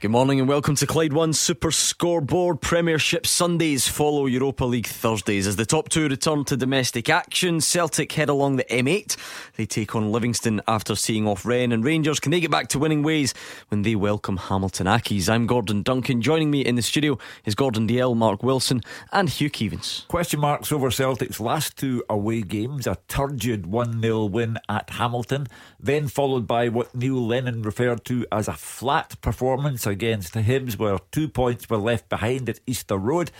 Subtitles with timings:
[0.00, 2.60] Good morning and welcome to Clyde One Super Scoreboard.
[2.60, 7.60] Premiership Sundays follow Europa League Thursdays as the top two return to domestic action.
[7.60, 9.16] Celtic head along the M8.
[9.56, 12.20] They take on Livingston after seeing off Rennes and Rangers.
[12.20, 13.34] Can they get back to winning ways
[13.70, 15.28] when they welcome Hamilton Accies?
[15.28, 16.22] I'm Gordon Duncan.
[16.22, 20.06] Joining me in the studio is Gordon Dalziel, Mark Wilson, and Hugh Keevins.
[20.06, 22.86] Question marks over Celtic's last two away games.
[22.86, 25.48] A turgid 1 0 win at Hamilton,
[25.80, 30.78] then followed by what Neil Lennon referred to as a flat performance against the Hibs,
[30.78, 33.30] where two points were left behind at Easter Road.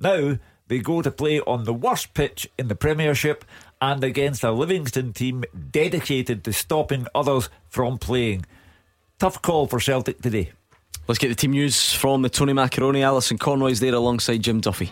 [0.00, 3.44] Now they go to play on the worst pitch in the Premiership
[3.80, 8.44] and against a Livingston team dedicated to stopping others from playing.
[9.18, 10.52] Tough call for Celtic today.
[11.06, 13.02] Let's get the team news from the Tony Macaroni.
[13.02, 14.90] Alison Conroy's there alongside Jim Duffy.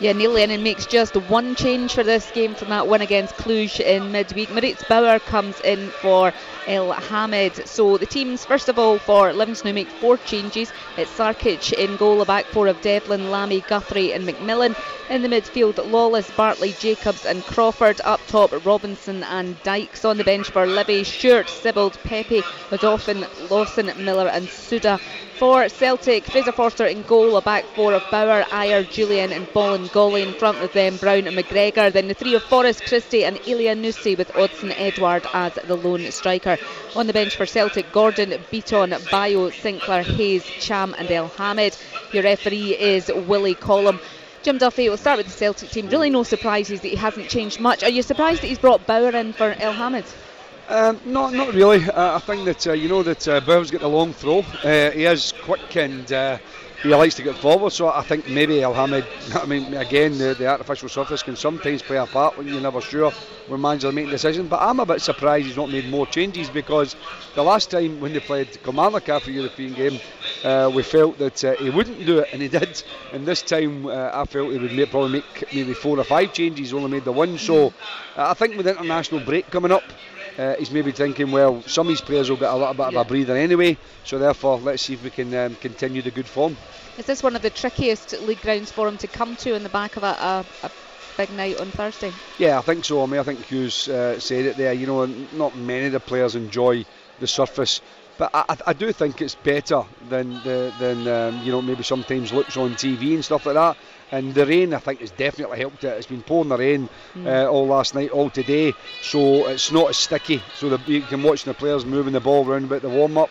[0.00, 3.80] Yeah, Neil Lennon makes just one change for this game from that win against Cluj
[3.80, 4.50] in midweek.
[4.50, 6.32] Moritz Bauer comes in for
[6.66, 7.68] El Hamed.
[7.68, 10.72] So the teams, first of all, for Livingston who make four changes.
[10.96, 14.74] It's Sarkic in goal, a back four of Devlin, Lamie, Guthrie, and McMillan.
[15.10, 18.00] In the midfield, Lawless, Bartley, Jacobs, and Crawford.
[18.02, 20.06] Up top, Robinson and Dykes.
[20.06, 24.98] On the bench for Libby, Stewart, Sibbald, Pepe, Odoffin, Lawson, Miller, and Suda.
[25.40, 30.20] For Celtic, Fraser Forster in goal, a back four of Bauer, Ajer, Jullien and Bolingoli
[30.20, 31.90] in front of them, Brown and McGregor.
[31.90, 36.58] Then the three of Forrest, Christie, and Elyounoussi with Odsonne Edouard as the lone striker.
[36.94, 41.74] On the bench for Celtic, Gordon, Bitton, Bayo, Sinclair, Hayes, Cham, and El Hamed.
[42.12, 43.98] Your referee is Willie Collum.
[44.42, 45.88] Jim Duffy, we'll start with the Celtic team.
[45.88, 47.82] Really, no surprises that he hasn't changed much.
[47.82, 50.04] Are you surprised that he's brought Bauer in for El Hamed?
[50.70, 51.82] Um, not, not really.
[51.90, 54.38] Uh, I think that uh, you know that uh, Bauer's got long throw.
[54.38, 56.38] Uh, he is quick and uh,
[56.84, 57.72] he likes to get forward.
[57.72, 59.04] So I think maybe El Hamed.
[59.34, 62.80] I mean, again, the, the, artificial surface can sometimes play a part when you're never
[62.80, 63.10] sure
[63.48, 64.48] when managers are making decisions.
[64.48, 66.94] But I'm a bit surprised he's not made more changes because
[67.34, 69.98] the last time when they played Kilmarnock after European game,
[70.44, 72.80] uh, we felt that uh, he wouldn't do it, and he did.
[73.12, 76.32] And this time, uh, I felt he would make, probably make maybe four or five
[76.32, 76.72] changes.
[76.72, 77.38] Only made the one.
[77.38, 77.74] So
[78.16, 79.82] I think with the international break coming up.
[80.40, 82.94] Uh, he's maybe thinking, well, some of these players will get a little bit of
[82.96, 86.56] a breather anyway, so therefore let's see if we can um, continue the good form.
[86.96, 89.68] Is this one of the trickiest league grounds for him to come to in the
[89.68, 90.70] back of a, a, a
[91.18, 92.14] big night on Thursday?
[92.38, 93.02] Yeah, I think so.
[93.02, 94.72] I mean, I think Hughes uh, said it there.
[94.72, 96.86] You know, not many of the players enjoy
[97.18, 97.82] the surface.
[98.16, 102.32] But I, I do think it's better than the, than um, you know maybe sometimes
[102.32, 103.78] looks on TV and stuff like that.
[104.12, 105.96] And the rain, I think, has definitely helped it.
[105.96, 107.26] It's been pouring the rain mm.
[107.26, 108.72] uh, all last night, all today,
[109.02, 110.42] so it's not as sticky.
[110.54, 113.30] So the, you can watch the players moving the ball around about the warm up.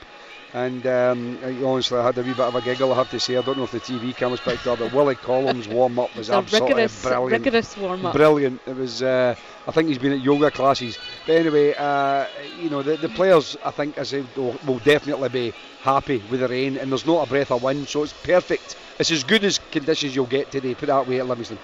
[0.51, 3.37] And um, honestly, I had a wee bit of a giggle, I have to say.
[3.37, 6.31] I don't know if the TV cameras picked up, but Willie Collum's warm up was
[6.31, 7.45] absolutely rigorous, brilliant.
[7.45, 8.15] Rigorous warm up.
[8.15, 8.59] Brilliant.
[8.65, 9.03] It was.
[9.03, 9.35] Uh,
[9.67, 10.97] I think he's been at yoga classes.
[11.27, 12.25] But anyway, uh,
[12.59, 16.47] you know, the, the players, I think, as will, will definitely be happy with the
[16.47, 18.75] rain, and there's not a breath of wind, so it's perfect.
[18.99, 20.75] It's as good as conditions you'll get today.
[20.75, 21.57] Put that way at Livingston.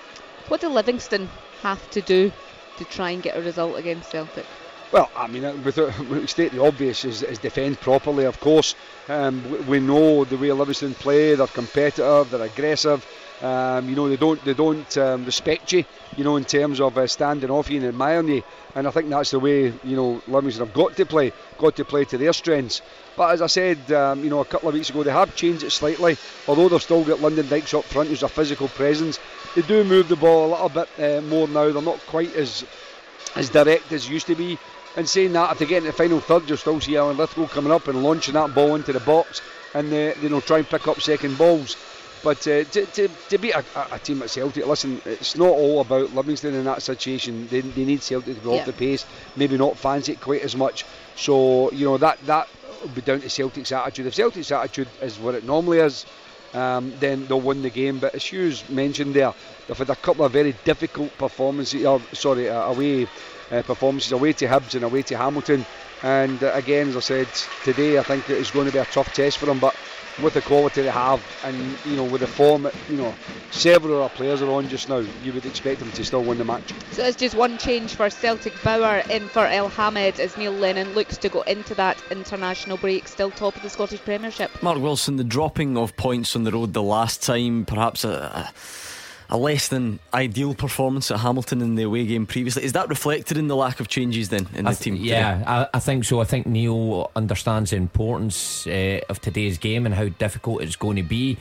[0.48, 1.28] What do Livingston
[1.62, 2.32] have to do
[2.78, 4.46] to try and get a result against Celtic?
[4.94, 5.92] Well, I mean, uh, without
[6.30, 8.24] state the obvious is, is defend properly.
[8.26, 8.76] Of course,
[9.10, 11.36] um, we know the way Livingston play.
[11.36, 12.32] They're competitive.
[12.32, 13.06] They're aggressive.
[13.46, 15.86] Um, you know, they don't they don't um, respect you.
[16.18, 18.44] You know, in terms of uh, standing off you and admiring you.
[18.76, 21.32] And I think that's the way you know Livingston have got to play.
[21.58, 22.82] Got to play to their strengths.
[23.16, 25.64] But as I said, um, you know, a couple of weeks ago, they have changed
[25.64, 26.18] it slightly.
[26.48, 29.20] Although they've still got Lyndon Dykes up front, who's a physical presence.
[29.56, 31.72] They do move the ball a little bit uh, more now.
[31.72, 32.66] They're not quite as
[33.36, 34.58] as direct as used to be.
[34.98, 37.48] And saying that, if they get in the final third, you'll still see Alan Lithgow
[37.48, 39.42] coming up and launching that ball into the box
[39.74, 41.76] and uh, you know try and pick up second balls.
[42.24, 45.82] But uh, to, to, to beat a, a, team at Celtic, listen, it's not all
[45.82, 47.48] about Livingston in that situation.
[47.48, 48.62] They, they need Celtic to go yeah.
[48.62, 49.06] off the pace,
[49.36, 50.86] maybe not fancy it quite as much.
[51.16, 52.48] So you know that that
[52.82, 54.08] will be down to Celtic's attitude.
[54.08, 56.06] If Celtic's attitude is what it normally is,
[56.54, 58.00] um, then they'll win the game.
[58.00, 59.34] But as Hughes mentioned there,
[59.68, 61.86] they've had a couple of very difficult performances.
[61.86, 63.08] Uh, sorry, uh, away
[63.52, 65.66] uh, performances away to Hibs and away to Hamilton.
[66.04, 67.28] And uh, again, as I said
[67.64, 69.60] today, I think it's going to be a tough test for them.
[69.60, 69.76] But
[70.22, 73.14] with the quality they have, and you know, with the form, you know,
[73.52, 75.04] several of our players are on just now.
[75.24, 76.74] You would expect them to still win the match.
[76.92, 78.54] So it's just one change for Celtic.
[78.64, 83.08] Bauer in for El Hamed as Neil Lennon looks to go into that international break,
[83.08, 84.52] still top of the Scottish Premiership.
[84.64, 88.54] Mark Wilson, the dropping of points on the road the last time, perhaps a, a
[89.32, 92.64] less than ideal performance at Hamilton in the away game previously.
[92.64, 94.96] Is that reflected in the lack of changes then in I the team?
[94.96, 96.22] Yeah, I, I, think so.
[96.22, 100.98] I think Neil understands the importance uh, of today's game and how difficult it's going
[100.98, 101.38] to be.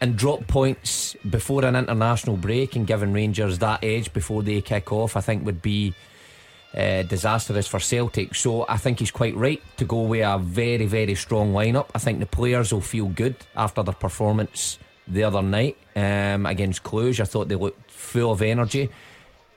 [0.00, 4.92] And drop points before an international break and giving Rangers that edge before they kick
[4.92, 5.94] off, I think would be
[6.76, 8.34] uh, disastrous for Celtic.
[8.34, 11.86] So I think he's quite right to go with a very, very strong lineup.
[11.94, 16.82] I think the players will feel good after their performance the other night um, against
[16.82, 17.20] Cluj.
[17.20, 18.90] I thought they looked full of energy.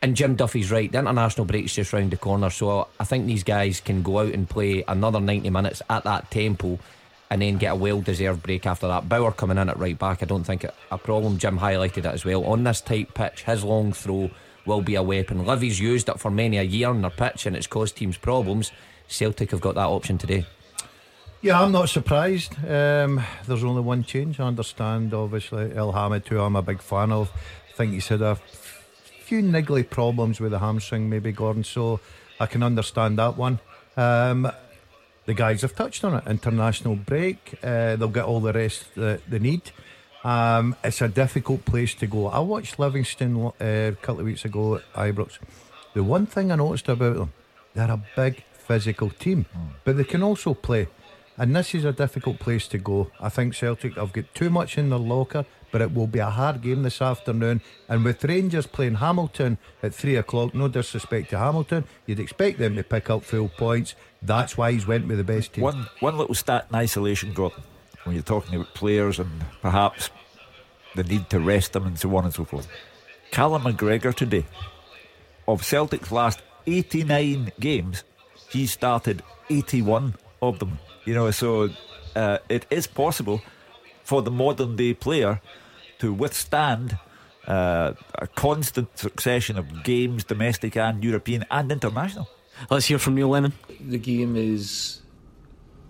[0.02, 0.92] And Jim Duffy's right.
[0.92, 4.34] The international break's just round the corner, so I think these guys can go out
[4.34, 6.78] and play another 90 minutes at that tempo
[7.30, 9.10] and then get a well deserved break after that.
[9.10, 11.38] Bauer coming in at right back, I don't think it a problem.
[11.38, 12.46] Jim highlighted it as well.
[12.46, 14.30] On this tight pitch, his long throw
[14.66, 15.46] will be a weapon.
[15.46, 18.72] Livy's used it for many a year on their pitch and it's caused teams problems.
[19.08, 20.46] Celtic have got that option today.
[21.42, 22.54] Yeah, I'm not surprised.
[22.68, 24.40] Um, there's only one change.
[24.40, 27.32] I understand, obviously, Elhamed, who I'm a big fan of.
[27.70, 32.00] I think he's had a few niggly problems with the hamstring, maybe, Gordon, so
[32.40, 33.60] I can understand that one.
[33.96, 34.52] Um,
[35.26, 36.24] the guys have touched on it.
[36.26, 39.70] International break, uh, they'll get all the rest that they need.
[40.24, 42.28] Um, it's a difficult place to go.
[42.28, 45.38] I watched Livingston uh, a couple of weeks ago at Ibrox.
[45.94, 47.34] The one thing I noticed about them,
[47.76, 49.46] they're a big physical team,
[49.84, 50.88] but they can also play.
[51.38, 53.12] And this is a difficult place to go.
[53.20, 56.30] I think Celtic have got too much in their locker, but it will be a
[56.30, 57.62] hard game this afternoon.
[57.88, 62.76] And with Rangers playing Hamilton at three o'clock, no disrespect to Hamilton, you'd expect them
[62.76, 63.94] to pick up full points.
[64.22, 65.64] That's why he's went with the best team.
[65.64, 67.64] One one little stat in isolation, Gordon
[68.08, 69.30] when you're talking about players and
[69.62, 70.10] perhaps
[70.96, 72.68] the need to rest them and so on and so forth.
[73.32, 74.46] Callum McGregor today,
[75.48, 78.04] of Celtic's last 89 games,
[78.50, 80.80] he started 81 of them.
[81.08, 81.70] You know, so
[82.18, 83.42] uh, it is possible
[84.04, 85.40] for the modern day player
[86.00, 87.00] to withstand
[87.48, 92.28] uh, a constant succession of games, domestic and European and international.
[92.70, 93.54] Let's hear from Neil Lennon.
[93.80, 95.02] The game is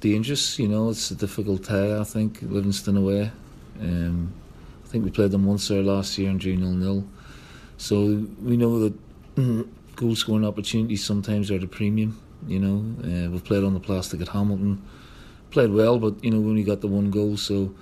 [0.02, 0.60] dangerous.
[0.60, 2.00] You know, it's a difficult tie.
[2.00, 3.32] I think Livingston away.
[3.82, 4.32] Um,
[4.86, 7.04] I think we played them once there last year and drew nil nil.
[7.78, 8.94] So we know that
[9.96, 12.22] goal scoring opportunities sometimes are the premium.
[12.46, 14.84] You know, uh, we've played on the plastic at Hamilton,
[15.52, 17.38] played well, but you know we only got the one goal.
[17.38, 17.74] So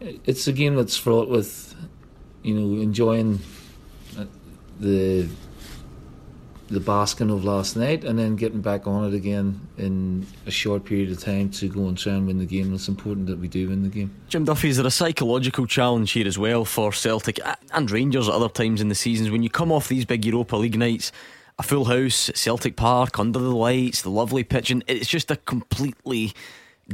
[0.00, 1.74] it's a game that's fraught with,
[2.42, 3.40] you know, enjoying
[4.18, 4.24] uh,
[4.80, 5.28] the
[6.68, 10.84] the basking of last night and then getting back on it again in a short
[10.84, 12.74] period of time to go and try and win the game.
[12.74, 14.14] It's important that we do win the game.
[14.28, 17.40] Jim Duffy, is there a psychological challenge here as well for Celtic
[17.72, 20.56] and Rangers at other times in the seasons when you come off these big Europa
[20.56, 21.10] League nights?
[21.58, 25.36] A full house, Celtic Park, under the lights, the lovely pitch, and it's just a
[25.36, 26.32] completely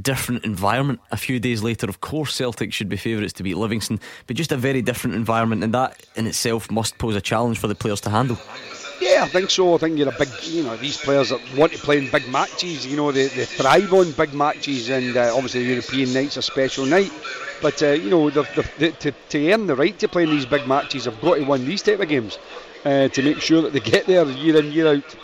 [0.01, 1.01] different environment.
[1.11, 4.53] A few days later, of course, Celtic should be favourites to beat Livingston, but just
[4.53, 8.01] a very different environment, and that in itself must pose a challenge for the players
[8.03, 8.39] to handle.
[9.01, 9.75] Yeah, I think so.
[9.75, 12.29] I think you're a big, you know, these players that want to play in big
[12.29, 16.37] matches, you know, they, they thrive on big matches, and uh, obviously the European night's
[16.37, 17.13] a special night.
[17.61, 21.05] But, uh, you know, to, to earn the right to play in these big matches,
[21.05, 22.39] they've got to win these type of games
[22.85, 25.17] uh, to make sure that they get there year in, year out.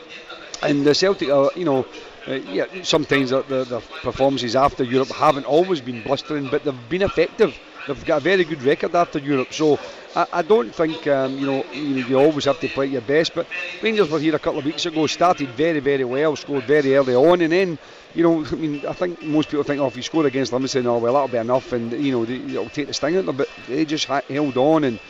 [0.62, 1.86] And the Celtic are, you know,
[2.28, 7.02] uh, yeah, sometimes the, the, performances after Europe haven't always been blistering, but they've been
[7.02, 7.58] effective.
[7.86, 9.78] They've got a very good record after Europe, so
[10.14, 13.34] I, I don't think um, you know you, you, always have to play your best.
[13.34, 13.46] But
[13.82, 17.14] Rangers were here a couple of weeks ago, started very very well, scored very early
[17.14, 17.78] on, and then
[18.14, 20.86] you know I mean I think most people think oh if you score against Livingston,
[20.86, 23.26] oh well that'll be enough, and you know they, it'll take the sting out of
[23.26, 23.36] them.
[23.36, 25.00] But they just held on and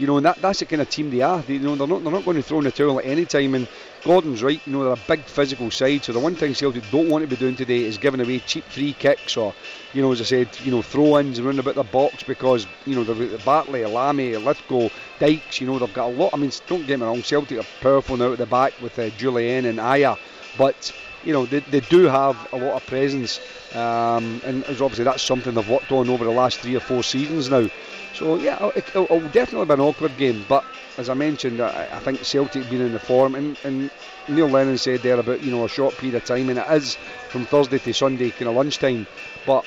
[0.00, 1.42] you know, and that, that's the kind of team they are.
[1.42, 3.26] They, you know, they're not they're not going to throw in the towel at any
[3.26, 3.54] time.
[3.54, 3.68] And
[4.02, 4.62] Gordon's right.
[4.64, 6.04] You know, they're a big physical side.
[6.04, 8.70] So the one thing Celtic don't want to be doing today is giving away cheap
[8.72, 9.54] free kicks or,
[9.92, 13.04] you know, as I said, you know, throw-ins around about the box because you know
[13.04, 14.88] got Bartley, Lamie, Lithgow,
[15.18, 15.60] Dykes.
[15.60, 16.30] You know, they've got a lot.
[16.32, 19.10] I mean, don't get me wrong, Celtic are powerful now at the back with uh,
[19.10, 20.16] Jullien and Ajer,
[20.54, 20.92] but
[21.24, 23.40] you know, they, they do have a lot of presence,
[23.74, 27.50] um, and obviously that's something they've worked on over the last three or four seasons
[27.50, 27.68] now.
[28.14, 30.44] So yeah, it, it'll, it'll definitely be an awkward game.
[30.48, 30.64] But
[30.98, 33.90] as I mentioned, I, I think Celtic being in the form, and, and,
[34.28, 36.94] Neil Lennon said there about you know a short period of time, and it is
[37.30, 39.06] from Thursday to Sunday, kind of lunchtime.
[39.44, 39.64] But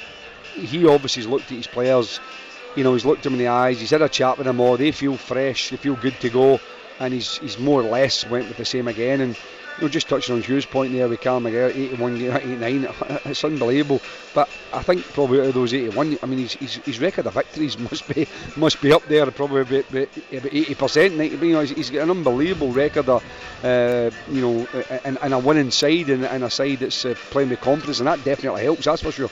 [0.56, 2.20] he obviously has looked at his players.
[2.76, 3.80] You know, he's looked them in the eyes.
[3.80, 4.78] He's had a chat with them all.
[4.78, 5.70] They feel fresh.
[5.70, 6.60] They feel good to go,
[7.00, 9.22] and he's he's more or less went with the same again.
[9.22, 9.36] And
[9.82, 12.88] know, just touching on Hugh's point there with Callum McGregor, 81, 89,
[13.26, 14.02] it's unbelievable.
[14.34, 17.34] But I think probably out of those 81, I mean, his, his, his record of
[17.34, 21.42] victories must be must be up there, probably about, about 80%.
[21.42, 23.24] You know, he's, he's got an unbelievable record of,
[23.64, 24.68] uh, you know,
[25.04, 28.08] and, and, a winning side and, and a side that's uh, playing with confidence, and
[28.08, 29.30] that definitely helps, that's for sure.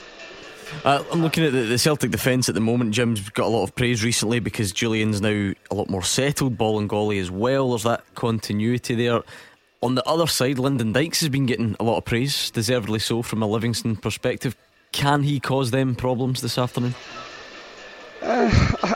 [0.84, 2.92] Uh, I'm looking at the, the Celtic defence at the moment.
[2.92, 6.56] Jim's got a lot of praise recently because Jullien's now a lot more settled.
[6.56, 7.70] Bolingoli as well.
[7.70, 9.22] There's that continuity there.
[9.82, 13.20] On the other side, Lyndon Dykes has been getting a lot of praise, deservedly so,
[13.20, 14.56] from a Livingston perspective.
[14.92, 16.94] Can he cause them problems this afternoon?
[18.22, 18.48] Uh,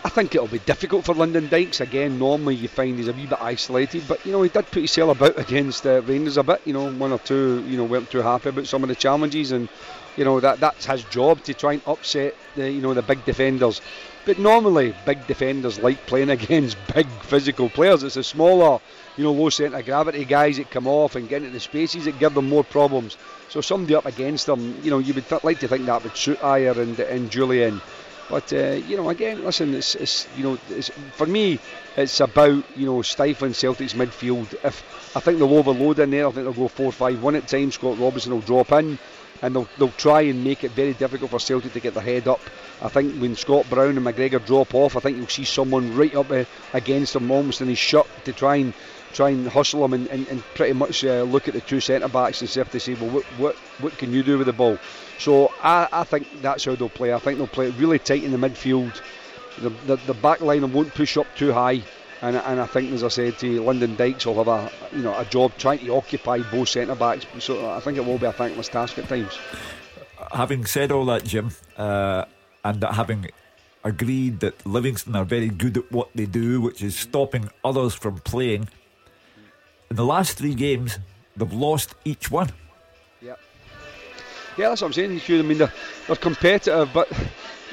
[0.04, 2.20] I think it'll be difficult for Lyndon Dykes again.
[2.20, 5.16] Normally, you find he's a wee bit isolated, but you know he did put himself
[5.16, 6.62] about against uh, Rangers a bit.
[6.64, 7.64] You know, one or two.
[7.66, 9.68] You know, weren't too happy about some of the challenges, and
[10.16, 13.24] you know that that's his job to try and upset the you know the big
[13.24, 13.80] defenders.
[14.24, 18.04] But normally, big defenders like playing against big physical players.
[18.04, 18.80] It's the smaller,
[19.16, 22.18] you know, low centre gravity guys that come off and get into the spaces that
[22.18, 23.16] give them more problems.
[23.48, 26.16] So somebody up against them, you know, you would th- like to think that would
[26.16, 27.80] suit Ajer and, and Jullien.
[28.28, 31.60] But uh, you know, again, listen, it's, it's you know, it's, for me,
[31.96, 34.52] it's about you know stifling Celtic's midfield.
[34.64, 37.74] If I think they'll overload in there, I think they'll go four-five-one at times.
[37.74, 38.98] Scott Robinson will drop in,
[39.42, 42.26] and they'll they'll try and make it very difficult for Celtic to get their head
[42.26, 42.40] up.
[42.82, 46.14] I think when Scott Brown and McGregor drop off, I think you'll see someone right
[46.16, 48.74] up uh, against them, almost in his shot, to try and
[49.16, 52.08] try and hustle them and, and, and pretty much uh, look at the two centre
[52.08, 54.52] backs and see if they say, well, what, what what can you do with the
[54.52, 54.78] ball?
[55.18, 57.12] So I, I think that's how they'll play.
[57.12, 59.00] I think they'll play really tight in the midfield.
[59.58, 61.82] The, the, the back line won't push up too high.
[62.22, 65.02] And, and I think, as I said to you, Lyndon Dykes will have a you
[65.02, 67.26] know a job trying to occupy both centre backs.
[67.40, 69.38] So I think it will be a thankless task at times.
[70.32, 72.24] Having said all that, Jim, uh,
[72.64, 73.28] and having
[73.84, 78.18] agreed that Livingston are very good at what they do, which is stopping others from
[78.18, 78.68] playing, in
[79.88, 80.98] the last three games,
[81.36, 82.50] they've lost each one.
[83.20, 83.34] Yeah.
[84.56, 85.20] Yeah, that's what I'm saying.
[85.28, 85.72] I mean, they're,
[86.06, 87.10] they're competitive, but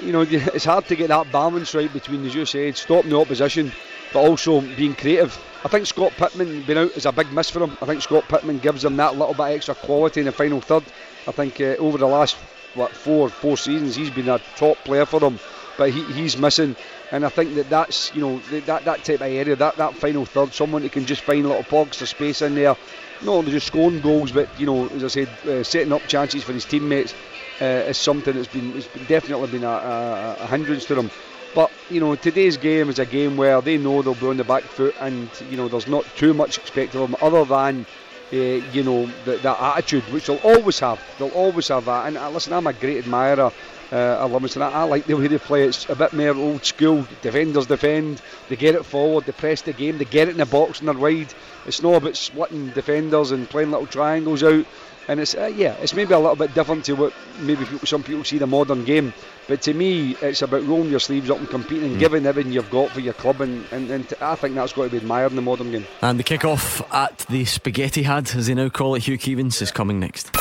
[0.01, 3.19] you know, it's hard to get that balance right between, as you said, stopping the
[3.19, 3.71] opposition,
[4.11, 5.37] but also being creative.
[5.63, 7.77] I think Scott Pittman being out is a big miss for him.
[7.81, 10.83] I think Scott Pittman gives them that little bit extra quality in the final third.
[11.25, 12.35] I think uh, over the last
[12.73, 15.39] what four four seasons, he's been a top player for them,
[15.77, 16.75] but he, he's missing.
[17.13, 20.25] And I think that that's you know that that type of area, that that final
[20.25, 22.75] third, someone who can just find a little pockets of space in there,
[23.21, 26.43] not only just scoring goals, but you know, as I said, uh, setting up chances
[26.43, 27.13] for his teammates
[27.61, 28.71] uh, is something that's been,
[29.07, 31.11] definitely been a, a, a hindrance to them.
[31.53, 34.43] But you know, today's game is a game where they know they'll be on the
[34.43, 37.85] back foot, and you know, there's not too much expected of them other than.
[38.31, 40.99] Uh, you know that attitude, which they'll always have.
[41.19, 42.07] They'll always have that.
[42.07, 43.51] And uh, listen, I'm a great admirer
[43.91, 44.61] uh, of Livingston.
[44.61, 45.63] I, I, like the way they play.
[45.63, 47.07] It's a bit more old school.
[47.21, 48.21] Defenders defend.
[48.49, 49.25] They get it forward.
[49.25, 49.97] They press the game.
[49.97, 51.33] They get it in the box and they're wide.
[51.65, 54.65] It's not about splitting defenders and playing little triangles out
[55.07, 58.03] and it's uh, yeah, it's maybe a little bit different to what maybe people, some
[58.03, 59.13] people see the modern game.
[59.47, 61.99] But to me, it's about rolling your sleeves up and competing and mm.
[61.99, 64.85] giving everything you've got for your club, and, and, and t- I think that's got
[64.85, 65.85] to be admired in the modern game.
[66.01, 69.71] And the kick-off at the Spaghetti Had, as they now call it, Hugh Keevins, is
[69.71, 70.31] coming next.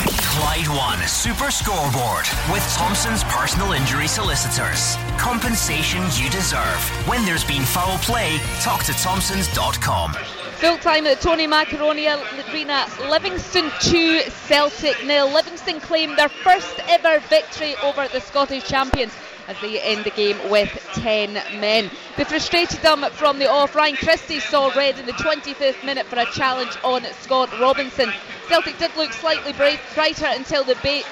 [0.43, 4.97] Clyde One Super Scoreboard with Thompson's personal injury solicitors.
[5.17, 6.81] Compensation you deserve.
[7.07, 10.15] When there's been foul play, talk to Thompsons.com.
[10.57, 15.33] Full time at Tony Macaroni Arena, Livingston 2, Celtic nil.
[15.33, 19.13] Livingston claim their first ever victory over the Scottish champions
[19.49, 21.91] as they end the game with 10 men.
[22.17, 23.75] They frustrated them from the off.
[23.75, 28.13] Ryan Christie saw red in the 25th minute for a challenge on Scott Robinson.
[28.49, 31.07] Celtic did look slightly brighter until the break,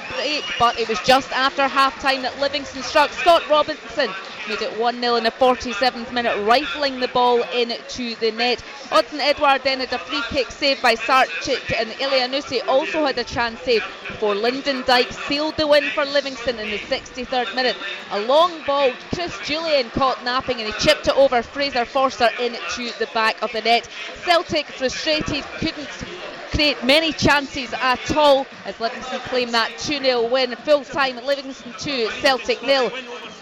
[0.59, 4.11] but it was just after half time that Livingston struck Scott Robinson
[4.51, 8.61] made it 1 0 in the 47th minute, rifling the ball into the net.
[8.91, 13.23] Odsonne Edouard then had a free kick saved by Sarkic, and Elyounoussi also had a
[13.23, 17.77] chance saved before Lyndon Dyke sealed the win for Livingston in the 63rd minute.
[18.11, 22.91] A long ball, Chris Jullien caught napping and he chipped it over Fraser Forster into
[22.99, 23.89] the back of the net.
[24.25, 25.89] Celtic frustrated, couldn't
[26.51, 30.55] create many chances at all as Livingston claim that 2 0 win.
[30.57, 32.91] Full time Livingston 2, Celtic nil.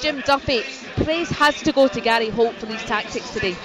[0.01, 0.63] Jim Duffy,
[1.03, 3.57] praise has to go to Gary Holt for these tactics today.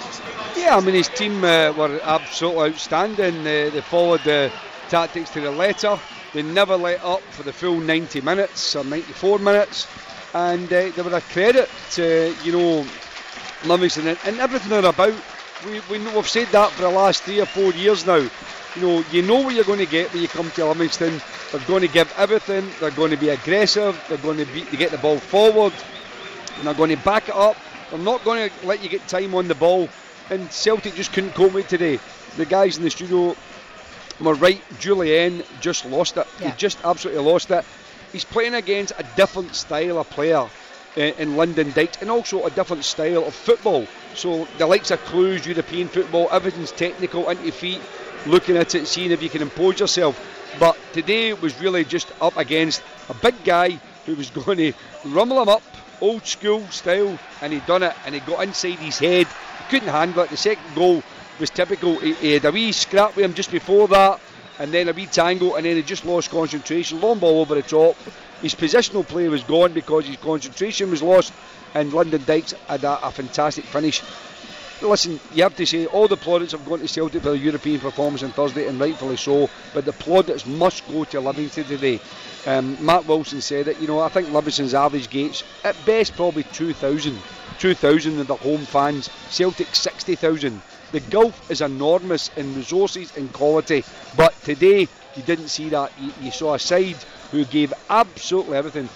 [0.58, 3.42] Yeah, I mean his team uh, were absolutely outstanding.
[3.42, 4.52] Uh, they followed the
[4.90, 6.00] tactics to the letter.
[6.34, 9.88] They never let up for the full 90 minutes or 94 minutes,
[10.34, 12.86] and uh, they were a credit to you know
[13.66, 15.14] Livingston and, and everything they're about.
[15.66, 18.28] We, we know, we've said that for the last three or four years now.
[18.76, 21.22] You know, you know what you're going to get when you come to Livingston.
[21.52, 22.68] They're going to give everything.
[22.80, 24.02] They're going to be aggressive.
[24.10, 25.74] They're going to be to get the ball forward
[26.58, 27.58] and they're going to back it up.
[27.90, 29.90] They're not going to let you get time on the ball.
[30.30, 32.00] And Celtic just couldn't cope with today.
[32.38, 33.36] The guys in the studio
[34.20, 34.62] were right.
[34.80, 36.28] Jullien just lost it.
[36.40, 36.52] Yeah.
[36.52, 37.66] He just absolutely lost it.
[38.12, 40.48] He's playing against a different style of player
[40.96, 43.88] eh, in, Lyndon Dykes and also a different style of football.
[44.16, 47.82] So the likes of Cluj, European football, everything's technical, into feet,
[48.26, 50.20] looking at it, seeing if you can impose yourself.
[50.60, 54.74] But today was really just up against a big guy who was going to
[55.06, 55.64] rumble him up,
[56.02, 59.28] old school style, and he'd done it, and he got inside his head.
[59.28, 60.30] He couldn't handle it.
[60.30, 61.04] The second goal
[61.40, 61.96] was typical.
[61.98, 64.20] He, he had a wee scrap with him just before that,
[64.60, 67.02] and then a wee tangle, and then he just lost concentration.
[67.02, 67.96] Long ball over the top.
[68.42, 71.34] His positional play was gone because his concentration was lost,
[71.74, 74.02] and Lyndon Dykes had a, a fantastic finish
[74.90, 77.80] listen, you have to say all the plaudits have gone to Celtic for the European
[77.80, 79.50] performance on Thursday, and rightfully so.
[79.74, 82.00] But the plaudits must go to Livingston today.
[82.46, 83.80] Um, Matt Wilson said it.
[83.80, 87.22] You know, I think Livingston's average gates at best probably 2,000,
[87.60, 89.10] 2,000 in the home fans.
[89.30, 90.62] Celtic 60,000.
[90.92, 93.84] The gulf is enormous in resources and quality.
[94.16, 95.92] But today you didn't see that.
[96.00, 96.98] You, you saw a side
[97.32, 98.90] who gave absolutely everything.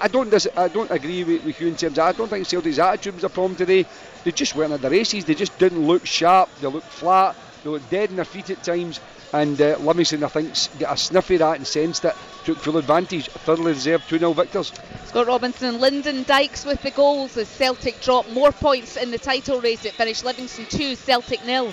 [0.00, 1.98] I don't dis- I don't agree with, with you in terms.
[1.98, 3.86] Of, I don't think Celtic's attitude was a problem today.
[4.24, 5.24] They just weren't at the races.
[5.24, 6.48] They just didn't look sharp.
[6.60, 7.36] They looked flat.
[7.64, 9.00] They looked dead in their feet at times.
[9.32, 12.14] And uh, Livingston, I think, got a sniff of that and sensed it.
[12.44, 13.28] Took full advantage.
[13.28, 14.72] Thoroughly deserved 2 0 victors.
[15.06, 19.18] Scott Robinson and Lyndon Dykes with the goals as Celtic drop more points in the
[19.18, 19.84] title race.
[19.84, 21.72] It finished Livingston 2, Celtic nil.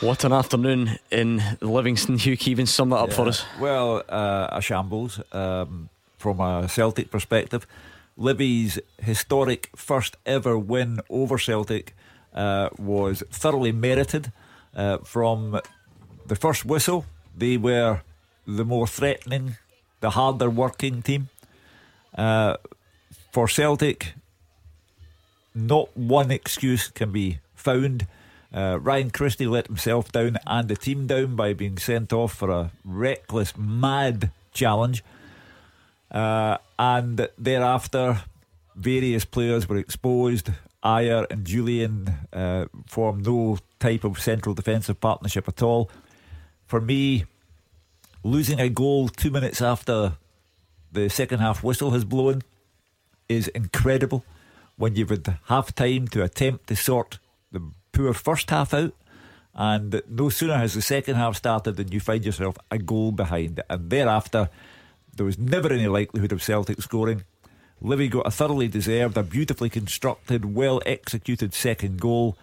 [0.00, 2.18] What an afternoon in Livingston.
[2.18, 3.14] Hugh Keevins, sum that up Yeah.
[3.16, 3.44] for us.
[3.60, 7.66] Well, uh, a shambles um, from a Celtic perspective.
[8.22, 11.92] Livy's historic first ever win over Celtic
[12.32, 14.30] uh, was thoroughly merited
[14.76, 15.60] uh, from
[16.24, 17.04] the first whistle.
[17.36, 18.02] They were
[18.46, 19.56] the more threatening,
[19.98, 21.30] the harder working team.
[22.16, 22.58] Uh,
[23.32, 24.14] for Celtic,
[25.52, 28.06] not one excuse can be found.
[28.54, 32.50] Uh, Ryan Christie let himself down and the team down by being sent off for
[32.50, 35.02] a reckless, mad challenge.
[36.12, 38.22] Uh, and thereafter,
[38.76, 40.50] various players were exposed.
[40.84, 45.90] Ajer and Jullien uh, formed no type of central defensive partnership at all.
[46.66, 47.24] For me,
[48.22, 50.14] losing a goal two minutes after
[50.90, 52.42] the second half whistle has blown
[53.28, 54.24] is incredible
[54.76, 57.18] when you've had half time to attempt to sort
[57.50, 58.92] the poor first half out.
[59.54, 63.62] And no sooner has the second half started than you find yourself a goal behind.
[63.68, 64.48] And thereafter,
[65.14, 67.24] there was never any likelihood of Celtic scoring.
[67.80, 72.36] Livy got a thoroughly deserved, a beautifully constructed, well executed second goal.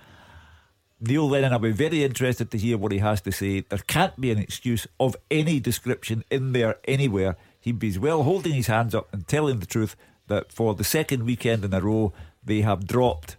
[1.02, 3.62] Neil Lennon, I'll be very interested to hear what he has to say.
[3.62, 7.38] There can't be an excuse of any description in there anywhere.
[7.62, 9.96] He'd be as well holding his hands up and telling the truth
[10.28, 12.12] that for the second weekend in a row,
[12.44, 13.38] they have dropped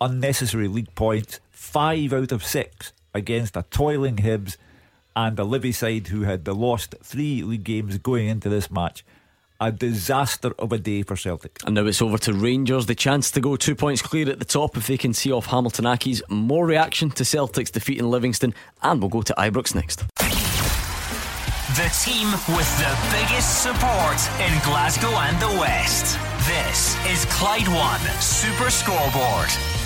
[0.00, 4.56] unnecessary league points, five out of six against a toiling Hibs
[5.14, 9.04] and a Livy side who had the lost three league games going into this match.
[9.60, 11.58] A disaster of a day for Celtic.
[11.64, 12.86] And now it's over to Rangers.
[12.86, 15.46] The chance to go two points clear at the top if they can see off
[15.46, 16.20] Hamilton Accies.
[16.28, 18.54] More reaction to Celtic's defeat in Livingston.
[18.82, 20.04] And we'll go to Ibrox next.
[21.76, 26.18] The team with the biggest support in Glasgow and the West.
[26.46, 29.81] This is Clyde One Super Scoreboard.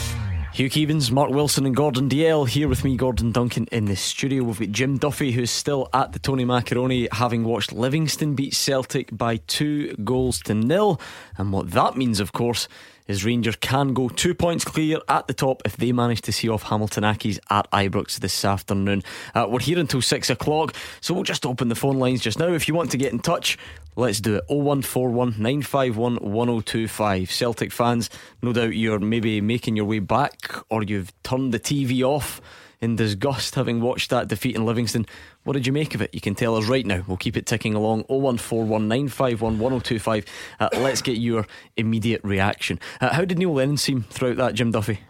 [0.57, 4.43] Hugh Keevins, Mark Wilson, and Gordon Dalziel here with me, Gordon Duncan, in the studio.
[4.43, 9.15] We've got Jim Duffy, who's still at the Tony Macaroni, having watched Livingston beat Celtic
[9.15, 10.99] by two goals to nil.
[11.37, 12.69] And what that means, of course,
[13.07, 16.49] is Rangers can go two points clear at the top if they manage to see
[16.49, 19.03] off Hamilton Accies at Ibrox this afternoon.
[19.35, 22.53] Uh, we're here until six o'clock, so we'll just open the phone lines just now.
[22.53, 23.59] If you want to get in touch,
[23.97, 24.45] let's do it.
[24.49, 27.31] 0141 951 1025.
[27.31, 28.11] Celtic fans,
[28.43, 32.41] no doubt you're maybe making your way back or you've turned the TV off
[32.81, 35.07] in disgust having watched that defeat in Livingston.
[35.45, 36.11] What did you make of it?
[36.13, 37.05] You can tell us right now.
[37.07, 38.03] We'll keep it ticking along.
[38.05, 40.25] 0141 951 1025.
[40.61, 42.79] Uh, let's get your immediate reaction.
[43.01, 45.01] Uh, how did Neil Lennon seem throughout that, Jim Duffy?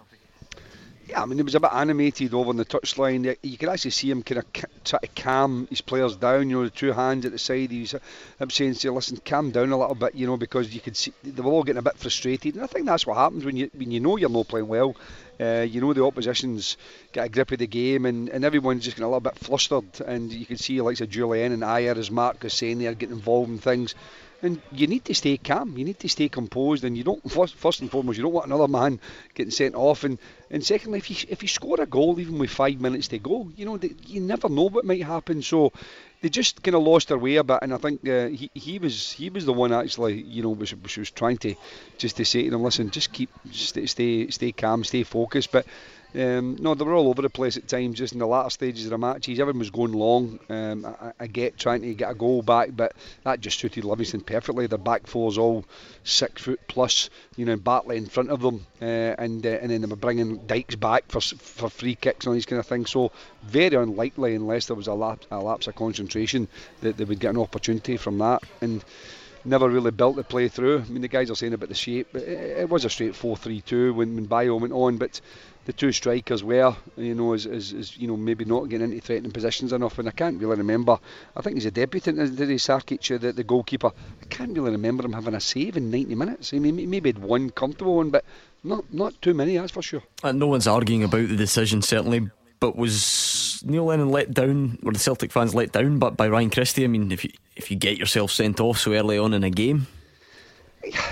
[1.09, 3.37] Yeah, I mean, he was a bit animated over on the touchline.
[3.41, 4.53] You- could actually see him kind of
[4.85, 6.51] try to calm his players down.
[6.51, 7.71] You know, the two hands at the side.
[7.71, 8.01] He was uh,
[8.49, 11.41] saying, "Say, listen, calm down a little bit." You know, because you could see they
[11.43, 13.93] were all getting a bit frustrated, and I think that's what happens when you when
[13.93, 14.97] you know you're not playing well.
[15.41, 16.77] Uh, you know the opposition's
[17.13, 20.01] got a grip of the game, and, and everyone's just getting a little bit flustered.
[20.07, 23.17] And you can see like a Jullien and Ajer, as Mark was saying, they're getting
[23.17, 23.95] involved in things.
[24.43, 25.79] And you need to stay calm.
[25.79, 28.47] You need to stay composed, and you don't first, first and foremost you don't want
[28.47, 29.01] another man
[29.35, 30.05] getting sent off.
[30.05, 30.19] And,
[30.51, 33.51] and secondly, if you if you score a goal even with five minutes to go,
[33.57, 35.43] you know you never know what might happen.
[35.43, 35.73] So
[36.21, 37.59] they just kind of lost their way a bit.
[37.63, 40.75] And I think uh, he he was he was the one actually you know was,
[40.75, 41.55] was, was trying to
[41.99, 45.53] just to say to them, listen, just keep stay stay, stay calm, stay focused.
[45.53, 45.67] But
[46.17, 48.85] um, no, they were all over the place at times, just in the latter stages
[48.87, 49.39] of the matches.
[49.39, 50.39] Everyone was going long.
[50.49, 54.23] Um, I, I get trying to get a goal back, but that just suited Livingston
[54.23, 54.67] perfectly.
[54.67, 55.65] Their back four is all
[56.05, 59.83] six foot plus, you know, Bartley in front of them, uh, and uh, and then
[59.83, 62.91] they were bringing Dykes back for for free kicks and all these kind of things.
[62.91, 66.49] So very unlikely, unless there was a lapse, a lapse of concentration,
[66.81, 68.43] that they would get an opportunity from that.
[68.61, 68.83] And
[69.47, 70.81] never really built the play through.
[70.81, 73.13] I mean, the guys are saying about the shape, but it, it was a straight
[73.13, 75.21] 4-3-2 when, when Bayo went on, but
[75.67, 79.73] the two strikers were, you know, is, you know maybe not getting into threatening positions
[79.73, 79.99] enough.
[79.99, 80.99] And I can't really remember.
[81.37, 83.89] I think he's a debutant, did he, Sarkic, uh, the, the goalkeeper?
[84.23, 86.55] I can't really remember him having a save in 90 minutes.
[86.55, 88.25] I mean, maybe had one comfortable one, but
[88.63, 90.03] not not too many, that's for sure.
[90.23, 92.31] And no one's arguing about the decision, certainly.
[92.59, 96.51] But was Neil Lennon let down, or the Celtic fans let down, but by Ryan
[96.51, 96.85] Christie?
[96.85, 99.51] I mean, if you if you get yourself sent off so early on in a
[99.51, 99.87] game,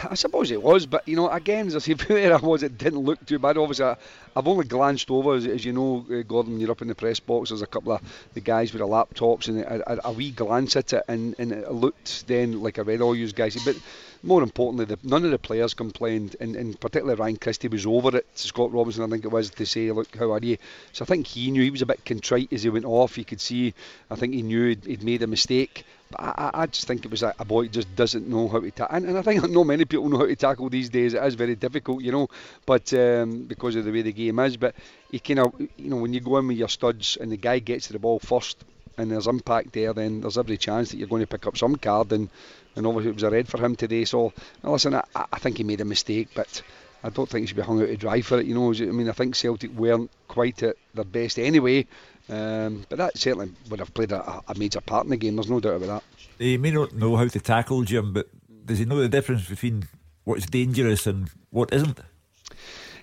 [0.09, 2.79] I suppose it was, but you know, again, as I say, where I was, it
[2.79, 3.57] didn't look too bad.
[3.57, 3.97] Obviously, I,
[4.37, 6.61] have only glanced over, as, as, you know, uh, Gordon.
[6.61, 7.51] You're up in the press box.
[7.51, 8.03] There's a couple of
[8.35, 11.53] the guys with the laptops, and a, a, a wee glance at it, and, and,
[11.53, 13.57] it looked then like I read all you guys.
[13.65, 13.77] But
[14.25, 18.17] more importantly, the, none of the players complained, and, and particularly Ryan Christie was over
[18.17, 18.27] it.
[18.35, 20.57] Scott Robinson, I think it was, to say, "Look, how are you?"
[20.93, 23.19] So I think he knew he was a bit contrite as he went off.
[23.19, 23.75] You could see,
[24.11, 25.85] I think he knew he'd, he'd made a mistake.
[26.11, 28.71] But I, I, just think it was a, a boy just doesn't know how to
[28.71, 31.15] tackle, and, and, I think not many people know how to tackle these days.
[31.15, 32.29] It is very difficult, you know,
[32.67, 34.57] but um, because of the way the game is.
[34.57, 34.75] But
[35.11, 37.59] you kind of, you know, when you go in with your studs and the guy
[37.59, 38.65] gets to the ball first,
[38.97, 41.77] and there's impact there, then there's every chance that you're going to pick up some
[41.77, 42.29] card, and
[42.77, 44.05] and obviously it was a red for him today.
[44.05, 44.33] So
[44.63, 46.63] listen, I, I think he made a mistake, but.
[47.07, 48.47] I don't think he should be hung out to dry for it.
[48.47, 51.87] You know, I mean, I think Celtic weren't quite at their best anyway,
[52.31, 55.37] um, but that certainly would have played a, a, major part in the game.
[55.37, 56.03] There's no doubt about that.
[56.39, 58.29] He may not know how to tackle Jim, but
[58.65, 59.87] does he know the difference between
[60.25, 62.01] what's dangerous and what isn't?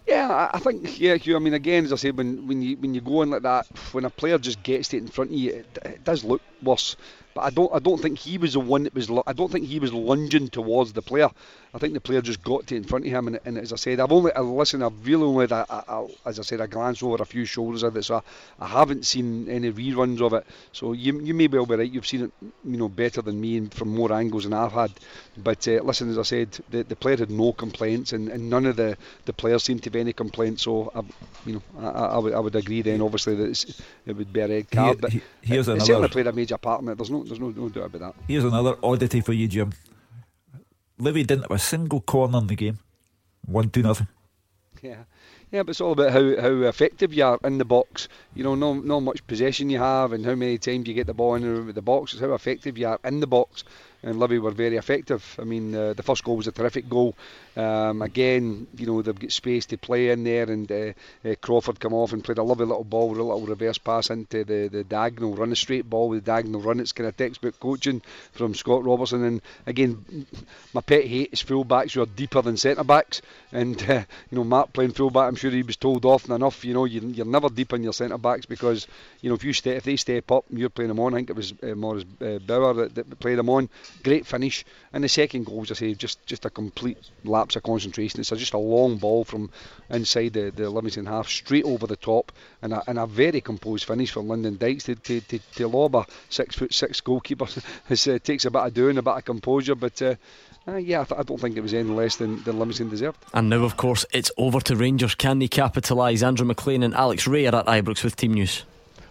[0.08, 1.18] Yeah, I think yeah.
[1.36, 3.68] I mean, again, as I said, when when you when you go in like that,
[3.92, 6.96] when a player just gets it in front of you, it, it does look worse.
[7.34, 9.66] But I don't I don't think he was the one that was I don't think
[9.66, 11.30] he was lunging towards the player.
[11.74, 13.78] I think the player just got to in front of him, and, and as I
[13.78, 16.60] said, I've only I listen, I've really only had a, a, a, as I said,
[16.60, 20.22] I glanced over a few shoulders of it, so I, I, haven't seen any reruns
[20.22, 20.46] of it.
[20.74, 21.90] So you you may well be right.
[21.90, 22.32] You've seen it,
[22.66, 24.92] you know, better than me and from more angles than I've had.
[25.38, 28.66] But uh, listen, as I said, the, the player had no complaints, and, and none
[28.66, 30.64] of the, the players seemed to have any complaints.
[30.64, 31.02] So I,
[31.46, 34.48] you know, I, I, would I would agree then, obviously, that it would be a
[34.48, 34.88] red card.
[34.88, 36.98] Here, but here's it, another, it certainly played a major part in it.
[36.98, 38.16] There's no there's no, no doubt about that.
[38.28, 39.74] Here's another oddity for you, Jim.
[40.98, 42.80] Livy didn't have a single corner in the game.
[43.46, 44.08] One, two, nothing.
[44.82, 45.04] Yeah.
[45.52, 48.08] Yeah, but it's all about how, how effective you are in the box.
[48.36, 51.14] You know, no, not much possession you have and how many times you get the
[51.14, 52.14] ball in the box.
[52.14, 53.66] It's how effective you are in the box
[54.04, 55.38] and Livy were very effective.
[55.40, 57.16] I mean, uh, the first goal was a terrific goal.
[57.56, 61.80] Um, again, you know, they've got space to play in there, and uh, uh, Crawford
[61.80, 64.70] come off and played a lovely little ball with a little reverse pass into the,
[64.70, 66.80] the diagonal run, a straight ball with the diagonal run.
[66.80, 69.24] It's kind of textbook coaching from Scott Robertson.
[69.24, 70.26] And again,
[70.74, 73.22] my pet hate is fullbacks who are deeper than centre backs.
[73.52, 76.64] And uh, you know, Mark playing fullback, I'm sure he was told often enough.
[76.64, 78.88] You know, you, are never deep in your centre backs because
[79.22, 81.14] you know if you step, if they step up, and you're playing them on.
[81.14, 83.70] I think it was uh, Moritz uh, Bauer that, that played them on
[84.04, 84.66] great finish.
[84.94, 88.20] And the second goal, as I say, just just a complete lapse of concentration.
[88.20, 89.50] It's just a long ball from
[89.90, 93.86] inside the, the Livingston half, straight over the top, and a, and a very composed
[93.86, 97.48] finish from Lyndon Dykes to, to, to, to lob a six foot six goalkeeper.
[97.90, 100.02] it uh, takes a bit of doing, a bit of composure, but.
[100.02, 100.16] Uh,
[100.68, 103.18] uh, yeah, I, th- I, don't think it was any less than, than Livingston deserved.
[103.34, 105.16] And now, of course, it's over to Rangers.
[105.16, 106.22] Can they capitalise?
[106.22, 108.64] Andrew McLean and Alex Rae are at Ibrox with Team News.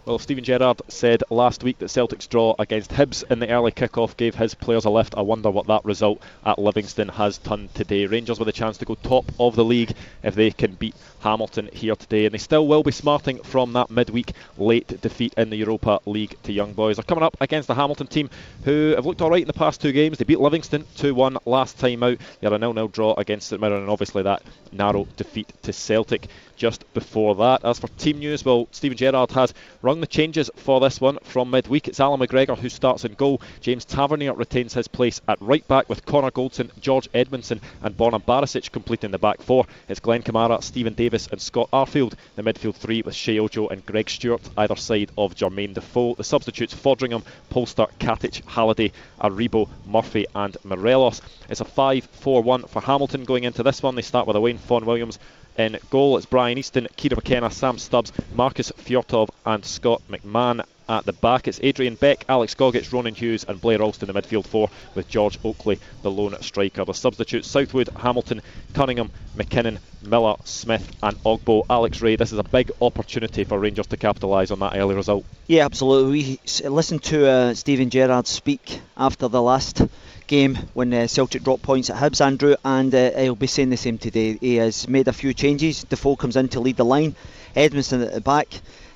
[0.07, 4.17] Well, Steven Gerrard said last week that Celtic's draw against Hibs in the early kick-off
[4.17, 5.15] gave his players a lift.
[5.15, 8.07] I wonder what that result at Livingston has done today.
[8.07, 11.69] Rangers with a chance to go top of the league if they can beat Hamilton
[11.73, 15.57] here today, and they still will be smarting from that midweek late defeat in the
[15.57, 16.97] Europa League to Young Boys.
[16.97, 18.31] They're coming up against the Hamilton team
[18.65, 20.17] who have looked alright in the past two games.
[20.17, 22.17] They beat Livingston 2-1 last time out.
[22.41, 26.29] They had a 0-0 draw against St Mirren, and obviously that narrow defeat to Celtic
[26.57, 27.65] just before that.
[27.65, 29.53] As for team news, well, Steven Gerrard has
[29.91, 31.89] rung the changes for this one from midweek.
[31.89, 33.41] It's Allan McGregor who starts in goal.
[33.61, 38.23] James Tavernier retains his place at right back with Connor Goldson, George Edmundson, and Borna
[38.23, 39.67] Barisic completing the back four.
[39.89, 42.15] It's Glenn Kamara, Steven Davis, and Scott Arfield.
[42.37, 46.15] The midfield three with Sheyi Ojo and Greg Stewart either side of Jermaine Defoe.
[46.15, 51.21] The substitutes Foderingham, Polster, Katic, Halliday, Aribo, Murphy, and Morelos.
[51.49, 53.97] It's a 5 4 1 for Hamilton going into this one.
[53.97, 55.19] They start with Owain Fon Williams,
[55.61, 61.05] in goal, it's Brian Easton, Kieran McKenna, Sam Stubbs, Markus Fjørtoft, and Scott McMann at
[61.05, 61.47] the back.
[61.47, 65.09] It's Adrian Beck, Alex Gogic, Ronan Hughes, and Blair Alston in the midfield four, with
[65.09, 66.85] George Oakley, the lone striker.
[66.85, 68.43] The substitutes Southwood, Hamilton,
[68.75, 71.65] Cunningham, McKinnon, Miller, Smith, and Ogbo.
[71.71, 75.25] Alex Rae, this is a big opportunity for Rangers to capitalise on that early result.
[75.47, 76.39] Yeah, absolutely.
[76.63, 79.83] We listened to uh, Steven Gerrard speak after the last
[80.31, 83.77] game when uh, Celtic dropped points at Hibs, Andrew, and uh, he'll be saying the
[83.77, 84.39] same today.
[84.41, 85.83] He has made a few changes.
[85.83, 87.17] Defoe comes in to lead the line,
[87.57, 88.47] Edmundson at the back,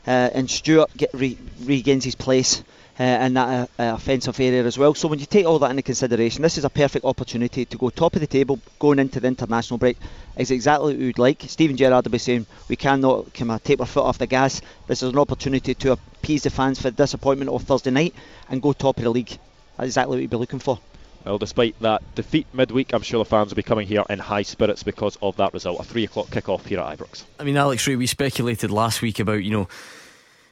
[0.07, 2.63] uh, and Stewart get, re- regains his place
[3.01, 4.95] uh, in that uh, uh, offensive area as well.
[4.95, 7.91] So when you take all that into consideration, this is a perfect opportunity to go
[7.91, 9.99] top of the table going into the international break.
[10.37, 11.43] Is exactly what we'd like.
[11.49, 14.61] Steven Gerrard will be saying we cannot of take our foot off the gas.
[14.87, 18.15] This is an opportunity to appease the fans for the disappointment of Thursday night
[18.49, 19.37] and go top of the league.
[19.77, 20.79] That's exactly what we'd be looking for.
[21.25, 24.43] Well, despite that defeat midweek, I'm sure the fans will be coming here in high
[24.43, 25.81] spirits because of that result.
[25.81, 27.25] A three o'clock kick-off here at Ibrox.
[27.41, 29.69] I mean, Alex Rae, we speculated last week about you know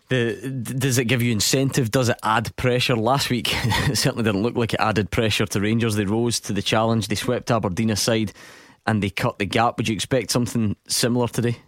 [0.09, 0.35] the,
[0.79, 1.91] does it give you incentive?
[1.91, 2.97] Does it add pressure?
[2.97, 5.97] Last week, it certainly didn't look like it added pressure to Rangers.
[5.97, 8.33] They rose to the challenge, they swept Aberdeen aside,
[8.87, 9.77] and they cut the gap.
[9.77, 11.59] Would you expect something similar today?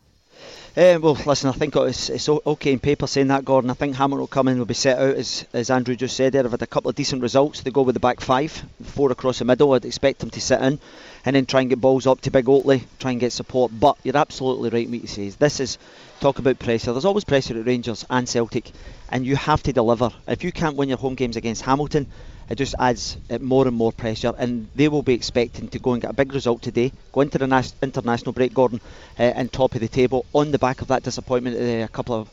[0.77, 3.71] Uh, well, listen, I think it's, it's okay in paper saying that, Gordon.
[3.71, 6.33] I think Hamilton will come in, will be set out, as, as Andrew just said
[6.33, 6.43] there.
[6.43, 7.61] They've had a couple of decent results.
[7.61, 8.51] They go with the back five,
[8.83, 9.73] four across the middle.
[9.73, 10.81] I'd expect them to sit in
[11.25, 13.71] and then try and get balls up to Big Oakley, try and get support.
[13.73, 15.29] But you're absolutely right, me to say.
[15.29, 15.79] This is
[16.19, 16.91] talk about pressure.
[16.91, 18.73] There's always pressure at Rangers and Celtic,
[19.11, 20.11] and you have to deliver.
[20.27, 22.09] If you can't win your home games against Hamilton,
[22.49, 25.93] it just adds uh, more and more pressure, and they will be expecting to go
[25.93, 28.81] and get a big result today, go into the nas- international break, Gordon,
[29.19, 32.15] uh, and top of the table on the back of that disappointment uh, a couple
[32.15, 32.31] of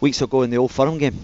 [0.00, 1.18] weeks ago in the Old Firm game.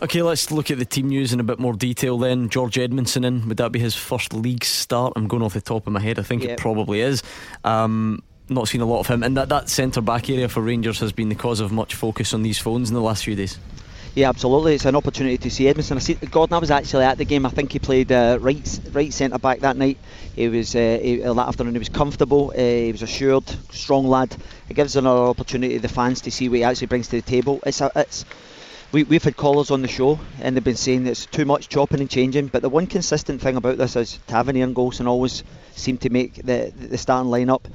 [0.00, 2.48] Okay, let's look at the team news in a bit more detail then.
[2.48, 5.12] George Edmundson in, would that be his first league start?
[5.16, 6.52] I'm going off the top of my head, I think yep.
[6.52, 7.22] it probably is.
[7.64, 11.00] Um, not seen a lot of him, and that, that centre back area for Rangers
[11.00, 13.58] has been the cause of much focus on these phones in the last few days.
[14.18, 14.74] Yeah, absolutely.
[14.74, 15.94] It's an opportunity to see Edmundson.
[15.94, 16.54] I see Gordon.
[16.54, 17.46] I was actually at the game.
[17.46, 19.96] I think he played uh, right right centre back that night.
[20.34, 21.74] He was uh, he, that afternoon.
[21.74, 22.52] He was comfortable.
[22.52, 24.36] Uh, he was assured, strong lad.
[24.68, 27.22] It gives another opportunity to the fans to see what he actually brings to the
[27.22, 27.60] table.
[27.64, 28.24] It's a, it's
[28.90, 32.00] we, we've had callers on the show and they've been saying it's too much chopping
[32.00, 32.48] and changing.
[32.48, 35.44] But the one consistent thing about this is Tavernier and Goldson always
[35.76, 37.66] seem to make the the starting lineup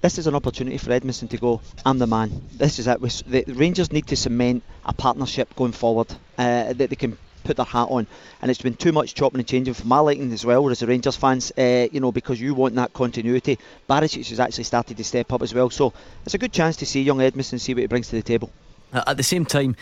[0.00, 2.42] this is an opportunity for Edmundson to go, I'm the man.
[2.52, 3.00] This is it.
[3.00, 7.66] The Rangers need to cement a partnership going forward uh, that they can put their
[7.66, 8.06] hat on.
[8.40, 10.86] And it's been too much chopping and changing for my liking as well, as the
[10.86, 13.58] Rangers fans, uh, you know, because you want that continuity.
[13.88, 15.70] Barisic has actually started to step up as well.
[15.70, 15.92] So
[16.24, 18.50] it's a good chance to see young Edmundson see what he brings to the table.
[18.92, 19.76] At the same time,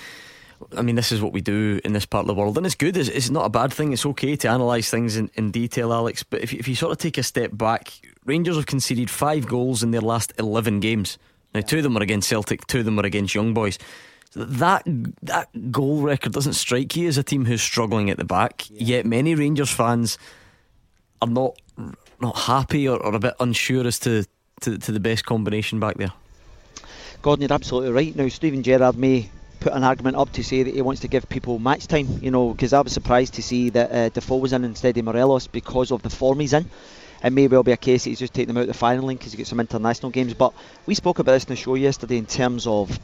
[0.77, 2.75] I mean, this is what we do in this part of the world, and it's
[2.75, 2.97] good.
[2.97, 3.93] It's, it's not a bad thing.
[3.93, 6.25] It's okay to analyse things in, in detail, Alex.
[6.25, 7.93] But if, if you sort of take a step back,
[8.29, 11.19] Rangers have conceded five goals in their last 11 games.
[11.55, 13.79] Now, two of them are against Celtic, two of them are against Young Boys.
[14.35, 14.83] That
[15.23, 18.69] that goal record doesn't strike you as a team who's struggling at the back.
[18.71, 18.97] Yeah.
[18.97, 20.19] Yet many Rangers fans
[21.23, 21.59] are not
[22.21, 24.27] not happy or, or a bit unsure as to,
[24.61, 26.13] to, to the best combination back there.
[27.23, 28.15] Gordon, you're absolutely right.
[28.15, 31.29] Now, Steven Gerrard may put an argument up to say that he wants to give
[31.29, 34.53] people match time, you know, because I was surprised to see that uh, Defoe was
[34.53, 36.69] in instead of Morelos because of the form he's in.
[37.23, 39.21] It may well be a case that he's just taking them out the final link
[39.21, 40.35] because he got some international games.
[40.35, 40.53] But
[40.87, 42.99] we spoke about this in the show yesterday in terms of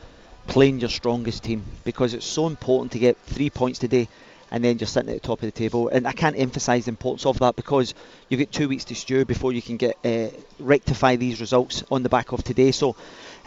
[0.46, 4.08] playing your strongest team because it's so important to get three points today
[4.50, 5.88] and then just sitting at the top of the table.
[5.88, 7.92] And I can't emphasise the importance of that because
[8.28, 10.28] you've got two weeks to stew before you can get uh,
[10.60, 12.70] rectify these results on the back of today.
[12.70, 12.94] So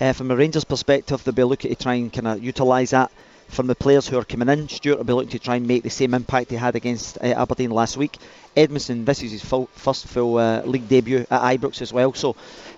[0.01, 3.11] uh, from a Rangers perspective, they'll be looking to try and kind of utilise that.
[3.49, 5.83] From the players who are coming in, Stewart will be looking to try and make
[5.83, 8.17] the same impact he had against uh, Aberdeen last week.
[8.55, 12.31] Edmundson, this is his full, first full uh, league debut at Ibrox as well, so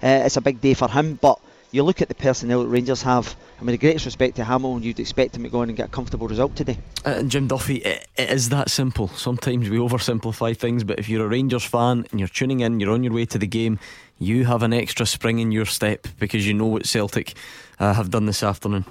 [0.04, 1.16] uh, it's a big day for him.
[1.16, 1.40] But
[1.72, 4.84] you look at the personnel that Rangers have, I mean, the greatest respect to Hamilton,
[4.84, 6.78] you'd expect him to go in and get a comfortable result today.
[7.06, 9.08] Uh, Jim Duffy, it, it is that simple.
[9.10, 12.92] Sometimes we oversimplify things, but if you're a Rangers fan and you're tuning in, you're
[12.92, 13.80] on your way to the game,
[14.18, 17.36] you have an extra spring in your step because you know what Celtic
[17.80, 18.86] uh, have done this afternoon.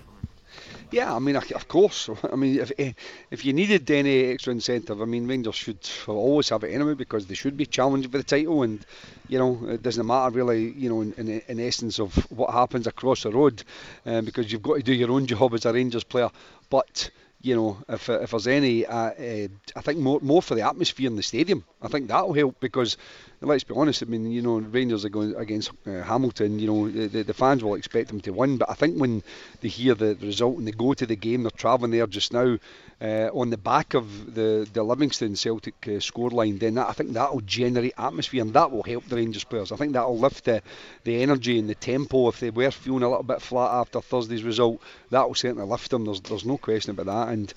[0.90, 2.08] Yeah, I mean, of course.
[2.32, 2.92] I mean, if eh,
[3.30, 7.26] if you needed any extra incentive, I mean, Rangers should always have it anyway because
[7.26, 8.84] they should be challenging for the title, and
[9.28, 12.86] you know, it doesn't matter really, you know, in, in, in essence of what happens
[12.86, 13.62] across the road,
[14.06, 16.30] um, because you've got to do your own job as a Rangers player.
[16.70, 17.10] But
[17.48, 21.06] you know, if, if there's any, uh, uh, I think more more for the atmosphere
[21.06, 21.64] in the stadium.
[21.80, 22.98] I think that'll help because
[23.40, 24.02] let's be honest.
[24.02, 26.58] I mean, you know, Rangers are going against uh, Hamilton.
[26.58, 29.22] You know, the, the fans will expect them to win, but I think when
[29.60, 32.58] they hear the, result and they go to the game, they're travelling there just now
[33.00, 36.58] uh, on the back of the the Livingston Celtic uh, scoreline.
[36.58, 39.70] Then that, I think that will generate atmosphere and that will help the Rangers players.
[39.70, 40.62] I think that will lift the
[41.04, 42.28] the energy and the tempo.
[42.28, 45.90] If they were feeling a little bit flat after Thursday's result, that will certainly lift
[45.90, 46.04] them.
[46.04, 47.32] There's there's no question about that.
[47.32, 47.54] And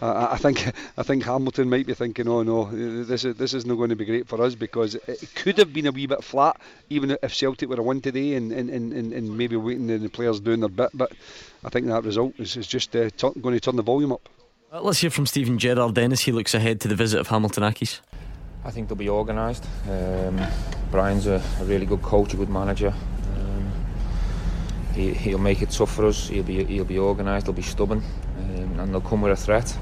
[0.00, 0.64] uh, I think
[0.96, 2.70] I think Hamilton might be thinking, oh no,
[3.04, 5.72] this is this is not going to be great for us because it could have
[5.72, 9.12] been a wee bit flat, even if Celtic were a win today and, and, and,
[9.12, 10.90] and maybe waiting and the players doing their bit.
[10.94, 11.12] But
[11.64, 14.28] I think that result is, is just uh, t- going to turn the volume up.
[14.82, 18.00] Let's hear from Steven Gerrard as he looks ahead to the visit of Hamilton Accies.
[18.64, 19.64] I think they'll be organised.
[19.88, 20.40] Um,
[20.90, 22.92] Brian's a, a, really good coach, a good manager.
[23.36, 23.72] Um,
[24.92, 26.26] he, will make it tough for us.
[26.26, 27.46] He'll be he'll be organised.
[27.46, 28.02] They'll be stubborn,
[28.36, 29.78] um, and they'll come with a threat.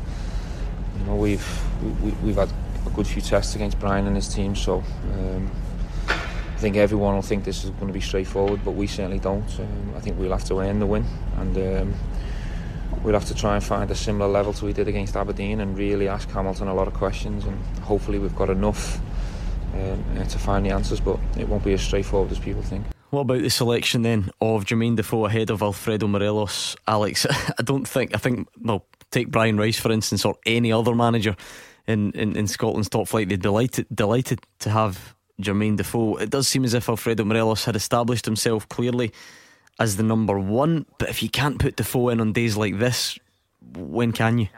[0.99, 1.63] you know we've
[2.03, 2.53] we, we've had
[2.85, 5.51] a good few tests against Brian and his team, so um,
[6.07, 9.59] I think everyone will think this is going to be straightforward, but we certainly don't.
[9.59, 11.07] Um, I think we'll have to earn the win,
[11.39, 11.57] and
[13.03, 15.77] we'll have to try and find a similar level to we did against Aberdeen, and
[15.77, 19.01] really ask Hamilton a lot of questions, and hopefully we've got enough
[19.75, 22.85] um, to find the answers, but it won't be as straightforward as people think.
[23.11, 26.77] What about the selection then of Jermaine Defoe ahead of Alfredo Morelos?
[26.89, 27.27] Alex,
[27.59, 31.37] I don't think, I think, well, take Brian Rice for instance, or any other manager
[31.87, 36.17] in, in, in Scotland's top flight, they're delighted, delighted to have Jermaine Defoe.
[36.17, 39.13] It does seem as if Alfredo Morelos had established himself clearly
[39.79, 43.19] as the number one, but if you can't put Defoe in on days like this,
[43.75, 44.49] when can you?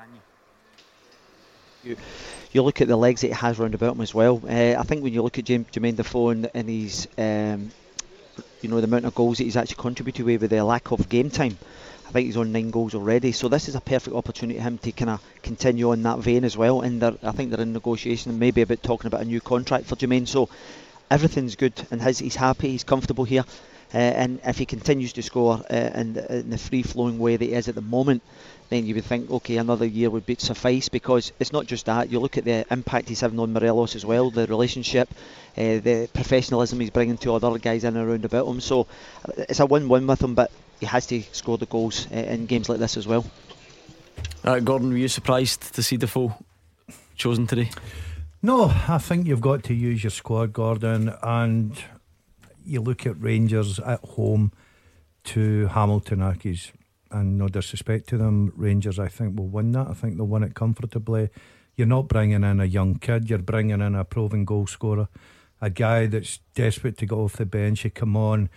[2.52, 4.40] You, look at the legs that he has round about him as well.
[4.48, 7.70] Uh, I think when you look at James, Jermaine Defoe and, and his um,
[8.62, 11.08] you know the amount of goals that he's actually contributed with, with the lack of
[11.08, 11.58] game time.
[12.06, 14.78] I think he's on nine goals already, so this is a perfect opportunity for him
[14.78, 16.80] to kind of continue on that vein as well.
[16.80, 19.96] And I think they're in negotiation and maybe about talking about a new contract for
[19.96, 20.28] Jermaine.
[20.28, 20.48] So
[21.10, 23.44] everything's good, and his, he's happy, he's comfortable here.
[23.92, 27.36] Uh, and if he continues to score uh, in, the, in the free flowing way
[27.36, 28.22] that he is at the moment,
[28.70, 32.10] then you would think, okay, another year would be suffice because it's not just that.
[32.10, 35.08] You look at the impact he's having on Morelos as well, the relationship,
[35.56, 38.60] uh, the professionalism he's bringing to other guys in and around about him.
[38.60, 38.86] So
[39.36, 42.68] it's a win-win with him, but he has to score the goals uh, in games
[42.68, 43.24] like this as well.
[44.42, 46.34] Uh, Gordon, were you surprised to see the Defoe
[47.16, 47.70] chosen today?
[48.42, 51.82] No, I think you've got to use your squad, Gordon, and
[52.64, 54.52] you look at Rangers at home
[55.24, 56.72] to Hamilton Accies
[57.10, 59.88] and no disrespect to them, Rangers I think will win that.
[59.88, 61.30] I think they'll win it comfortably.
[61.76, 65.08] You're not bringing in a young kid, you're bringing in a proven goal scorer,
[65.60, 67.80] a guy that's desperate to get off the bench.
[67.80, 68.48] He come on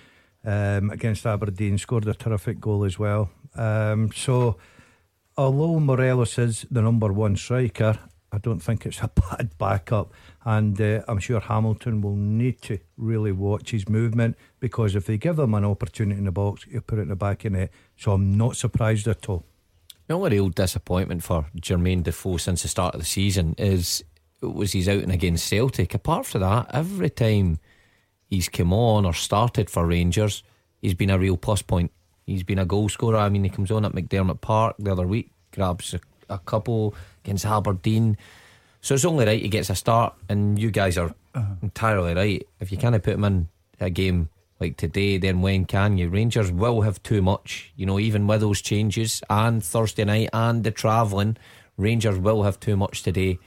[0.46, 3.30] um, against Aberdeen, scored a terrific goal as well.
[3.56, 4.58] Um, so,
[5.36, 7.98] although Morelos is the number one striker,
[8.32, 10.13] I don't think it's a bad backup.
[10.46, 15.18] And uh, I'm sure Hamilton will need to really watch his movement because if they
[15.18, 17.72] give him an opportunity in the box, he'll put it in the back of net.
[17.96, 19.46] So I'm not surprised at all.
[20.08, 24.04] The only real disappointment for Jermaine Defoe since the start of the season is
[24.42, 25.94] was he's out and against Celtic.
[25.94, 27.60] Apart from that, every time
[28.30, 30.44] he's come on or started for Rangers,
[30.82, 31.92] he's been a real plus point.
[32.26, 33.18] He's been a goal scorer.
[33.18, 36.94] I mean, he comes on at McDiarmid Park the other week, grabs a, a couple
[37.28, 38.18] against Aberdeen.
[38.82, 41.56] So it's only right he gets a start, and you guys are uh-huh.
[41.62, 42.48] entirely right.
[42.60, 46.10] If you can't put him in a game like today, then when can you?
[46.10, 50.63] Rangers will have too much, you know, even with those changes and Thursday night and
[50.63, 51.38] the travelling,
[51.76, 53.40] Rangers will have too much today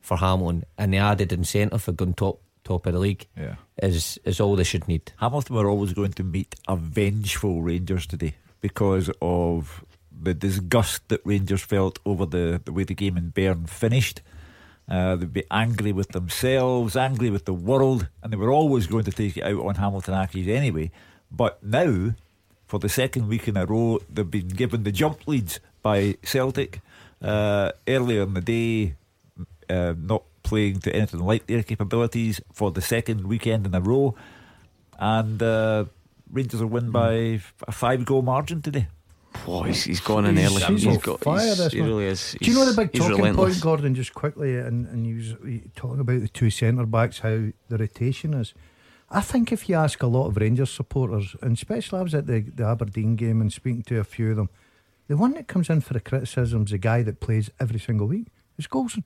[0.00, 3.54] for Hamilton, and the added incentive for going top top of the league yeah.
[3.82, 5.12] is is all they should need.
[5.18, 9.84] Hamilton were always going to meet a vengeful Rangers today because of
[10.20, 14.22] the disgust that Rangers felt over the, the way the game in Bern finished.
[14.88, 19.04] Uh, they'd be angry with themselves, angry with the world, and they were always going
[19.04, 20.90] to take it out on Hamilton Accies anyway.
[21.30, 22.14] But now,
[22.66, 26.80] for the second week in a row, they've been given the jump leads by Celtic.
[27.20, 28.94] Uh, earlier in the day,
[29.68, 34.14] uh, not playing to anything like their capabilities for the second weekend in a row.
[34.98, 35.84] And uh,
[36.30, 38.88] Rangers will win by a five goal margin today.
[39.46, 40.62] Oh, he's, he's gone in early.
[40.62, 42.36] He's, he's got, fire, he's, he really is.
[42.40, 43.54] Do you know the big talking relentless.
[43.54, 43.94] point, Gordon?
[43.94, 48.34] Just quickly, and, and he was talking about the two centre backs, how the rotation
[48.34, 48.54] is.
[49.10, 52.26] I think if you ask a lot of Rangers supporters, and especially I was at
[52.26, 54.50] the, the Aberdeen game and speaking to a few of them,
[55.06, 58.06] the one that comes in for the criticism is the guy that plays every single
[58.06, 58.26] week.
[58.58, 59.04] It's Goldson.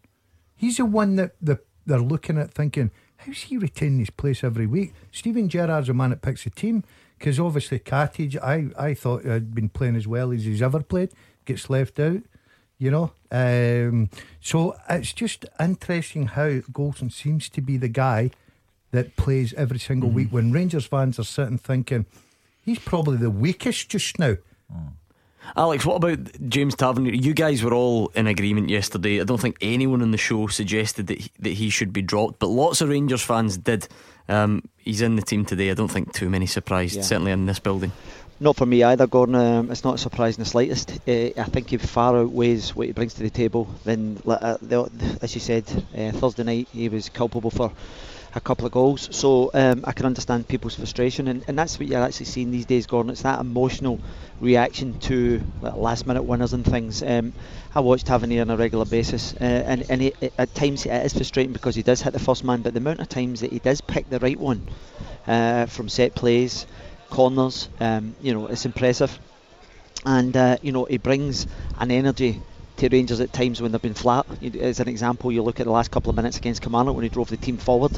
[0.56, 4.66] He's the one that the, they're looking at thinking, how's he retaining his place every
[4.66, 4.94] week?
[5.12, 6.82] Steven Gerrard's the man that picks the team
[7.22, 11.12] because obviously Katic, I, I thought had been playing as well as he's ever played,
[11.44, 12.20] gets left out,
[12.78, 13.12] you know.
[13.30, 18.32] Um, so it's just interesting how Goldson seems to be the guy
[18.90, 20.16] that plays every single mm-hmm.
[20.16, 22.06] week when Rangers fans are sitting thinking
[22.64, 24.34] he's probably the weakest just now.
[24.74, 24.94] Mm.
[25.56, 27.14] Alex, what about James Tavernier?
[27.14, 29.20] You guys were all in agreement yesterday.
[29.20, 32.38] I don't think anyone on the show suggested that he, that he should be dropped,
[32.38, 33.86] but lots of Rangers fans did.
[34.28, 35.70] Um, he's in the team today.
[35.70, 37.02] I don't think too many surprised, yeah.
[37.02, 37.92] certainly in this building.
[38.40, 39.34] Not for me either, Gordon.
[39.34, 40.90] Um, it's not surprising in the slightest.
[41.06, 43.68] Uh, I think he far outweighs what he brings to the table.
[43.84, 44.90] Then, uh, the,
[45.20, 45.64] as you said,
[45.96, 47.70] uh, Thursday night he was culpable for
[48.34, 49.08] a couple of goals.
[49.14, 52.66] So um, I can understand people's frustration, and, and that's what you're actually seeing these
[52.66, 53.10] days, Gordon.
[53.10, 54.00] It's that emotional
[54.40, 57.02] reaction to like, last minute winners and things.
[57.02, 57.34] Um,
[57.74, 61.52] I watch Tavernier on a regular basis, uh, and, and at times it is frustrating
[61.52, 63.80] because he does hit the first man, but the amount of times that he does
[63.80, 64.62] pick the right one
[65.26, 66.66] uh, from set plays,
[67.10, 69.18] corners, um, you know, it's impressive.
[70.04, 71.46] And uh, you know, he brings
[71.78, 72.42] an energy
[72.76, 74.26] to Rangers at times when they've been flat.
[74.60, 77.08] As an example, you look at the last couple of minutes against Kilmarnock when he
[77.08, 77.92] drove the team forward,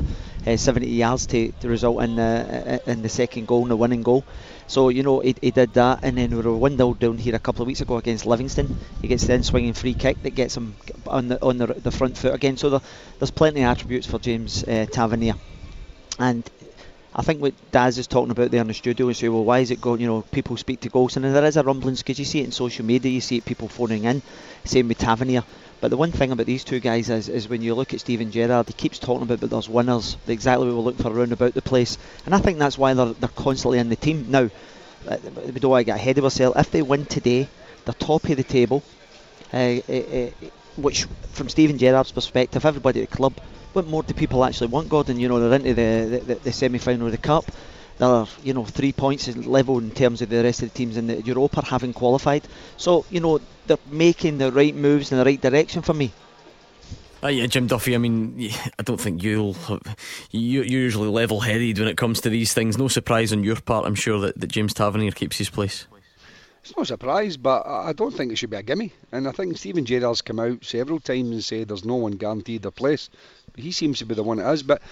[0.47, 4.03] uh, 70 yards to, to result in uh, in the second goal and the winning
[4.03, 4.25] goal.
[4.67, 7.39] So you know he, he did that, and then we were windowed down here a
[7.39, 8.77] couple of weeks ago against Livingston.
[9.01, 10.75] He gets the in swinging free kick that gets him
[11.07, 12.57] on the on the, the front foot again.
[12.57, 12.81] So there,
[13.19, 15.35] there's plenty of attributes for James uh, Tavernier,
[16.19, 16.49] and
[17.17, 19.61] I think what Daz is talking about there in the studio and say, well, why
[19.61, 20.01] is it going?
[20.01, 22.45] You know, people speak to Goldson, and there is a rumblings because you see it
[22.45, 24.21] in social media, you see it people phoning in,
[24.65, 25.45] same with Tavernier.
[25.81, 28.33] But the one thing about these two guys is, is when you look at Steven
[28.33, 31.55] Gerrard, he keeps talking about that there's winners, exactly what we're looking for around about
[31.55, 34.51] the place, and I think that's why they're, they're constantly in the team now.
[35.07, 36.59] Uh, we don't want to get ahead of ourselves.
[36.59, 37.47] If they win today,
[37.85, 38.83] they're top of the table,
[39.53, 40.31] uh, uh, uh
[40.77, 43.35] which, from Steven Gerrard's perspective, everybody at the club
[43.75, 45.19] what more do people actually want, Gordon?
[45.19, 47.45] You know, they're into the, the, the semi final of the Cup.
[47.99, 51.07] They're, you know, three points level in terms of the rest of the teams in
[51.07, 52.43] the Europa having qualified.
[52.77, 56.13] So, you know, they're making the right moves in the right direction for me.
[57.23, 57.95] Uh, yeah, Jim Duffy.
[57.95, 59.57] I mean, I don't think you'll.
[60.31, 62.77] You, are usually level-headed when it comes to these things.
[62.77, 65.87] No surprise on your part, I'm sure that, that James Tavernier keeps his place.
[66.65, 68.93] It's no surprise, but I don't think it should be a gimme.
[69.13, 72.63] And I think Steven Gerrard's come out several times and said there's no one guaranteed
[72.63, 73.11] their place.
[73.57, 74.83] He seems to be the one it is, but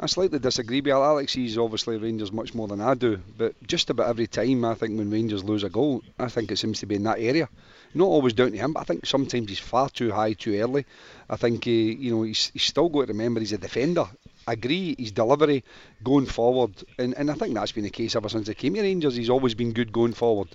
[0.00, 1.34] I slightly disagree with Alex.
[1.34, 4.96] He's obviously Rangers much more than I do, but just about every time I think
[4.96, 7.48] when Rangers lose a goal, I think it seems to be in that area.
[7.94, 10.86] Not always down to him, but I think sometimes he's far too high too early.
[11.28, 14.06] I think he, you know he's, he's still got to remember he's a defender
[14.46, 15.64] agree his delivery
[16.04, 18.82] going forward, and, and I think that's been the case ever since he came to
[18.82, 19.16] Rangers.
[19.16, 20.48] He's always been good going forward,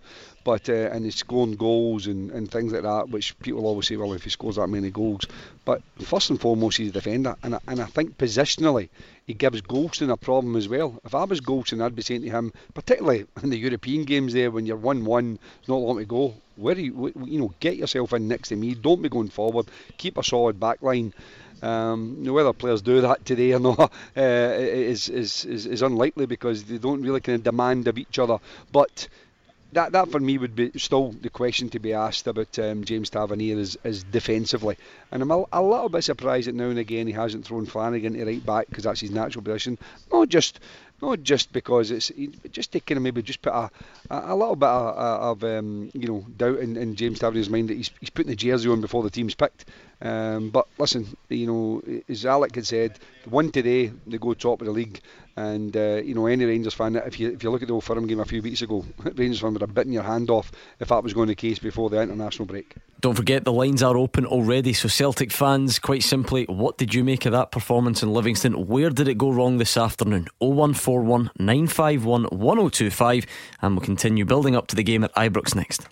[0.43, 3.97] but uh, and he's scoring goals and, and things like that, which people always say,
[3.97, 5.25] well, if he scores that many goals,
[5.65, 8.89] but first and foremost, he's a defender, and I, and I think positionally
[9.27, 10.99] he gives Goldson a problem as well.
[11.05, 14.51] If I was Goldson, I'd be saying to him, particularly in the European games there
[14.51, 16.33] when you're one-one, there's not long to go.
[16.57, 18.75] Where you, you know, get yourself in next to me.
[18.75, 19.67] Don't be going forward.
[19.97, 21.13] Keep a solid back line.
[21.61, 23.79] Um, whether players do that today or not
[24.17, 28.17] uh, is, is, is, is unlikely because they don't really kind of demand of each
[28.19, 28.39] other.
[28.71, 29.07] But
[29.73, 33.09] that that for me would be still the question to be asked about um, James
[33.09, 34.77] Tavernier is, is defensively,
[35.11, 38.13] and I'm a, a, little bit surprised that now and again he hasn't thrown Flanagan
[38.13, 39.77] to right back because that's his natural position.
[40.11, 40.59] Not just
[41.01, 42.11] not just because it's
[42.51, 43.71] just to kind of maybe just put a,
[44.09, 47.69] a, a little bit of, of um, you know doubt in, in James Tavernier's mind
[47.69, 49.65] that he's, he's putting the jersey on before the team's picked.
[50.01, 54.65] Um, but listen, you know, as Alec had said, one today they go top of
[54.65, 54.99] the league,
[55.37, 57.83] and uh, you know any Rangers fan, if you if you look at the Old
[57.83, 58.83] Firm game a few weeks ago,
[59.15, 61.59] Rangers fan would have bitten your hand off if that was going to the case
[61.59, 62.75] before the international break.
[62.99, 64.73] Don't forget the lines are open already.
[64.73, 68.67] So Celtic fans, quite simply, what did you make of that performance in Livingston?
[68.67, 70.27] Where did it go wrong this afternoon?
[70.39, 73.25] 0141 951 1025,
[73.61, 75.87] and we'll continue building up to the game at Ibrox next.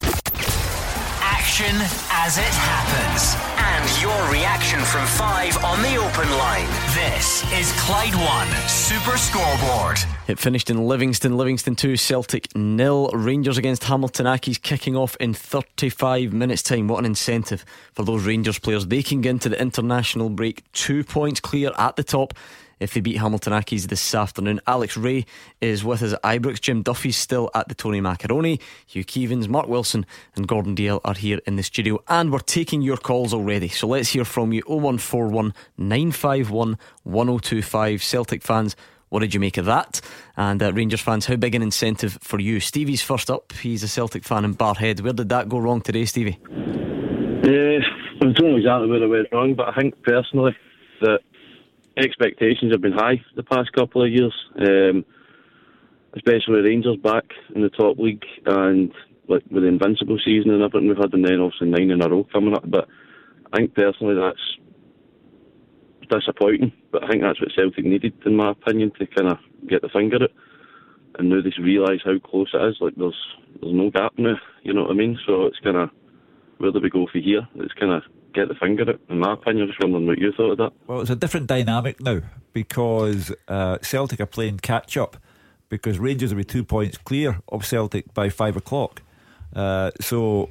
[1.21, 1.75] Action
[2.11, 6.67] as it happens and your reaction from five on the open line.
[6.93, 9.97] This is Clyde One Super Scoreboard.
[10.27, 11.37] It finished in Livingston.
[11.37, 13.09] Livingston 2, Celtic nil.
[13.13, 16.87] Rangers against Hamilton Accies kicking off in 35 minutes' time.
[16.87, 17.63] What an incentive
[17.93, 18.85] for those Rangers players.
[18.85, 22.33] They can get into the international break two points clear at the top
[22.79, 24.59] if they beat Hamilton Accies this afternoon.
[24.67, 25.25] Alex Rae
[25.61, 26.59] is with us at Ibrox.
[26.59, 28.59] Jim Duffy's still at the Tony Macaroni.
[28.85, 30.05] Hugh Keevins, Mark Wilson,
[30.35, 32.03] and Gordon Dalziel are here in the studio.
[32.07, 33.67] And we're taking your calls already.
[33.67, 38.03] So let's hear from you 0141 951 1025.
[38.03, 38.75] Celtic fans,
[39.09, 40.01] what did you make of that?
[40.37, 42.59] And uh, Rangers fans, how big an incentive for you?
[42.59, 43.51] Stevie's first up.
[43.53, 45.01] He's a Celtic fan in Barrhead.
[45.01, 46.39] Where did that go wrong today, Stevie?
[46.43, 47.79] Uh,
[48.21, 50.55] I don't know exactly where it went wrong, but I think personally
[51.01, 51.19] that
[51.99, 55.05] expectations have been high the past couple of years, um,
[56.15, 57.25] especially with Rangers back
[57.55, 58.91] in the top league and
[59.27, 62.09] like with the invincible season and everything we've had, and then obviously nine in a
[62.09, 62.63] row coming up.
[62.65, 62.87] But
[63.53, 64.57] I think personally that's
[66.09, 66.73] disappointing.
[66.91, 69.37] But I think that's what Celtic needed, in my opinion, to kind of
[69.67, 70.33] get the finger it.
[71.17, 72.77] And now they realise how close it is.
[72.79, 73.17] Like there's
[73.61, 74.35] there's no gap now.
[74.63, 75.17] You know what I mean?
[75.25, 75.89] So it's kind of
[76.59, 77.47] where do we go for here?
[77.55, 78.03] It's kind of
[78.33, 78.99] get the finger out.
[79.09, 80.73] In my opinion, just wondering what you thought of that.
[80.87, 82.21] Well, it's a different dynamic now
[82.53, 85.17] because uh, Celtic are playing catch up
[85.69, 89.01] because Rangers will be two points clear of Celtic by five o'clock.
[89.55, 90.49] Uh, so,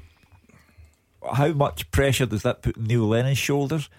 [1.33, 3.91] how much pressure does that put Neil Lennon's shoulders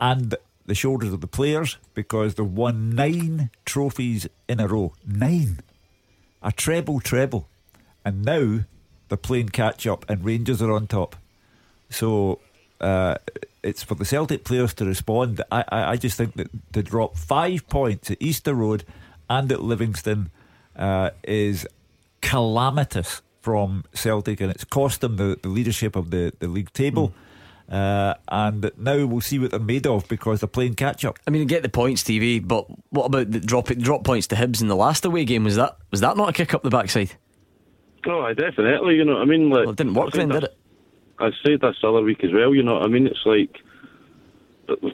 [0.00, 0.34] and
[0.64, 1.76] the shoulders of the players?
[1.94, 4.94] Because they've won nine trophies in a row.
[5.06, 5.60] Nine.
[6.42, 7.48] A treble, treble.
[8.04, 8.60] And now
[9.08, 11.16] they're playing catch up and Rangers are on top.
[11.90, 12.40] So
[12.80, 13.16] uh,
[13.62, 15.42] it's for the Celtic players to respond.
[15.50, 18.84] I, I, I, just think that to drop five points at Easter Road
[19.28, 20.30] and at Livingston
[20.76, 21.66] uh, is
[22.20, 27.14] calamitous from Celtic, and it's cost them the, the leadership of the, the league table.
[27.70, 31.18] Uh, and now we'll see what they're made of because they're playing catch up.
[31.26, 34.36] I mean, I get the points, TV, but what about the drop drop points to
[34.36, 35.44] Hibs in the last away game?
[35.44, 37.12] Was that was that not a kick up the backside?
[38.06, 38.94] No, I definitely.
[38.94, 40.56] You know, what I mean, like Well, it didn't work then, did it?
[41.18, 42.54] I said this the other week as well.
[42.54, 43.62] You know, what I mean, it's like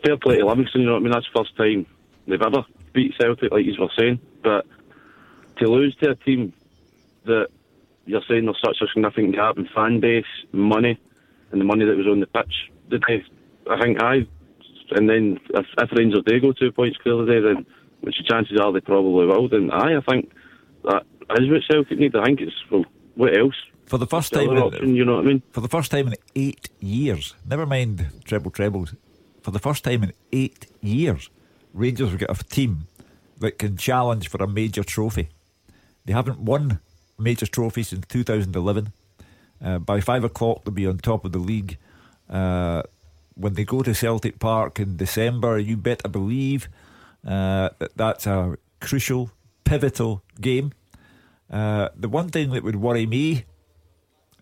[0.04, 0.82] fair play to Livingston.
[0.82, 1.86] You know, what I mean, that's first time
[2.26, 4.20] they've ever beat Celtic, like you were saying.
[4.42, 4.66] But
[5.58, 6.52] to lose to a team
[7.24, 7.48] that
[8.06, 10.98] you're saying there's such a significant gap in fan base, money,
[11.50, 13.30] and the money that was on the pitch?
[13.70, 14.26] I think I.
[14.90, 17.66] And then if, if Rangers do go two points clear today, then
[18.00, 19.48] which the chances are they probably will.
[19.48, 20.30] Then I, I think
[20.84, 21.04] that
[21.38, 22.14] is what Celtic need.
[22.14, 22.84] I think it's well,
[23.14, 23.54] what else?
[23.86, 25.42] For the first time, in, option, you know what I mean?
[25.50, 28.94] for the first time in eight years, never mind treble trebles,
[29.42, 31.28] for the first time in eight years,
[31.74, 32.86] Rangers have got a team
[33.38, 35.28] that can challenge for a major trophy.
[36.04, 36.80] They haven't won
[37.18, 38.92] a major trophy since 2011.
[39.64, 41.78] Uh, by five o'clock, they'll be on top of the league.
[42.28, 42.82] Uh,
[43.34, 46.68] when they go to Celtic Park in December, you better believe
[47.26, 49.30] uh, that that's a crucial,
[49.64, 50.72] pivotal game.
[51.52, 53.44] Uh, the one thing that would worry me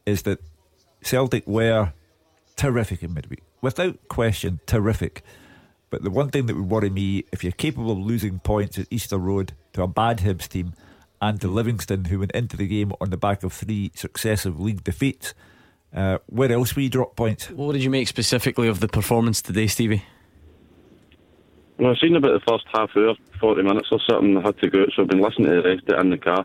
[0.07, 0.39] is that
[1.03, 1.93] Celtic were
[2.57, 5.23] terrific in midweek, without question, terrific.
[5.91, 8.87] But the one thing that would worry me, if you're capable of losing points at
[8.91, 10.75] Easter Road to a bad Hibs team
[11.21, 14.85] and to Livingston, who went into the game on the back of three successive league
[14.85, 15.35] defeats,
[15.93, 17.51] uh, where else we drop points?
[17.51, 20.05] What did you make specifically of the performance today, Stevie?
[21.79, 24.37] Well, I've seen about the first half hour, 40 minutes or something.
[24.37, 26.11] I had to go out, so I've been listening to the rest of it in
[26.11, 26.45] the car.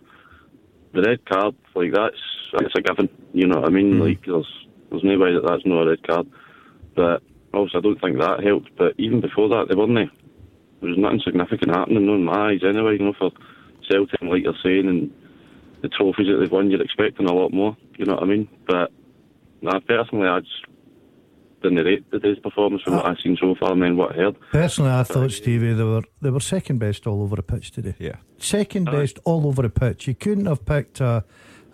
[0.96, 2.18] The red card, like, that's,
[2.54, 3.10] that's a given.
[3.34, 3.98] You know what I mean?
[3.98, 4.02] Hmm.
[4.02, 4.48] Like, there's,
[4.90, 6.28] there's no way that that's not a red card.
[6.96, 7.22] But
[7.54, 8.72] obviously, I don't think that helped.
[8.78, 9.94] But even before that, they weren't.
[9.94, 13.32] There was nothing significant happening in my eyes anyway, you know, for
[13.90, 15.12] Celtic, like you're saying, and
[15.82, 17.76] the trophies that they've won, you're expecting a lot more.
[17.98, 18.48] You know what I mean?
[18.68, 18.92] But
[19.62, 20.66] nah, personally, I just
[21.70, 24.36] didn't rate today's performance from what I've seen so far and then what I heard.
[24.52, 27.96] Personally, I thought Stevie they were they were second best all over the pitch today.
[28.00, 28.18] Yeah.
[28.38, 30.08] Second best all over the pitch.
[30.08, 31.02] You couldn't have picked.
[31.02, 31.22] i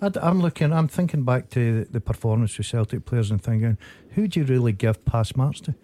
[0.01, 0.73] I'm looking.
[0.73, 3.77] I'm thinking back to the performance of Celtic players and thinking,
[4.11, 5.75] who do you really give pass marks to?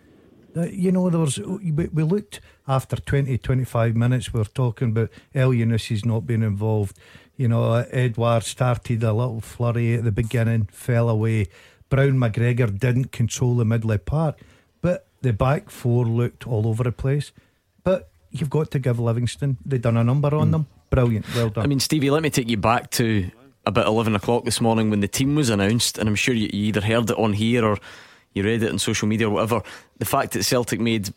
[0.55, 4.33] Uh, You know, there was we, we looked after 20, 25 minutes.
[4.33, 6.97] We were talking about Elyounoussi's not being involved.
[7.35, 11.47] You know, uh, Edouard started a little flurry at the beginning, fell away.
[11.89, 14.39] Brown McGregor didn't control the middle part,
[14.81, 17.31] but the back four looked all over the place.
[17.83, 19.57] But you've got to give Livingston.
[19.65, 20.51] they've done a number on hmm.
[20.51, 20.67] them.
[20.89, 21.25] Brilliant.
[21.35, 21.63] Well done.
[21.63, 23.29] I mean, Stevie, let me take you back to
[23.65, 26.81] about 11 o'clock this morning when the team was announced, and I'm sure you, either
[26.81, 27.77] heard it on here or
[28.33, 29.61] you read it on social media or whatever.
[29.97, 31.13] The fact that Celtic made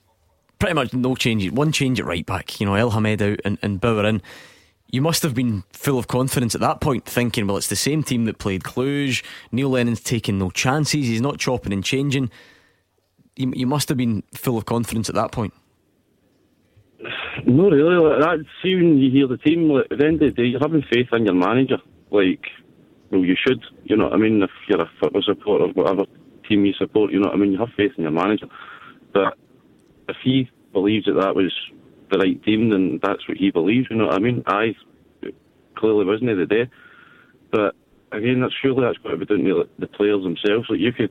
[0.58, 3.58] pretty much no changes, one change at right back, you know, El Hamed out and,
[3.62, 4.22] and Bauer in.
[4.92, 8.02] You must have been full of confidence at that point, thinking, well, it's the same
[8.02, 9.24] team that played Cluj.
[9.52, 11.06] Neil Lennon's taking no chances.
[11.06, 12.28] He's not chopping and changing.
[13.36, 15.54] You, you must have been full of confidence at that point.
[17.46, 17.96] No, really.
[17.96, 20.48] Like that, see, when you hear the team, like, at the end of the day,
[20.48, 21.78] you're having faith in your manager.
[22.10, 22.44] Like,
[23.10, 23.62] well, you should.
[23.84, 24.42] You know what I mean?
[24.42, 26.02] If you're a football supporter, whatever
[26.48, 27.52] team you support, you know what I mean?
[27.52, 28.46] You have faith in your manager.
[29.14, 29.38] But
[30.08, 31.52] if he believes that that was
[32.10, 33.88] the right team, then that's what he believes.
[33.90, 34.42] You know what I mean?
[34.46, 34.74] I
[35.76, 36.68] clearly wasn't the day.
[37.50, 37.74] But
[38.12, 40.68] again, that's surely that's got to be down to the players themselves.
[40.68, 41.10] Like you could.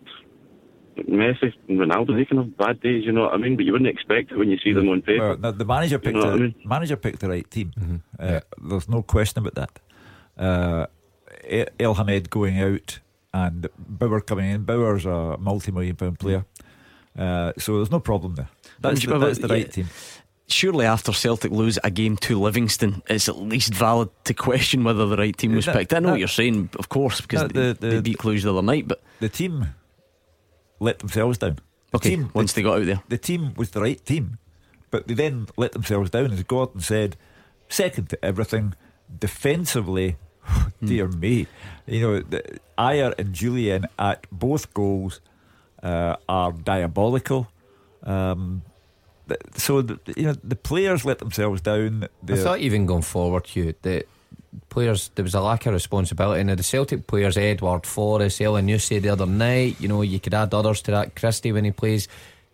[1.08, 3.56] Messi and Ronaldo, they can have bad days, you know what I mean?
[3.56, 5.30] But you wouldn't expect it when you see them on paper.
[5.30, 6.56] Well, the, the manager picked know the I mean?
[6.66, 8.04] manager picked the right team.
[8.20, 9.80] Uh, There's no question about that.
[10.38, 10.88] Uh,
[11.80, 13.00] El Hamed going out
[13.34, 14.66] and Bauer coming in.
[14.66, 16.45] Bauer's a multi-million pound player,
[17.18, 18.50] uh, so there's no problem there.
[18.82, 19.72] That's, the, that's the right Yeah.
[19.72, 19.88] team.
[20.52, 25.06] Surely, after Celtic lose a game to Livingston, it's at least valid to question whether
[25.06, 25.93] the right team was That- picked.
[25.93, 28.41] I know that- what you're saying, of course, because they, the- they the- beat Cluj
[28.43, 28.88] the other night.
[28.88, 29.68] But The team
[30.80, 31.60] let themselves down.
[31.91, 34.38] The okay, team, once they got out there, the team was the right team,
[34.91, 37.16] but they then let themselves down, as Gordon said,
[37.68, 38.74] second to everything.
[39.20, 40.16] Defensively,
[40.84, 41.47] dear me,
[41.86, 45.20] you know, the, Ajer and Jullien at both goals
[45.84, 47.50] uh, are diabolical.
[48.04, 48.62] Um,
[49.55, 52.07] so the, you know the players let themselves down.
[52.27, 54.05] I thought even going forward, Hugh, the
[54.69, 56.43] players there was a lack of responsibility.
[56.43, 59.80] Now the Celtic players, Edouard Forrest, Elyounoussi the other night.
[59.80, 61.15] You know, you could add others to that.
[61.15, 62.07] Christie when he plays,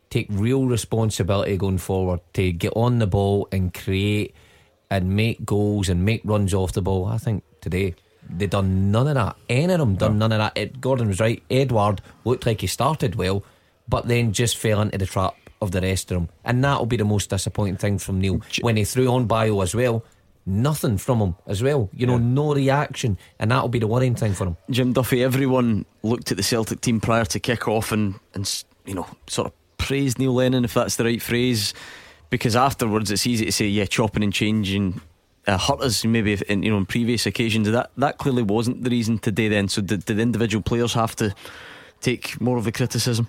[0.10, 4.34] take real responsibility going forward to get on the ball and create
[4.90, 7.06] and make goals and make runs off the ball.
[7.06, 7.96] I think today
[8.30, 9.36] they done none of that.
[9.50, 10.58] Any of them done none of that.
[10.58, 11.42] Ed, Gordon was right.
[11.50, 13.44] Edouard looked like he started well,
[13.88, 15.36] but then just fell into the trap
[15.66, 18.78] of the rest of them, and that'll be the most disappointing thing from Neil when
[18.78, 20.06] he threw on Bayo as well.
[20.46, 21.90] Nothing from him as well.
[21.92, 24.58] You know, no reaction, and that'll be the worrying thing for him.
[24.70, 28.94] Jim Duffy, everyone looked at the Celtic team prior to kick off and, and you
[28.94, 31.74] know, sort of praised Neil Lennon, if that's the right phrase,
[32.30, 35.02] because afterwards it's easy to say, yeah, chopping and changing
[35.48, 37.70] uh, hurt us maybe if, in, you know, in previous occasions.
[37.70, 39.68] That that clearly wasn't the reason today then.
[39.68, 41.34] So did, did individual players have to
[42.02, 43.28] take more of the criticism?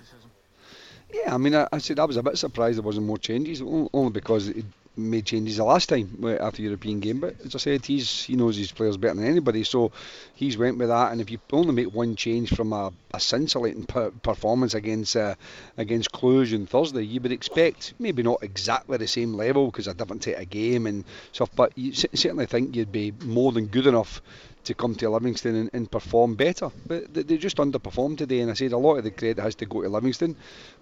[1.13, 3.61] Yeah, I mean, I, I said I was a bit surprised there wasn't more changes,
[3.61, 4.63] only because he
[4.95, 7.19] made changes the last time uh, after European game.
[7.19, 9.91] But as I said, he's he knows his players better than anybody, so
[10.37, 11.11] he's went with that.
[11.11, 15.33] And if you only make one change from a, a scintillating per- performance against uh,
[15.77, 19.95] against Cluj on Thursday, you would expect maybe not exactly the same level because a
[19.95, 21.49] different type of game and stuff.
[21.55, 24.21] But you certainly think you'd be more than good enough
[24.67, 26.69] to come to Livingston and, and, perform better.
[26.85, 29.65] But they just underperformed today, and I said a lot of the credit has to
[29.65, 30.35] go to Livingston.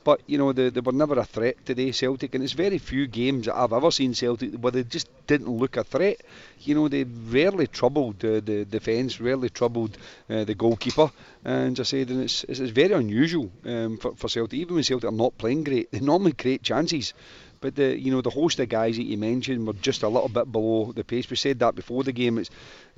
[0.04, 3.06] But you know they, they were never a threat today, Celtic, and it's very few
[3.06, 6.22] games that I've ever seen Celtic where they just didn't look a threat.
[6.62, 9.98] You know they rarely troubled the, the defence, rarely troubled
[10.30, 11.12] uh, the goalkeeper,
[11.44, 14.60] and I said, and it's, it's, it's very unusual um, for, for Celtic.
[14.60, 17.14] Even when Celtic are not playing great, they normally create chances.
[17.62, 20.30] But the you know the host of guys that you mentioned were just a little
[20.30, 21.30] bit below the pace.
[21.30, 22.38] We said that before the game.
[22.38, 22.50] It's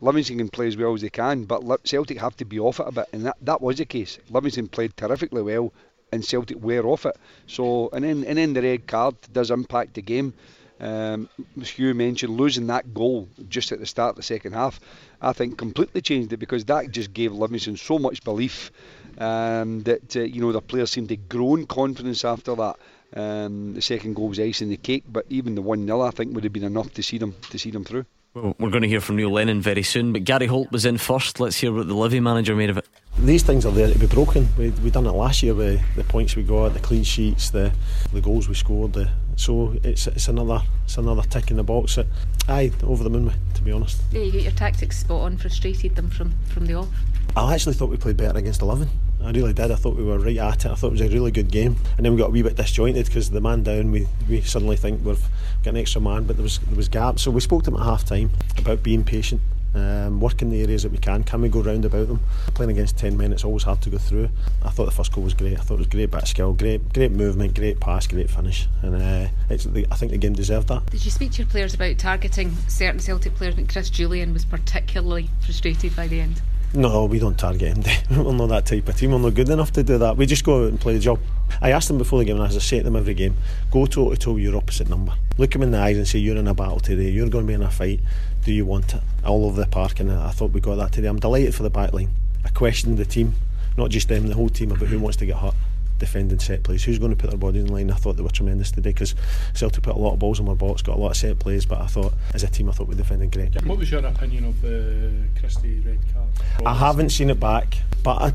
[0.01, 2.87] Livingston can play as well as they can, but Celtic have to be off it
[2.87, 4.19] a bit, and that, that was the case.
[4.29, 5.71] Livingston played terrifically well,
[6.11, 7.15] and Celtic were off it.
[7.47, 10.33] So and then and then the red card does impact the game.
[10.79, 14.79] Um, as Hugh mentioned, losing that goal just at the start of the second half,
[15.21, 18.71] I think completely changed it because that just gave Livingston so much belief
[19.17, 22.75] um, that uh, you know the players seemed to grow in confidence after that.
[23.15, 26.35] Um, the second goal was icing the cake, but even the one 0 I think
[26.35, 28.05] would have been enough to see them to see them through.
[28.33, 30.99] Well, we're going to hear from Neil Lennon very soon, but Gary Holt was in
[30.99, 31.39] first.
[31.39, 32.85] Let's hear what the Livy manager made of it.
[33.17, 34.47] These things are there to be broken.
[34.57, 37.71] We we done it last year with the points we got, the clean sheets, the
[38.13, 38.93] the goals we scored.
[38.93, 41.95] The, so it's it's another it's another tick in the box.
[41.95, 42.07] That,
[42.49, 44.01] aye, over the moon with, to be honest.
[44.11, 45.37] Yeah, you get your tactics spot on.
[45.37, 46.89] Frustrated them from from the off.
[47.35, 48.89] I actually thought we played better against 11.
[49.23, 49.71] I really did.
[49.71, 50.71] I thought we were right at it.
[50.71, 51.75] I thought it was a really good game.
[51.97, 54.75] And then we got a wee bit disjointed because the man down, we, we suddenly
[54.75, 55.21] think we've
[55.63, 57.21] got an extra man, but there was there was gaps.
[57.21, 59.41] So we spoke to him at half time about being patient
[59.75, 61.23] um, working the areas that we can.
[61.23, 62.19] Can we go round about them?
[62.53, 64.29] Playing against 10 men, it's always hard to go through.
[64.63, 65.59] I thought the first goal was great.
[65.59, 68.67] I thought it was great bit of skill, great great movement, great pass, great finish.
[68.81, 70.85] And uh, I think the game deserved that.
[70.89, 73.55] Did you speak to your players about targeting certain Celtic players?
[73.55, 76.41] Think Chris Jullien was particularly frustrated by the end.
[76.73, 77.83] No, we don't target him.
[78.25, 79.11] we're not that type of team.
[79.11, 80.17] We're not good enough to do that.
[80.17, 81.19] We just go out and play the job.
[81.61, 83.35] I asked them before the game, and as I say to them every game,
[83.71, 85.13] go toe to toe with your opposite number.
[85.37, 87.09] Look them in the eyes and say, You're in a battle today.
[87.09, 87.99] You're going to be in a fight.
[88.43, 89.01] Do you want it?
[89.25, 91.07] All over the park, and I thought we got that today.
[91.07, 92.11] I'm delighted for the back line.
[92.45, 93.33] I questioned the team,
[93.75, 95.55] not just them, the whole team, about who wants to get hurt
[95.99, 96.83] defending set plays.
[96.83, 97.91] Who's going to put their body in line?
[97.91, 99.15] I thought they were tremendous today because
[99.53, 101.65] Celtic put a lot of balls in our box, got a lot of set plays,
[101.65, 103.61] but I thought as a team, I thought we defended great.
[103.65, 106.27] What was your opinion of the Christie red card?
[106.65, 108.33] I haven't seen it back, but I,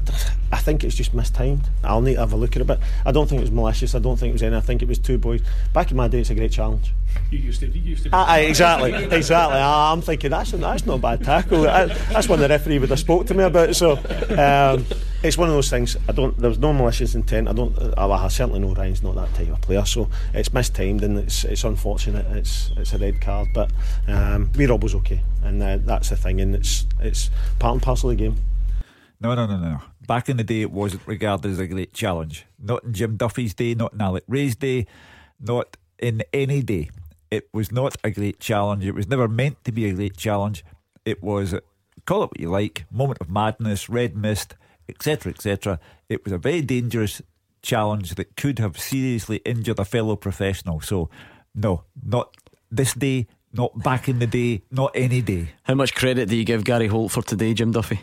[0.53, 1.69] I think it's just mistimed.
[1.85, 3.95] I'll need to have a look at it, but I don't think it was malicious.
[3.95, 4.57] I don't think it was any.
[4.57, 5.43] I think it was two boys.
[5.73, 6.93] Back in my day, it's a great challenge.
[7.31, 8.11] You used to, you used to.
[8.11, 9.59] Aye, ah, ah, exactly, exactly.
[9.59, 11.63] Ah, I'm thinking that's that's not a bad tackle.
[11.63, 13.75] that's one the referee would have spoke to me about.
[13.77, 14.87] So um,
[15.23, 15.97] it's one of those things.
[16.09, 16.37] I don't.
[16.37, 17.49] There's no malicious intent.
[17.49, 17.77] I don't.
[17.97, 19.85] I, I certainly know Ryan's not that type of player.
[19.85, 22.27] So it's mistimed and it's it's unfortunate.
[22.37, 23.71] It's it's a red card, but
[24.09, 26.41] um, we Rob was okay, and uh, that's the thing.
[26.41, 28.37] And it's it's part and parcel of the game.
[29.21, 29.81] No, no, no, no.
[30.09, 32.45] Back in the day, it wasn't regarded as a great challenge.
[32.59, 34.87] Not in Jim Duffy's day, not in Alec Rae's day,
[35.39, 36.91] not in any day.
[37.31, 38.85] It was not a great challenge.
[38.85, 40.65] It was never meant to be a great challenge.
[41.05, 41.55] It was,
[42.05, 44.57] call it what you like, moment of madness, red mist,
[44.89, 45.81] etc., etc.
[46.09, 47.23] It was a very dangerous
[47.63, 50.81] challenge that could have seriously injured a fellow professional.
[50.81, 51.09] So,
[51.55, 52.35] no, not
[52.71, 55.51] this day, not back in the day, not any day.
[55.65, 58.01] How much credit do you give Gary Holt for today, Jim Duffy?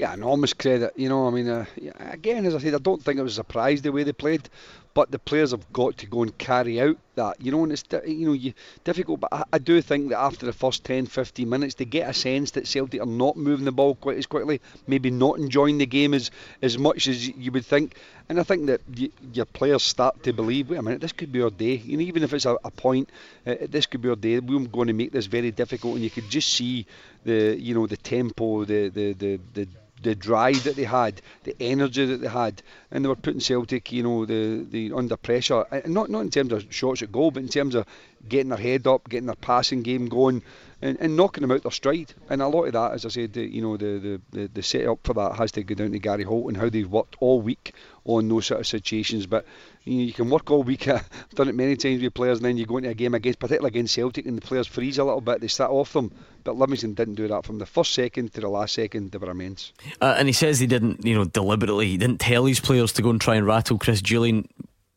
[0.00, 0.94] yeah, enormous credit.
[0.96, 1.66] You know, I mean, uh,
[1.98, 4.48] again, as I said, I don't think it was a surprise the way they played,
[4.94, 7.40] but the players have got to go and carry out that.
[7.40, 8.52] You know, and it's you know you,
[8.84, 12.08] difficult, but I, I, do think that after the first 10, 15 minutes, they get
[12.08, 15.78] a sense that Celtic are not moving the ball quite as quickly, maybe not enjoying
[15.78, 16.30] the game as
[16.62, 17.96] as much as you would think.
[18.28, 21.32] And I think that you, your players start to believe, wait a minute, this could
[21.32, 21.74] be our day.
[21.74, 23.10] You know, even if it's a, a point,
[23.46, 24.38] uh, this could be our day.
[24.38, 26.86] We're going to make this very difficult, and you could just see
[27.24, 29.68] the you know the tempo, the the the, the
[30.02, 33.92] the drive that they had, the energy that they had, and they were putting Celtic,
[33.92, 35.64] you know, the, the under pressure.
[35.70, 37.86] Uh, not not in terms of shots at goal, but in terms of
[38.28, 40.42] getting their head up, getting their passing game going,
[40.82, 42.14] and, and knocking them out their stride.
[42.28, 44.62] And a lot of that, as I said, the, you know, the, the, the, the
[44.62, 47.40] setup for that has to go down to Gary Holt and how they've worked all
[47.40, 47.74] week
[48.04, 49.26] on those sort of situations.
[49.26, 49.44] But
[49.84, 50.88] you, know, you can work all week.
[50.88, 51.04] I've
[51.34, 53.68] done it many times with players, and then you go into a game against, particularly
[53.68, 55.40] against Celtic, and the players freeze a little bit.
[55.40, 56.12] They start off them,
[56.44, 59.12] but Livingston didn't do that from the first second to the last second.
[59.12, 59.72] They were immense.
[60.00, 61.88] Uh, and he says he didn't, you know, deliberately.
[61.88, 64.46] He didn't tell his players to go and try and rattle Chris Jullien,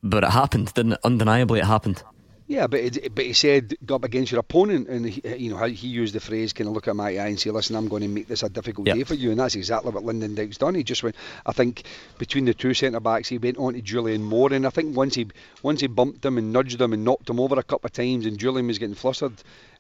[0.01, 0.99] but it happened, didn't it?
[1.03, 2.03] Undeniably, it happened.
[2.53, 5.57] Yeah, but it, but he said go up against your opponent, and he, you know
[5.65, 8.03] he used the phrase, "Kind of look at my eye and say, listen, I'm going
[8.03, 8.95] to make this a difficult yep.
[8.95, 10.75] day for you," and that's exactly what Lyndon Dykes done.
[10.75, 11.15] He just went.
[11.47, 11.81] I think
[12.19, 15.15] between the two centre backs, he went on to Jullien more, and I think once
[15.15, 15.25] he
[15.63, 18.27] once he bumped him and nudged him and knocked him over a couple of times,
[18.27, 19.33] and Jullien was getting flustered,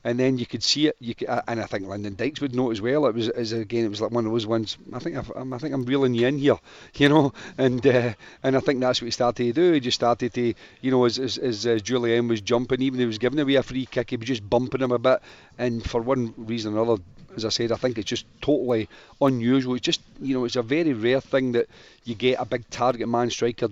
[0.03, 0.97] and then you could see it.
[0.99, 3.05] You could, and I think Lyndon Dykes would know as well.
[3.05, 4.77] It was as again, it was like one of those ones.
[4.91, 6.57] I think I've, i think I'm reeling you in here,
[6.95, 9.73] you know, and uh, and I think that's what he started to do.
[9.73, 13.05] He just started to, you know, as as, as uh, Jullien was jumping, even he
[13.05, 15.21] was giving away a free kick, he was just bumping him a bit,
[15.57, 17.01] and for one reason or another,
[17.35, 18.89] as I said, I think it's just totally
[19.21, 19.75] unusual.
[19.75, 21.67] It's just, you know, it's a very rare thing that
[22.03, 23.69] you get a big target man striker,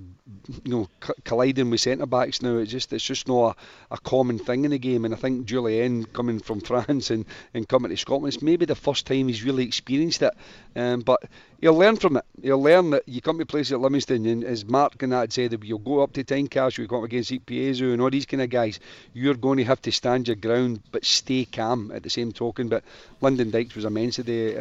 [0.63, 0.89] you know,
[1.23, 2.57] colliding with centre backs now.
[2.57, 3.57] It's just, it's just not
[3.91, 5.05] a, a, common thing in the game.
[5.05, 8.75] And I think Jullien coming from France and, and coming to Scotland, it's maybe the
[8.75, 10.33] first time he's really experienced it.
[10.75, 11.23] Um, but
[11.59, 12.25] he'll learn from it.
[12.41, 15.57] He'll learn that you come to places at Livingston, and as Mark and that said,
[15.63, 18.79] you'll go up to Tynecastle, you up against Ikpeazu and all these kind of guys,
[19.13, 22.67] you're going to have to stand your ground but stay calm at the same token.
[22.67, 22.83] But
[23.21, 24.55] Lyndon Dykes was immense today,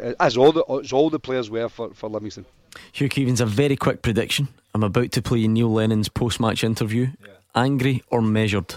[0.00, 2.46] uh, as all the as all the players were for, for Livingston.
[2.92, 4.48] Hugh Keevins, a very quick prediction.
[4.74, 7.08] I'm about to play Neil Lennon's post match interview.
[7.24, 7.32] Yeah.
[7.54, 8.74] Angry or measured?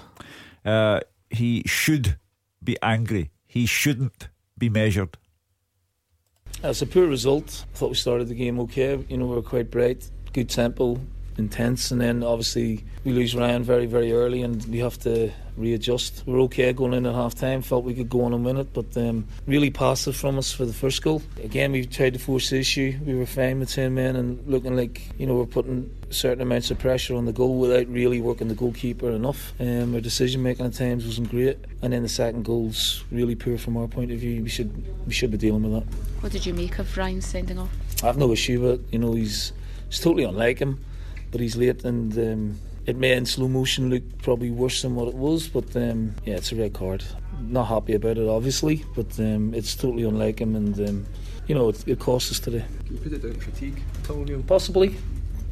[0.64, 2.18] Uh, he should
[2.64, 3.32] be angry.
[3.48, 5.18] He shouldn't be measured.
[6.64, 7.66] It's a poor result.
[7.74, 9.04] I thought we started the game okay.
[9.08, 11.00] You know, we were quite bright, good tempo,
[11.40, 16.24] intense, and then obviously we lose Ryan very, very early, and we have to readjust.
[16.26, 18.58] We are okay going in at half time, felt we could go on and win
[18.58, 21.22] it, but um, really passive from us for the first goal.
[21.44, 22.98] Again, we tried to force the issue.
[23.06, 26.72] We were fine with 10 men and looking like, you know, we're putting certain amounts
[26.72, 29.54] of pressure on the goal without really working the goalkeeper enough.
[29.60, 33.58] Um, our decision making at times wasn't great, and then the second goal's really poor
[33.58, 34.44] from our point of view.
[34.44, 34.72] We should
[35.06, 35.96] we should be dealing with that.
[36.22, 37.70] What did you make of Ryan sending off?
[38.04, 38.82] I have no issue with it.
[38.92, 39.54] You know, he's
[39.88, 40.84] it's totally unlike him,
[41.32, 42.18] but he's late and.
[42.18, 42.60] Um,
[42.90, 46.36] it may in slow motion look probably worse than what it was, but um, yeah,
[46.36, 47.04] it's a red card.
[47.40, 51.06] Not happy about it, obviously, but um, it's totally unlike him, and um,
[51.48, 52.66] you know it, it cost us today.
[52.88, 54.96] Can you put it down to fatigue, Possibly.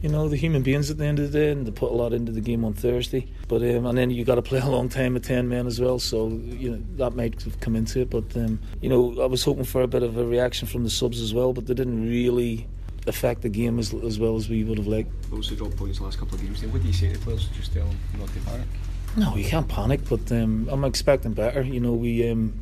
[0.02, 1.96] You know, the human beings at the end of the day, and they put a
[1.96, 3.28] lot into the game on Thursday.
[3.48, 5.80] But um, and then you got to play a long time with ten men as
[5.80, 8.10] well, so you know that might have come into it.
[8.10, 10.90] But um, you know, I was hoping for a bit of a reaction from the
[10.90, 12.68] subs as well, but they didn't really
[13.08, 15.12] affect the game as, as well as we would have liked.
[15.32, 16.64] Also dropped points last couple of games.
[16.66, 17.48] What do you say to players?
[17.48, 18.68] Just tell them not to panic.
[19.16, 21.62] No, you can't panic, but um, I'm expecting better.
[21.62, 22.30] You know, we.
[22.30, 22.62] Um,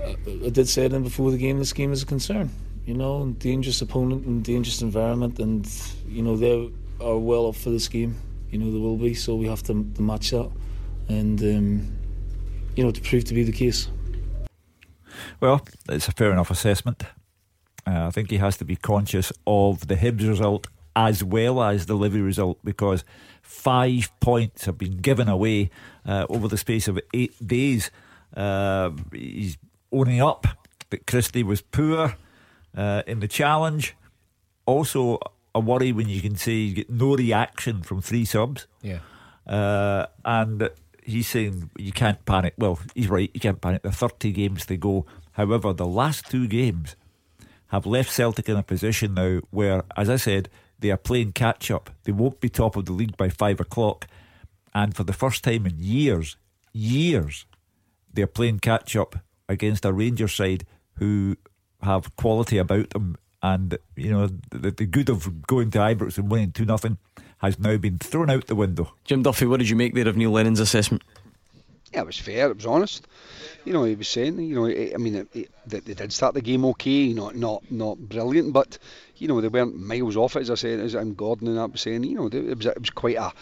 [0.00, 1.58] I did say them before the game.
[1.58, 2.50] This game is a concern.
[2.86, 5.68] You know, dangerous opponent and dangerous environment, and
[6.06, 6.70] you know they
[7.00, 8.16] are well up for this game.
[8.50, 10.50] You know they will be, so we have to, to match that,
[11.08, 11.98] and um,
[12.76, 13.88] you know to prove to be the case.
[15.40, 17.04] Well, it's a fair enough assessment.
[17.88, 21.86] Uh, I think he has to be conscious of the Hibs result as well as
[21.86, 23.02] the Livy result because
[23.40, 25.70] five points have been given away
[26.04, 27.90] uh, over the space of eight days.
[28.36, 29.56] Uh, he's
[29.90, 30.46] owning up
[30.90, 32.16] that Christie was poor
[32.76, 33.96] uh, in the challenge.
[34.66, 35.18] Also,
[35.54, 38.66] a worry when you can say you get no reaction from three subs.
[38.82, 38.98] Yeah.
[39.46, 40.68] Uh, and
[41.02, 42.52] he's saying you can't panic.
[42.58, 43.82] Well, he's right, you can't panic.
[43.82, 45.06] There are 30 games to go.
[45.32, 46.96] However, the last two games
[47.68, 50.48] have left Celtic in a position now where, as I said,
[50.78, 51.90] they are playing catch up.
[52.04, 54.06] They won't be top of the league by five o'clock.
[54.74, 56.36] And for the first time in years,
[56.72, 57.46] years,
[58.12, 59.16] they're playing catch up
[59.48, 60.64] against a Rangers side
[60.94, 61.36] who
[61.82, 63.16] have quality about them.
[63.42, 66.98] And, you know, the, the good of going to Ibrox and winning 2 nothing
[67.38, 68.92] has now been thrown out the window.
[69.04, 71.02] Jim Duffy, what did you make there of Neil Lennon's assessment?
[71.92, 72.50] Yeah, it was fair.
[72.50, 73.06] It was honest
[73.64, 75.94] you know, he was saying, you know, eh, I mean, eh, eh, it, it, they
[75.94, 78.78] did start the game okay, know, not not brilliant, but
[79.16, 81.72] you know, they weren't miles off it, as I said, as I'm Gordon and that
[81.72, 83.32] was saying, you know, it was it was quite a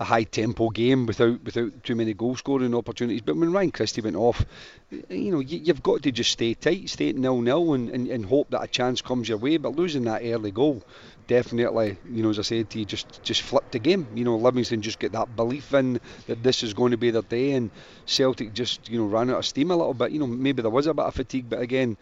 [0.00, 3.22] a high tempo game without without too many goal scoring opportunities.
[3.22, 4.44] But when Ryan Christie went off,
[5.08, 8.08] you know you, have got to just stay tight, stay at nil nil, and, and,
[8.08, 9.56] and hope that a chance comes your way.
[9.56, 10.82] But losing that early goal,
[11.26, 14.08] definitely, you know, as I said to you, just just flipped the game.
[14.14, 17.22] You know, Livingston just get that belief in that this is going to be their
[17.22, 17.70] day, and
[18.06, 20.10] Celtic just you know ran out of steam a little bit.
[20.12, 21.96] You know, maybe there was a bit of fatigue, but again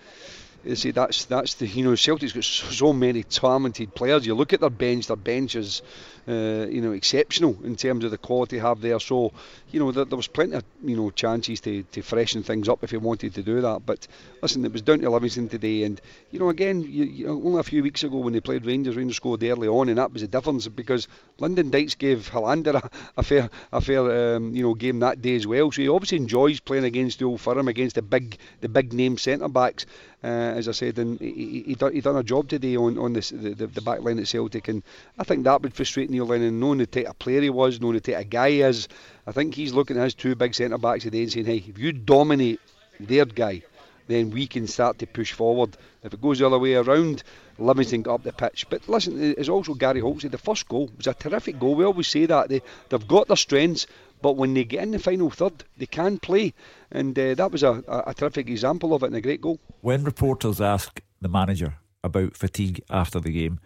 [0.64, 4.26] you see, that's that's the you know Celtic's got so many talented players.
[4.26, 5.82] You look at their bench; their bench is
[6.28, 9.00] uh, you know exceptional in terms of the quality they have there.
[9.00, 9.32] So
[9.72, 12.84] you know there, there, was plenty of you know chances to, to freshen things up
[12.84, 13.84] if he wanted to do that.
[13.84, 14.06] But
[14.40, 16.00] listen, it was down to Livingston today, and
[16.30, 19.16] you know again, you, you only a few weeks ago when they played Rangers, Rangers
[19.16, 21.08] scored early on, and that was the difference because
[21.38, 25.34] Lyndon Dykes gave Helander a, a fair a fair um, you know game that day
[25.34, 25.72] as well.
[25.72, 29.18] So he obviously enjoys playing against the old firm, against the big the big name
[29.18, 29.86] centre backs.
[30.24, 33.12] Uh, as I said, and he, he, done, he done a job today on, on
[33.12, 34.84] this, the, the, back line at Celtic, and
[35.18, 37.94] I think that would frustrate Neil Lennon, knowing the type of player he was, knowing
[37.94, 38.86] the type of guy he is.
[39.26, 41.76] I think he's looking at his two big centre backs today and saying, hey, if
[41.76, 42.60] you dominate
[43.00, 43.62] their guy,
[44.06, 45.76] then we can start to push forward.
[46.04, 47.22] If it goes the other way around,
[47.58, 48.66] Livingston got up the pitch.
[48.68, 51.74] But listen, as also Gary Holt said, the first goal was a terrific goal.
[51.74, 52.48] We always say that.
[52.48, 53.86] They, they've got their strengths,
[54.22, 56.54] but when they get in the final third, they can play.
[56.90, 59.58] And uh, that was a, a, a terrific example of it and a great goal.
[59.80, 63.60] When reporters ask the manager about fatigue after the game,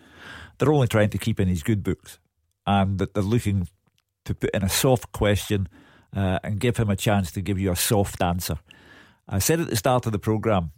[0.58, 2.18] they're only trying to keep in his good books.
[2.66, 3.68] And that they're looking
[4.24, 5.68] to put in a soft question
[6.14, 8.58] uh, and give him a chance to give you a soft answer.
[9.28, 10.72] I said at the start of the programme,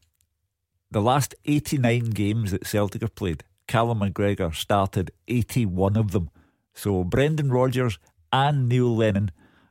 [0.91, 6.31] the last 89 games that Celtic have played, Callum McGregor started 81 of them.
[6.75, 7.99] So Brendan Rodgers
[8.33, 9.31] and Neil Lennon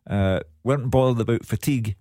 [0.10, 1.96] uh, weren't bothered about fatigue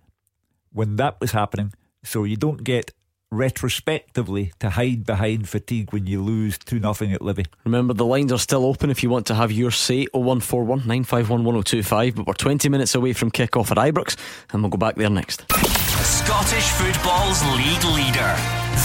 [0.71, 1.73] when that was happening.
[2.03, 2.91] So you don't get
[3.29, 7.45] retrospectively to hide behind fatigue when you lose 2 0 at Livy.
[7.65, 11.43] Remember, the lines are still open if you want to have your say 0141 951
[11.43, 12.15] 1025.
[12.15, 14.15] But we're 20 minutes away from kick-off at Ibrox,
[14.51, 15.45] and we'll go back there next.
[15.51, 18.35] Scottish football's league leader.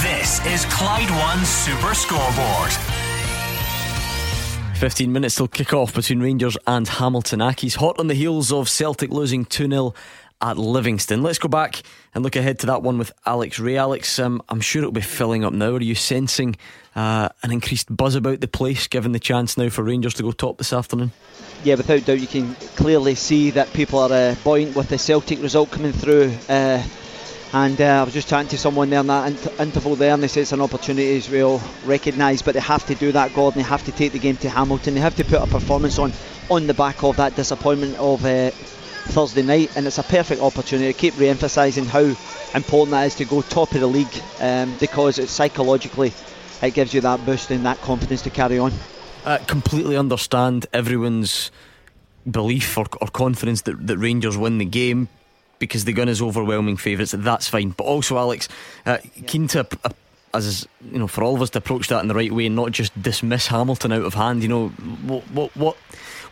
[0.02, 3.11] This is Clyde One Super Scoreboard.
[4.82, 7.76] 15 minutes till kick off between Rangers and Hamilton Accies.
[7.76, 9.94] Hot on the heels of Celtic losing 2 0
[10.40, 11.22] at Livingston.
[11.22, 13.76] Let's go back and look ahead to that one with Alex Rae.
[13.76, 15.74] Alex, um, I'm sure it'll be filling up now.
[15.74, 16.56] Are you sensing
[16.96, 20.32] uh, an increased buzz about the place, given the chance now for Rangers to go
[20.32, 21.12] top this afternoon?
[21.62, 25.40] Yeah, without doubt, you can clearly see that people are uh, buoyant with the Celtic
[25.40, 26.34] result coming through.
[26.48, 26.82] Uh,
[27.54, 30.22] and uh, I was just chatting to someone there in that int- interval there, and
[30.22, 33.62] they say it's an opportunity all recognise, but they have to do that, Gordon.
[33.62, 34.94] They have to take the game to Hamilton.
[34.94, 36.12] They have to put a performance on
[36.50, 40.92] on the back of that disappointment of uh, Thursday night, and it's a perfect opportunity
[40.92, 42.14] to keep re-emphasising how
[42.54, 46.12] important that is to go top of the league um, because it's psychologically
[46.62, 48.72] it gives you that boost and that confidence to carry on.
[49.24, 51.50] I completely understand everyone's
[52.30, 55.08] belief or, or confidence that, that Rangers win the game
[55.62, 57.14] because the gun is overwhelming favourites.
[57.16, 58.48] That's fine, but also Alex,
[58.84, 59.66] uh, keen to.
[59.84, 59.90] Uh,
[60.34, 62.56] as you know, for all of us to approach that in the right way and
[62.56, 64.42] not just dismiss Hamilton out of hand.
[64.42, 65.76] You know, what what what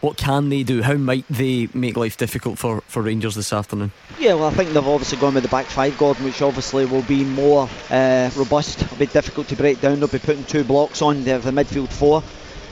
[0.00, 0.82] what can they do?
[0.82, 3.92] How might they make life difficult for, for Rangers this afternoon?
[4.18, 7.02] Yeah, well, I think they've obviously gone with the back five, Gordon, which obviously will
[7.02, 8.80] be more uh, robust.
[8.90, 10.00] a bit difficult to break down.
[10.00, 11.24] They'll be putting two blocks on.
[11.24, 12.22] They have the midfield four.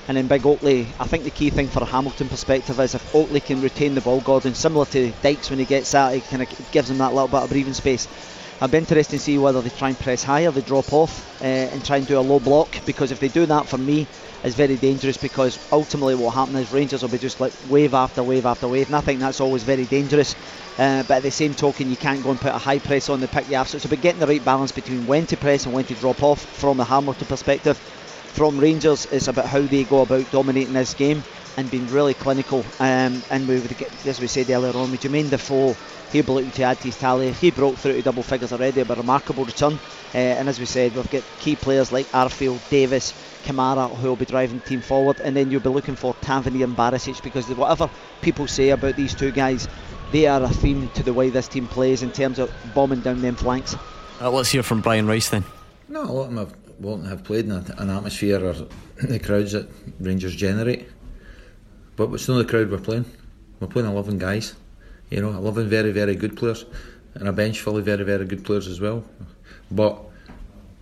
[0.09, 3.15] And then Big Oakley, I think the key thing for a Hamilton perspective is if
[3.15, 6.41] Oakley can retain the ball, Gordon, similar to Dykes when he gets out, it kind
[6.41, 8.09] of gives him that little bit of breathing space.
[8.59, 11.45] I'd be interested to see whether they try and press higher, they drop off uh,
[11.45, 14.09] and try and do a low block because if they do that for me,
[14.43, 18.25] it's very dangerous because ultimately what happens is Rangers will be just like wave after
[18.25, 20.35] wave after wave, and I think that's always very dangerous.
[20.79, 23.21] Uh, but at the same token, you can't go and put a high press on
[23.21, 23.69] the pick you have.
[23.69, 26.23] So it's about getting the right balance between when to press and when to drop
[26.23, 27.79] off from a Hamilton perspective
[28.29, 31.23] from Rangers is about how they go about dominating this game
[31.57, 32.65] and being really clinical.
[32.79, 35.77] Um, and we would get, as we said earlier on, with Jermaine Defoe,
[36.13, 37.33] he'll be looking to add to his tally.
[37.33, 39.75] He broke through to double figures already, but a remarkable return.
[40.15, 43.13] Uh, and as we said, we've got key players like Arfield, Davis,
[43.45, 46.65] Kamara who will be driving the team forward, and then you'll be looking for Tavernier
[46.65, 47.91] and Barisic because whatever
[48.23, 49.67] people say about these two guys,
[50.13, 53.21] they are a theme to the way this team plays in terms of bombing down
[53.21, 53.75] them flanks.
[54.21, 55.45] Uh, let's hear from Brian Rice then.
[55.89, 58.55] No, a lot of them have won't have played in an atmosphere or
[59.03, 59.69] the crowds that
[60.01, 60.89] Rangers generate.
[61.97, 63.07] But it's not the crowd we're playing.
[63.61, 64.55] We're playing 11 guys,
[65.11, 66.65] you know, 11 very, very good players,
[67.15, 69.05] and a bench full of very, very good players as well.
[69.71, 70.01] But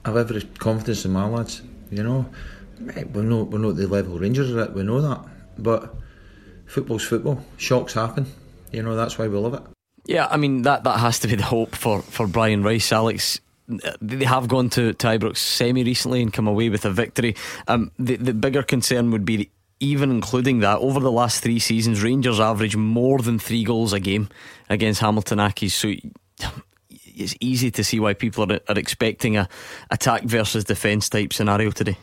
[0.04, 2.26] I have every confidence in my lads, you know.
[3.14, 5.24] We're not, we're not the level Rangers are at, we know that.
[5.56, 5.94] But
[6.66, 7.42] football's football.
[7.56, 8.26] Shocks happen,
[8.70, 9.62] you know, that's why we love it.
[10.04, 13.40] Yeah, I mean, that, that has to be the hope for, for Brian Rice, Alex
[14.00, 17.36] they have gone to, to Ibrox semi recently and come away with a victory.
[17.66, 19.50] Um, the, the bigger concern would be
[19.80, 24.00] even including that, over the last three seasons, Rangers average more than three goals a
[24.00, 24.28] game
[24.70, 25.72] against Hamilton Accies.
[25.72, 25.92] So
[27.04, 29.48] it's easy to see why people are, are expecting a
[29.90, 31.98] attack versus defence type scenario today.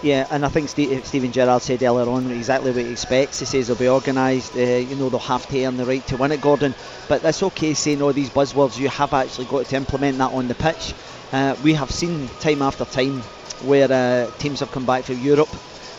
[0.00, 3.40] Yeah, and I think Steve, Steven Gerrard said earlier on exactly what he expects.
[3.40, 6.16] He says they'll be organised, uh, you know, they'll have to earn the right to
[6.16, 6.72] win it, Gordon.
[7.08, 10.46] But that's okay saying all these buzzwords, you have actually got to implement that on
[10.46, 10.94] the pitch.
[11.32, 13.22] Uh, we have seen time after time
[13.64, 15.50] where uh, teams have come back from Europe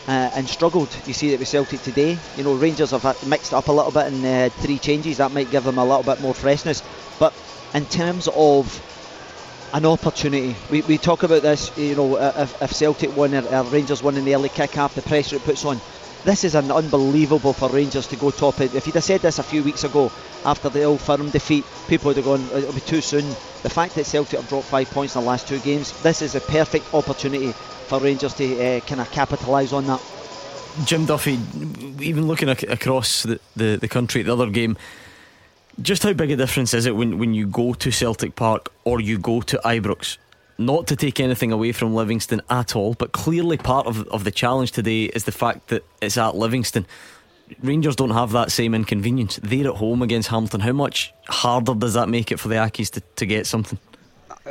[0.07, 0.89] uh, and struggled.
[1.05, 2.17] You see it with Celtic today.
[2.37, 5.17] You know, Rangers have mixed up a little bit in uh, three changes.
[5.17, 6.81] That might give them a little bit more freshness.
[7.19, 7.33] But
[7.73, 8.81] in terms of
[9.73, 11.75] an opportunity, we, we talk about this.
[11.77, 15.01] You know, if, if Celtic win or, or Rangers win in the early kick-off, the
[15.01, 15.79] pressure it puts on.
[16.25, 18.59] This is an unbelievable for Rangers to go top.
[18.59, 18.75] it.
[18.75, 20.11] If you'd have said this a few weeks ago
[20.43, 23.25] after the Old Firm defeat, people would have gone, it'll be too soon.
[23.63, 26.35] The fact that Celtic have dropped five points in the last two games, this is
[26.35, 30.01] a perfect opportunity for Rangers to uh, kind of capitalise on that.
[30.83, 31.39] Jim Duffy,
[31.99, 34.77] even looking ac- across the, the, the country the other game,
[35.81, 39.01] just how big a difference is it when, when you go to Celtic Park or
[39.01, 40.17] you go to Ibrox?
[40.57, 44.31] Not to take anything away from Livingston at all, but clearly part of, of the
[44.31, 46.85] challenge today is the fact that it's at Livingston.
[47.63, 49.39] Rangers don't have that same inconvenience.
[49.41, 50.59] They're at home against Hamilton.
[50.59, 53.79] How much harder does that make it for the Accies to, to get something?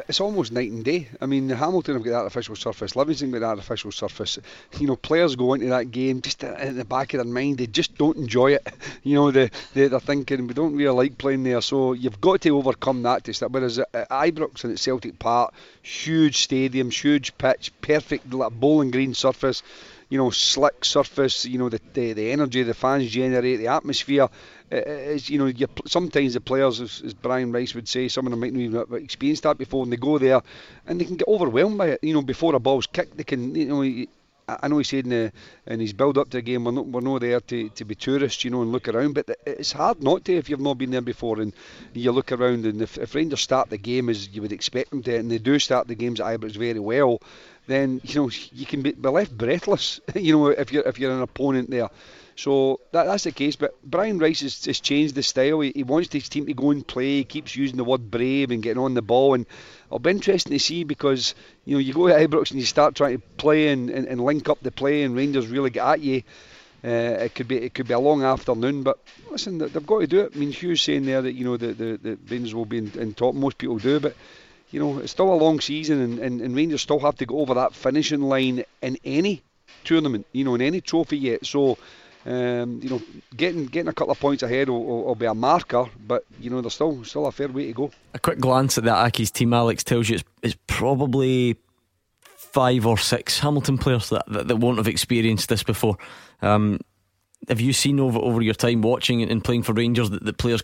[0.09, 1.09] It's almost night and day.
[1.21, 4.39] I mean, Hamilton have got that artificial surface, Livingston got that artificial surface.
[4.79, 7.67] You know, players go into that game just in the back of their mind, they
[7.67, 8.67] just don't enjoy it.
[9.03, 12.43] You know, they, they they're thinking we don't really like playing there, so you've got
[12.43, 13.53] to overcome that to start.
[13.53, 19.63] Whereas at Ibrox and at Celtic Park, huge stadium, huge pitch, perfect bowling green surface
[20.09, 24.29] you know, slick surface, you know, the, the, the energy the fans generate, the atmosphere.
[24.71, 28.41] Is, you know, sometimes the players, as, as, Brian Rice would say, some of them
[28.41, 30.43] might not even have experienced that before, and they go there
[30.87, 32.05] and they can get overwhelmed by it.
[32.05, 34.07] You know, before a ball's kicked, they can, you know,
[34.49, 35.33] I know he said in, the,
[35.67, 37.95] in his build up to the game, we're not, we're not there to, to be
[37.95, 39.15] tourists, you know, and look around.
[39.15, 41.53] But it's hard not to if you've not been there before and
[41.93, 42.65] you look around.
[42.65, 45.39] And if, if Rangers start the game as you would expect them to, and they
[45.39, 47.21] do start the games at Ibrox very well,
[47.67, 50.01] then you know you can be, be left breathless.
[50.15, 51.91] you know if you're if you're an opponent there.
[52.39, 53.57] So that, that's the case.
[53.57, 55.59] But Brian Rice has, has changed the style.
[55.59, 57.17] He, he, wants his team to go and play.
[57.17, 59.35] He keeps using the word brave and getting on the ball.
[59.35, 59.45] And
[59.87, 61.35] it'll be interesting to see because
[61.65, 64.21] you know you go to Ibrox and you start trying to play and, and, and
[64.21, 66.23] link up the play, and Rangers really get at you.
[66.85, 69.01] Uh, it could be it could be a long afternoon, but
[69.33, 70.33] listen, they've got to do it.
[70.33, 72.93] I mean, Hugh's saying there that you know the the, the Rangers will be in,
[72.93, 73.35] in top.
[73.35, 74.15] Most people do, but
[74.71, 77.41] you know, it's still a long season, and, and, and Rangers still have to go
[77.41, 79.43] over that finishing line in any
[79.85, 81.47] tournament, you know, in any trophy yet.
[81.47, 81.79] So,
[82.29, 83.01] um, you know,
[83.35, 86.51] getting getting a couple of points ahead will, will, will, be a marker, but you
[86.51, 87.91] know, there's still still a fair way to go.
[88.13, 91.57] A quick glance at that Accies team, Alex tells you it's, it's probably
[92.21, 95.97] five or six Hamilton players that, that, that won't have experienced this before.
[96.43, 96.81] Um,
[97.49, 100.63] have you seen over over your time watching and playing for Rangers that the players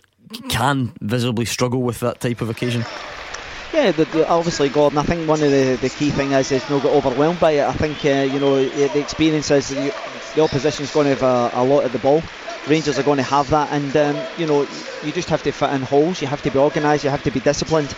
[0.50, 2.84] can visibly struggle with that type of occasion?
[3.72, 4.98] Yeah, the, the, obviously, Gordon.
[4.98, 7.64] I think one of the, the key thing is is not get overwhelmed by it.
[7.64, 9.70] I think uh, you know the experience is
[10.34, 12.22] the, the opposition is going to have a, a, lot of the ball.
[12.68, 14.62] Rangers are going to have that, and um, you know
[15.02, 16.20] you just have to fit in holes.
[16.20, 17.04] You have to be organised.
[17.04, 17.94] You have to be disciplined,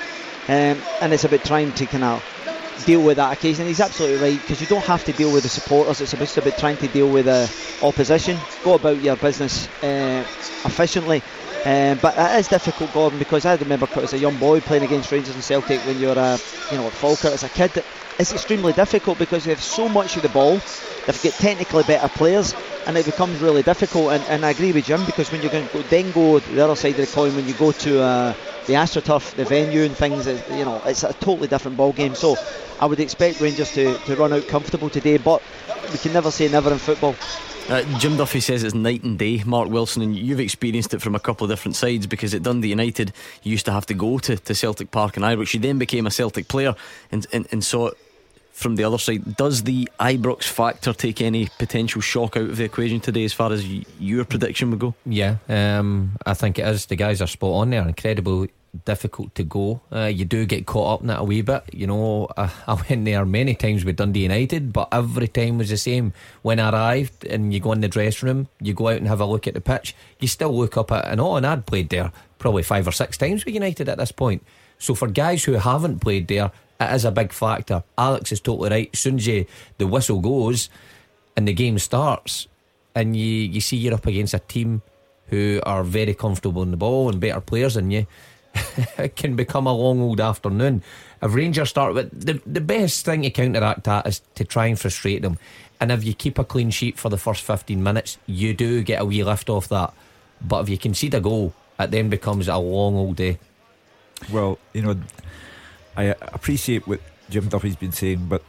[0.49, 3.67] um, and it's about trying to kind of deal with that occasion.
[3.67, 6.01] He's absolutely right because you don't have to deal with the supporters.
[6.01, 8.39] It's about, about trying to deal with the opposition.
[8.65, 10.25] Go about your business uh,
[10.65, 11.23] efficiently.
[11.67, 15.11] Um, but it is difficult, Gordon, because I remember as a young boy playing against
[15.11, 16.39] Rangers and Celtic when you're, a,
[16.71, 17.83] you know, at Falkirk as a kid.
[18.21, 20.61] It's extremely difficult because they have so much of the ball.
[21.07, 22.55] They've got technically better players,
[22.87, 24.13] and it becomes really difficult.
[24.13, 26.77] And, and I agree with Jim because when you can go, then go the other
[26.77, 28.35] side of the coin, when you go to uh,
[28.69, 32.15] the AstroTurf, the venue and things, you know, it's a totally different ball game.
[32.15, 32.37] So
[32.79, 35.43] I would expect Rangers to, to run out comfortable today, but
[35.91, 37.17] we can never say never in football.
[37.69, 41.17] Uh, Jim Duffy says it's night and day, Mark Wilson, and you've experienced it from
[41.17, 43.13] a couple of different sides because at Dundee United
[43.43, 45.53] you used to have to go to, to Celtic Park and Ibrox.
[45.53, 46.77] You then became a Celtic player
[47.11, 47.99] and, and, and saw it
[48.53, 49.37] from the other side.
[49.37, 53.53] Does the Ibrox factor take any potential shock out of the equation today as far
[53.53, 54.95] as your prediction would go?
[55.05, 56.87] Yeah, um, I think it is.
[56.87, 57.83] The guys are spot on there.
[57.83, 58.47] Incredible
[58.85, 59.81] difficult to go.
[59.93, 61.65] Uh, you do get caught up in that a wee bit.
[61.73, 65.71] You know, I, I, went there many times with Dundee United, but every time was
[65.71, 66.13] the same.
[66.43, 69.21] When I arrived and you go in the dressing room, you go out and have
[69.21, 71.89] a look at the pitch, you still look up at and oh, and I'd played
[71.89, 74.43] there probably five or six times with United at this point.
[74.79, 77.83] So for guys who haven't played there, it is a big factor.
[77.97, 78.91] Alex is totally right.
[78.93, 79.47] As soon as you,
[79.79, 80.69] the whistle goes
[81.37, 82.49] and the game starts,
[82.95, 84.83] and you, you see you're up against a team
[85.29, 88.07] who are very comfortable in the ball and better players than you
[88.99, 90.83] it can become a long old afternoon.
[91.23, 94.79] If Rangers start with the the best thing to counteract that is to try and
[94.79, 95.39] frustrate them.
[95.81, 99.01] And if you keep a clean sheet for the first 15 minutes, you do get
[99.01, 99.93] a wee lift off that.
[100.41, 103.39] But if you concede a goal, it then becomes a long old day.
[104.33, 104.97] Well, you know,
[105.97, 108.43] I appreciate what Jim Duffy's been saying, but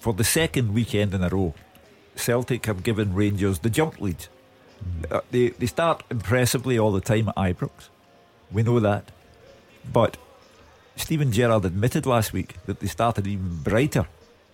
[0.00, 1.54] for the second weekend in a row,
[2.16, 4.26] Celtic have given Rangers the jump lead.
[4.84, 5.12] Mm.
[5.12, 7.88] Uh, they, they start impressively all the time at Ibrox.
[8.50, 9.10] We know that.
[9.92, 10.16] But
[10.96, 14.06] Steven Gerrard admitted last week that they started even brighter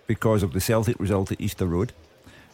[0.06, 1.92] because of the Celtic result at Easter Road.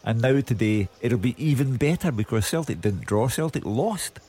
[0.04, 4.20] And now today it'll be even better because Celtic didn't draw, Celtic lost.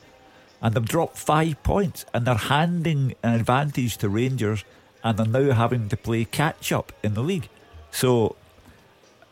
[0.62, 4.64] And they've dropped five points and they're handing an advantage to Rangers
[5.04, 7.50] and they're now having to play catch up in the league.
[7.92, 8.36] So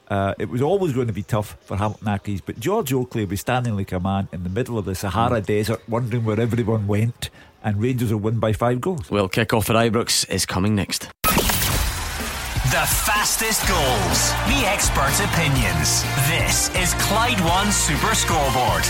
[0.10, 3.30] uh, it was always going to be tough for Hamilton Accies, but George Oakley will
[3.30, 6.88] be standing like a man in the middle of the Sahara Desert, wondering where everyone
[6.88, 7.30] went,
[7.64, 9.10] and Rangers will win by five goals.
[9.10, 11.10] Well, kick off at Ibrox is coming next.
[12.70, 16.04] The fastest goals, the expert opinions.
[16.28, 18.84] This is Clyde One Super Scoreboard.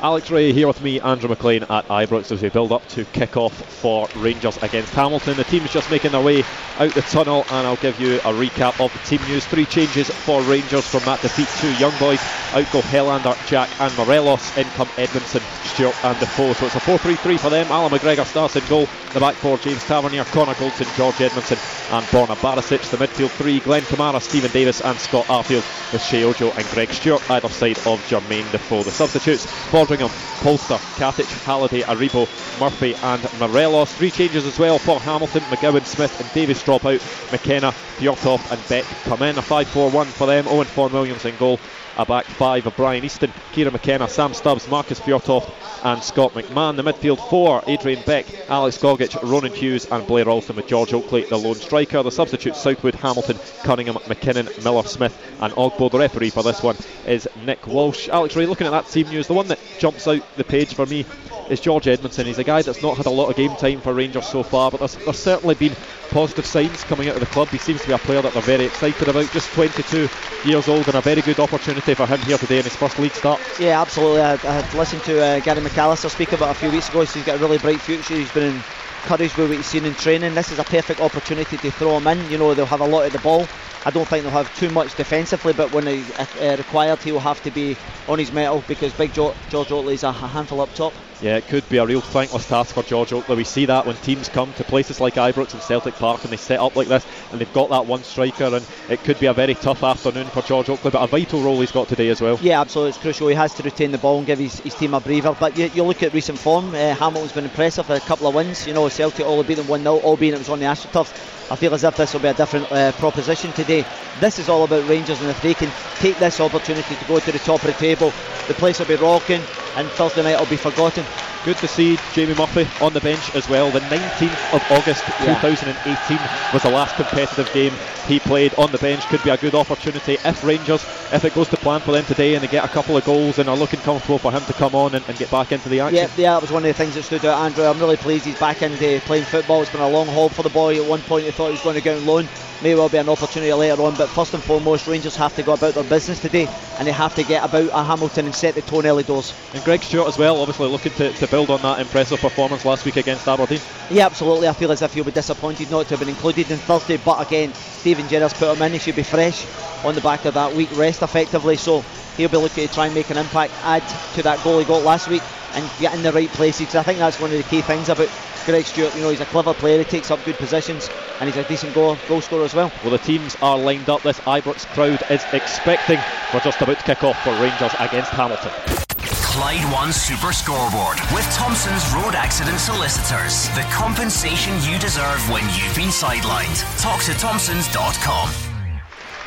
[0.00, 3.36] Alex Rae here with me, Andrew McLean at Ibrox as we build up to kick
[3.36, 5.36] off for Rangers against Hamilton.
[5.36, 6.44] The team's just making their way
[6.78, 9.44] out the tunnel, and I'll give you a recap of the team news.
[9.46, 11.48] Three changes for Rangers from that defeat.
[11.60, 12.20] Two young boys
[12.52, 14.56] out go Helander, Jack, and Morelos.
[14.56, 16.52] In come Edmundson, Stewart, and Defoe.
[16.52, 17.66] So it's a 4 3 3 for them.
[17.70, 18.88] Alan McGregor starts in goal.
[19.12, 21.58] The back four James Tavernier, Connor Goldson, George Edmundson,
[21.92, 22.88] and Borna Barisic.
[22.90, 26.92] The midfield three Glenn Kamara, Stephen Davis, and Scott Arfield with Sheyi Ojo and Greg
[26.92, 28.82] Stewart either side of Jermaine Defoe.
[28.82, 29.46] The substitutes
[29.88, 30.10] Foderingham,
[30.42, 32.28] Polster, Katic, Halliday, Aribo,
[32.60, 33.94] Murphy, and Morelos.
[33.94, 37.00] Three changes as well for Hamilton, McGowan, Smith, and Davis drop out.
[37.32, 39.38] McKenna, Fjørtoft, and Beck come in.
[39.38, 40.46] A 5 4 1 for them.
[40.48, 41.58] Owain Fon Williams in goal
[41.98, 45.50] a back five of Brian Easton, Kieran McKenna, Sam Stubbs, Markus Fjørtoft,
[45.82, 46.76] and Scott McMann.
[46.76, 51.24] The midfield four Adrian Beck, Alex Gogic, Ronan Hughes, and Blair Alston with George Oakley,
[51.24, 52.04] the lone striker.
[52.04, 55.90] The substitutes Southwood, Hamilton, Cunningham, McKinnon, Miller, Smith, and Ogbo.
[55.90, 58.08] The referee for this one is Nick Walsh.
[58.08, 60.86] Alex Rae, looking at that team news, the one that jumps out the page for
[60.86, 61.04] me
[61.50, 62.26] is George Edmundson.
[62.26, 64.70] He's a guy that's not had a lot of game time for Rangers so far,
[64.70, 65.74] but there's, there's certainly been
[66.10, 67.48] positive signs coming out of the club.
[67.48, 69.30] He seems to be a player that they're very excited about.
[69.32, 70.08] Just 22
[70.44, 73.12] years old and a very good opportunity for him here today in his first league
[73.12, 73.40] start.
[73.58, 74.20] Yeah, absolutely.
[74.20, 77.04] I, I listened to uh, Gary McAllister speak about a few weeks ago.
[77.04, 78.14] So He's got a really bright future.
[78.14, 78.62] He's been in
[79.02, 80.34] encouraged by what he's seen in training.
[80.34, 82.30] This is a perfect opportunity to throw him in.
[82.30, 83.46] You know, they'll have a lot of the ball.
[83.86, 87.20] I don't think they'll have too much defensively, but when he's uh, required, he will
[87.20, 87.76] have to be
[88.08, 90.92] on his mettle because Big George, George Oakley is a handful up top.
[91.20, 93.34] Yeah, it could be a real thankless task for George Oakley.
[93.34, 96.36] We see that when teams come to places like Ibrox and Celtic Park and they
[96.36, 99.34] set up like this and they've got that one striker, and it could be a
[99.34, 102.38] very tough afternoon for George Oakley, but a vital role he's got today as well.
[102.40, 102.90] Yeah, absolutely.
[102.90, 103.26] It's crucial.
[103.26, 105.36] He has to retain the ball and give his, his team a breather.
[105.38, 108.64] But you, you look at recent form, uh, Hamilton's been impressive, a couple of wins.
[108.64, 111.50] You know, Celtic all beat them 1 0, albeit it was on the AstroTurf.
[111.50, 113.84] I feel as if this will be a different uh, proposition today.
[114.20, 117.32] This is all about Rangers, and if they can take this opportunity to go to
[117.32, 118.12] the top of the table,
[118.46, 119.40] the place will be rocking,
[119.78, 121.27] and Thursday night will be forgotten.
[121.48, 123.70] Good to see Jamie Murphy on the bench as well.
[123.70, 125.40] The 19th of August Yeah.
[125.40, 126.18] 2018
[126.52, 127.72] was the last competitive game
[128.06, 129.06] he played on the bench.
[129.06, 132.34] Could be a good opportunity if Rangers, if it goes to plan for them today
[132.34, 134.74] and they get a couple of goals and are looking comfortable for him to come
[134.74, 135.96] on and, and get back into the action.
[135.96, 137.42] Yeah, yeah, that was one of the things that stood out.
[137.42, 139.62] Andrew, I'm really pleased he's back into playing football.
[139.62, 140.78] It's been a long haul for the boy.
[140.78, 142.28] At one point, he thought he was going to go on loan.
[142.60, 145.52] May well be an opportunity later on, but first and foremost, Rangers have to go
[145.52, 148.62] about their business today, and they have to get about a Hamilton and set the
[148.62, 149.32] tone early doors.
[149.54, 152.84] And Greg Stewart as well, obviously looking to, to build on that impressive performance last
[152.84, 153.60] week against Aberdeen.
[153.90, 154.48] Yeah, absolutely.
[154.48, 157.26] I feel as if he'll be disappointed not to have been included in Thursday, but
[157.26, 158.72] again, Steven Gerrard's put him in.
[158.72, 159.46] He should be fresh
[159.84, 161.56] on the back of that week rest, effectively.
[161.56, 161.82] So
[162.16, 163.82] he'll be looking to try and make an impact, add
[164.14, 165.22] to that goal he got last week,
[165.54, 166.74] and get in the right places.
[166.74, 168.10] I think that's one of the key things about
[168.44, 168.94] Greg Stewart.
[168.94, 169.78] You know, he's a clever player.
[169.78, 172.72] He takes up good positions, and he's a decent goal goal scorer as well.
[172.82, 174.02] Well, the teams are lined up.
[174.02, 175.98] This Ibrox crowd is expecting.
[176.32, 178.87] We're just about to kick off for Rangers against Hamilton.
[179.28, 183.50] Clyde One Super Scoreboard with Thompson's Road Accident Solicitors.
[183.50, 186.64] The compensation you deserve when you've been sidelined.
[186.80, 188.47] Talk to Thompsons.com.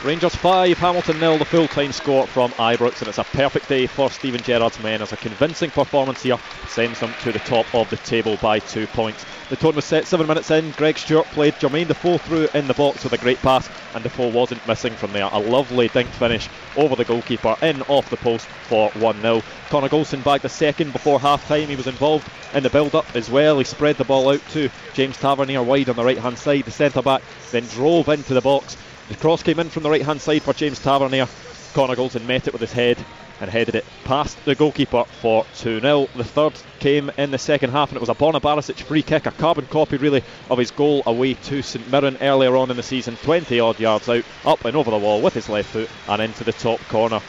[0.03, 3.85] Rangers 5, Hamilton nil, the full time score from Ibrox, and it's a perfect day
[3.85, 7.87] for Steven Gerrard's men as a convincing performance here sends them to the top of
[7.91, 9.23] the table by two points.
[9.49, 10.71] The tone was set seven minutes in.
[10.71, 14.29] Greg Stewart played Jermaine Defoe through in the box with a great pass, and Defoe
[14.29, 15.29] wasn't missing from there.
[15.31, 19.43] A lovely dink finish over the goalkeeper, in off the post for 1 0.
[19.69, 21.67] Connor Goldson bagged the second before half time.
[21.67, 23.59] He was involved in the build up as well.
[23.59, 26.65] He spread the ball out to James Tavernier wide on the right hand side.
[26.65, 27.21] The centre back
[27.51, 28.77] then drove into the box.
[29.09, 31.27] The cross came in from the right hand side for James Tavernier.
[31.73, 32.97] Connor Goldson met it with his head
[33.39, 36.07] and headed it past the goalkeeper for 2 0.
[36.15, 39.25] The third came in the second half and it was a Borna Barisic free kick,
[39.25, 42.83] a carbon copy really of his goal away to St Mirren earlier on in the
[42.83, 43.17] season.
[43.23, 46.43] 20 odd yards out, up and over the wall with his left foot and into
[46.43, 47.19] the top corner.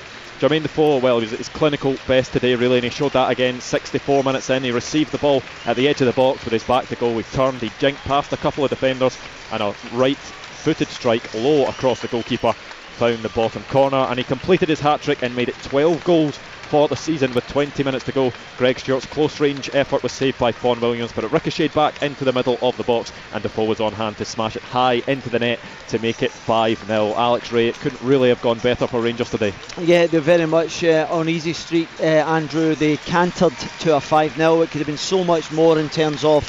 [0.40, 3.30] Jermaine Defoe, well, he was at his clinical best today, really, and he showed that
[3.30, 4.64] again 64 minutes in.
[4.64, 7.16] He received the ball at the edge of the box with his back to goal.
[7.16, 9.16] He turned, he jinked past a couple of defenders,
[9.52, 10.18] and a right
[10.62, 12.54] footed strike low across the goalkeeper
[12.92, 16.38] found the bottom corner, and he completed his hat trick and made it 12 goals
[16.68, 18.32] for the season with 20 minutes to go.
[18.56, 22.24] Greg Stewart's close range effort was saved by Fon Williams, but it ricocheted back into
[22.24, 25.30] the middle of the box, and Defoe was on hand to smash it high into
[25.30, 25.58] the net
[25.88, 27.14] to make it 5 0.
[27.16, 29.52] Alex Rae, it couldn't really have gone better for Rangers today.
[29.78, 32.76] Yeah, they're very much uh, on easy street, uh, Andrew.
[32.76, 34.62] They cantered to a 5 0.
[34.62, 36.48] It could have been so much more in terms of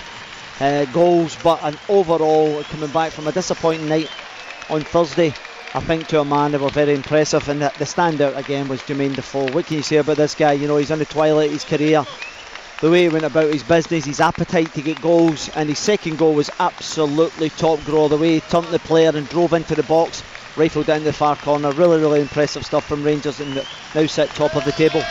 [0.59, 4.09] uh, goals, but an overall coming back from a disappointing night
[4.69, 5.33] on Thursday.
[5.75, 9.15] I think to a man they were very impressive, and the, standout again was Jermaine
[9.15, 9.51] Defoe.
[9.51, 10.53] What can you say about this guy?
[10.53, 12.05] You know, he's on the twilight of his career.
[12.81, 16.17] The way he went about his business, his appetite to get goals, and his second
[16.17, 18.07] goal was absolutely top draw.
[18.07, 20.21] The way he turned the player and drove into the box,
[20.57, 21.71] rifled down the far corner.
[21.71, 23.55] Really, really impressive stuff from Rangers, and
[23.95, 25.01] now sit top of the table.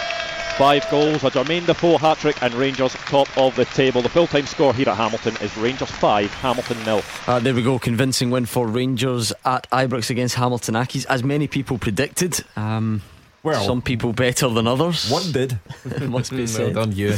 [0.59, 4.03] Five goals, a Jermaine Defoe hat trick, and Rangers top of the table.
[4.03, 7.03] The full time score here at Hamilton is Rangers 5, Hamilton nil.
[7.27, 11.49] Uh, there we go, convincing win for Rangers at Ibrox against Hamilton Accies, as many
[11.49, 12.45] people predicted.
[12.55, 13.01] Um,
[13.43, 15.11] well, some people better than others.
[15.11, 15.59] One did.
[16.03, 16.75] must be said.
[16.75, 17.17] Well done, you.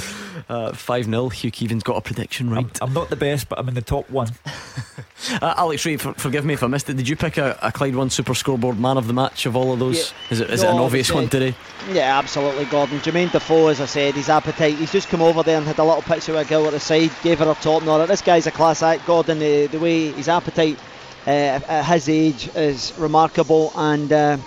[0.48, 1.28] Uh, 5 0.
[1.28, 2.64] Hugh Keevins got a prediction right.
[2.80, 4.28] I'm, I'm, not the best, but I'm in the top one.
[5.42, 6.96] uh, Alex Rae, for, forgive me if I missed it.
[6.96, 9.74] Did you pick a, a, Clyde One super scoreboard man of the match of all
[9.74, 9.98] of those?
[9.98, 10.16] Yeah.
[10.30, 11.54] Is, it, is no, it an obvious one today?
[11.90, 13.00] Yeah, absolutely, Gordon.
[13.00, 14.76] Jermaine Defoe, as I said, his appetite.
[14.76, 16.80] He's just come over there and had a little picture with a girl at the
[16.80, 18.06] side, gave her a top nod.
[18.06, 19.40] This guy's a class act, Gordon.
[19.40, 20.78] The, the way his appetite
[21.26, 24.40] uh, at his age is remarkable and.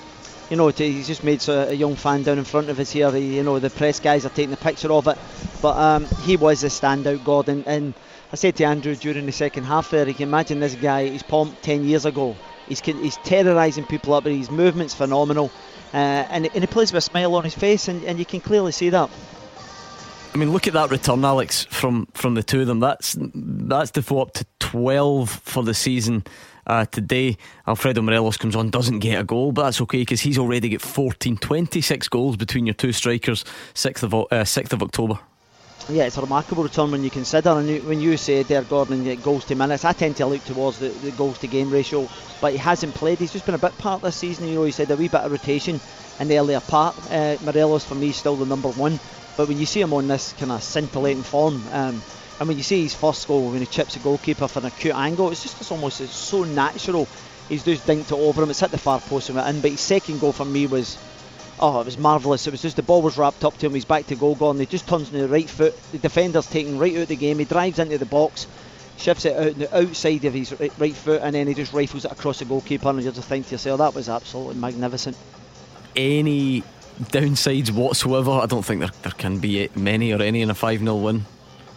[0.49, 3.11] You know, he's just made a young fan down in front of us here.
[3.11, 5.17] He, you know, the press guys are taking a picture of it,
[5.61, 7.63] but um, he was a standout, Gordon.
[7.67, 7.93] And
[8.31, 11.23] I said to Andrew during the second half there, you can imagine this guy, he's
[11.23, 12.35] pumped 10 years ago.
[12.67, 15.51] He's, he's terrorising people up, but his movement's phenomenal.
[15.93, 18.39] Uh, and, and he plays with a smile on his face, and, and you can
[18.39, 19.09] clearly see that.
[20.33, 22.79] I mean, look at that return, Alex, from, from the two of them.
[22.79, 26.23] That's that's Defoe up to 12 for the season.
[26.68, 30.38] Uh, today, Alfredo Morelos comes on, doesn't get a goal, but that's okay because he's
[30.38, 35.18] already got 14, 26 goals between your two strikers, 6th of, uh, 6th of October.
[35.89, 39.15] Yeah, it's a remarkable return when you consider, and when you say there, Gordon, you
[39.15, 42.10] goals to minutes, I tend to look towards the, the, goals to game ratio,
[42.41, 43.19] but he hasn't played.
[43.19, 44.49] He's just been a bit part this season.
[44.49, 45.80] You know, he said a wee bit of rotation
[46.19, 46.98] in the earlier part.
[47.10, 48.99] Uh, Morelos for me is still the number one,
[49.38, 52.02] but when you see him on this kind of scintillating form, um,
[52.39, 54.93] and mean, you see his first goal when he chips the goalkeeper for an acute
[54.93, 57.07] angle, it's just it's almost it's so natural.
[57.49, 58.49] He's just dinked it over him.
[58.49, 59.61] It's hit the far post and went in.
[59.61, 60.97] But his second goal for me was,
[61.59, 62.45] oh, it was marvellous.
[62.45, 63.73] It was just the ball was wrapped up to him.
[63.73, 64.59] He's back to goal gone.
[64.59, 65.76] He just turns on the right foot.
[65.91, 67.39] The defender's taken right out of the game.
[67.39, 68.45] He drives into the box,
[68.97, 72.11] shifts it out the outside of his right foot, and then he just rifles it
[72.11, 72.89] across the goalkeeper.
[72.89, 75.18] And you just think to yourself, that was absolutely magnificent.
[75.95, 76.61] Any
[77.01, 78.31] downsides whatsoever?
[78.31, 81.26] I don't think there, there can be many or any in a 5 0 win.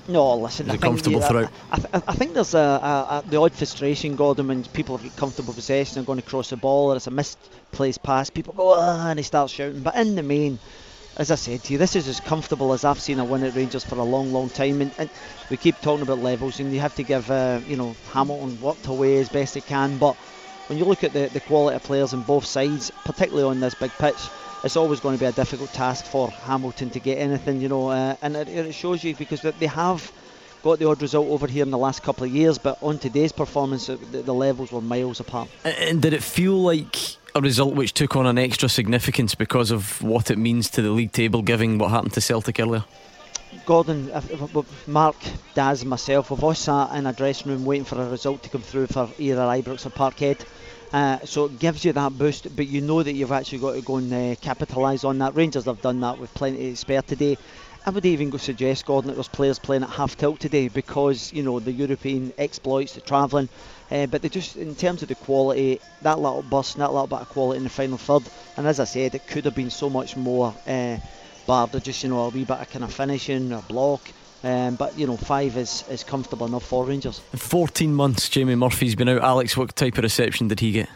[0.09, 0.67] No, listen.
[0.69, 1.53] Is I comfortable think, throughout?
[1.71, 5.17] I, I, I, think there's a, a, a, the odd frustration, Gordon, when people have
[5.17, 8.31] comfortable possession and going to cross the ball, or it's a misplaced pass.
[8.31, 9.81] People go, ah, and they start shouting.
[9.81, 10.59] But in the main,
[11.17, 13.55] as I said to you, this is as comfortable as I've seen a win at
[13.55, 14.81] Rangers for a long, long time.
[14.81, 15.11] And, and
[15.51, 18.87] we keep talking about levels, and you have to give, uh, you know, Hamilton worked
[18.87, 19.99] away as best he can.
[19.99, 20.17] But
[20.69, 23.75] when you look at the, the quality of players on both sides, particularly on this
[23.75, 24.29] big pitch,
[24.65, 27.91] it's always going to be a difficult task for Hamilton to get anything, you know,
[27.91, 30.13] uh, and it, it, shows you because they have
[30.63, 33.33] got the odd result over here in the last couple of years, but on today's
[33.33, 35.49] performance, the, the levels were miles apart.
[35.65, 36.97] And did it feel like
[37.35, 40.91] a result which took on an extra significance because of what it means to the
[40.91, 42.85] league table, given what happened to Celtic earlier?
[43.67, 44.13] Gordon,
[44.87, 45.17] Mark,
[45.55, 48.49] Daz, and myself, we've all sat in a dressing room waiting for a result to
[48.49, 50.45] come through for either Ibrox or Parkhead.
[50.93, 53.83] Uh, so it gives you that boost, but you know that you've actually got to
[53.83, 55.37] go and uh, capitalise on that.
[55.37, 57.39] Rangers have done that with plenty to spare today.
[57.85, 61.33] I would even go suggest, Gordon, that there's players playing at half tilt today because,
[61.33, 63.49] you know, the European exploits, the travelling.
[63.89, 67.21] Uh, but they just, in terms of the quality, that little burst that little bit
[67.21, 68.29] of quality in the final third.
[68.57, 70.99] And as I said, it could have been so much more, uh,
[71.47, 74.13] barred just, you know, a wee bit of kind of finishing, a block.
[74.43, 77.21] Um, but you know, five is, is comfortable enough for Rangers.
[77.35, 79.23] 14 months Jamie Murphy's been out.
[79.23, 80.89] Alex, what type of reception did he get?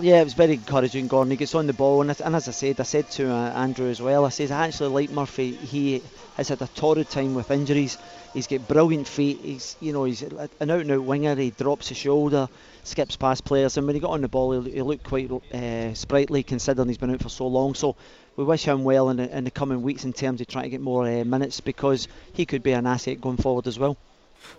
[0.00, 1.08] Yeah, it was very encouraging.
[1.08, 3.50] Gordon, he gets on the ball, and, and as I said, I said to uh,
[3.50, 4.24] Andrew as well.
[4.24, 5.56] I said I actually like Murphy.
[5.56, 6.04] He
[6.36, 7.98] has had a torrid time with injuries.
[8.32, 9.40] He's got brilliant feet.
[9.42, 11.34] He's you know he's an out and out winger.
[11.34, 12.48] He drops his shoulder,
[12.84, 15.94] skips past players, and when he got on the ball, he, he looked quite uh,
[15.94, 17.74] sprightly considering he's been out for so long.
[17.74, 17.96] So
[18.38, 20.70] we wish him well in the, in the coming weeks in terms of trying to
[20.70, 23.96] get more uh, minutes because he could be an asset going forward as well.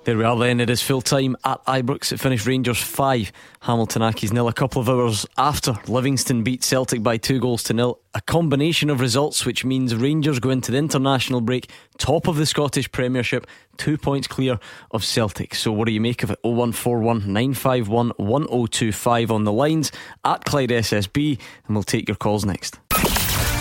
[0.03, 0.59] There we are then.
[0.59, 2.11] It is full time at Ibrox.
[2.11, 3.31] It finished Rangers 5,
[3.61, 4.49] Hamilton Accies nil.
[4.49, 7.99] A couple of hours after Livingston beat Celtic by two goals to nil.
[8.13, 12.45] A combination of results which means Rangers go into the international break top of the
[12.45, 13.47] Scottish Premiership,
[13.77, 14.59] two points clear
[14.91, 15.55] of Celtic.
[15.55, 16.39] So what do you make of it?
[16.41, 19.93] 0141 951 1025 on the lines
[20.25, 22.77] at Clyde SSB, and we'll take your calls next.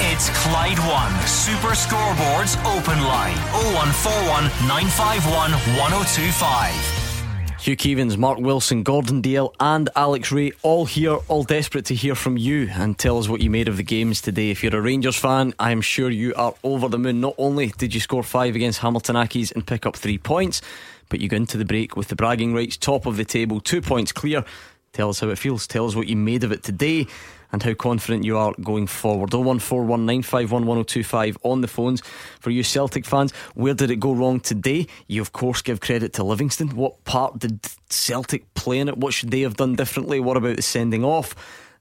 [0.01, 3.35] It's Clyde One Super Scoreboards Open Line
[3.75, 7.61] 0141 951 1025.
[7.61, 12.15] Hugh Keevins, Mark Wilson, Gordon Dalziel, and Alex Rae, all here, all desperate to hear
[12.15, 14.51] from you and tell us what you made of the games today.
[14.53, 17.21] If you're a Rangers fan, I am sure you are over the moon.
[17.21, 20.63] Not only did you score five against Hamilton Accies and pick up three points,
[21.09, 23.83] but you go into the break with the bragging rights, top of the table, two
[23.83, 24.45] points clear.
[24.93, 25.67] Tell us how it feels.
[25.67, 27.09] Tell us what you made of it today
[27.53, 29.31] and how confident you are going forward.
[29.31, 32.03] 01419511025 on the phones
[32.41, 33.33] for you Celtic fans.
[33.55, 34.87] Where did it go wrong today?
[35.07, 36.77] You, of course, give credit to Livingston.
[36.77, 38.99] What part did Celtic play in it?
[38.99, 40.21] What should they have done differently?
[40.21, 41.35] What about the sending off?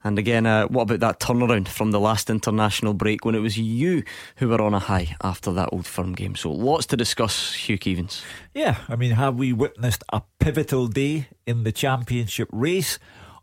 [0.04, 3.58] And again, uh, what about that turnaround from the last international break when it was
[3.58, 4.04] you
[4.36, 6.36] who were on a high after that old firm game?
[6.36, 8.22] So lots to discuss, Hugh Keevins.
[8.54, 12.98] Yeah, I mean, have we witnessed a pivotal day in the championship race?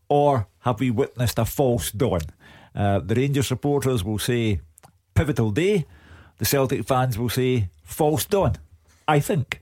[0.10, 2.22] Or have we witnessed a false dawn?
[2.74, 4.60] Uh, the Rangers supporters will say
[5.14, 5.86] pivotal day,
[6.38, 8.56] the Celtic fans will say false dawn.
[9.08, 9.62] I think.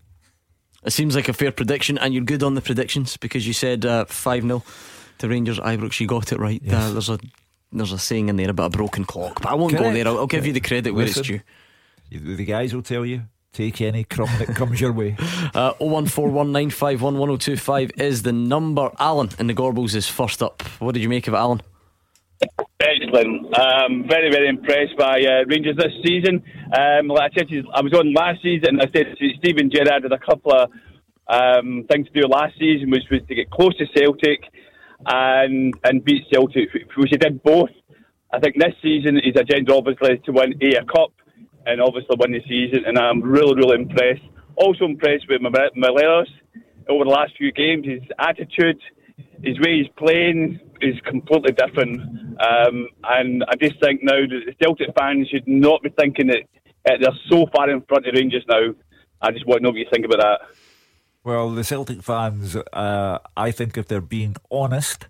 [0.86, 3.86] It seems like a fair prediction, and you're good on the predictions because you said
[3.86, 4.64] uh, 5 uh, 0
[5.20, 5.99] to Rangers Ibrox.
[5.99, 6.61] You got it right.
[6.64, 6.74] Yes.
[6.74, 7.20] Uh, there's a
[7.72, 9.86] there's a saying in there about a broken clock, but I won't Correct.
[9.86, 10.07] go there.
[10.07, 11.44] I'll, I'll give you the credit where Listen, it's
[12.10, 12.36] due.
[12.36, 15.15] The guys will tell you Take any crumb that comes your way.
[15.53, 18.89] Uh, 01419511025 is the number.
[18.97, 20.63] Alan in the Gorbals is first up.
[20.80, 21.61] What did you make of it, Alan?
[22.80, 23.55] Excellent.
[23.55, 26.41] Um, very, very impressed by uh, Rangers this season.
[26.75, 30.11] Um, like I said, I was on last season, and I said Steven Gerrard had
[30.11, 30.71] a couple of
[31.27, 34.41] um, things to do last season, which was to get close to Celtic
[35.05, 37.69] and and beat Celtic, which he did both.
[38.34, 41.12] I think this season his agenda obviously to win a, a cup
[41.65, 42.85] and obviously win the season.
[42.85, 44.23] And I'm really, really impressed.
[44.56, 46.27] Also impressed with Morelos
[46.90, 47.85] over the last few games.
[47.85, 48.80] His attitude,
[49.41, 52.02] his way he's playing is completely different.
[52.41, 56.44] Um, and I just think now that the Celtic fans should not be thinking that
[56.85, 58.73] they're so far in front of Rangers now.
[59.22, 60.40] I just want to know what you think about that.
[61.23, 65.07] Well, the Celtic fans, uh, I think if they're being honest,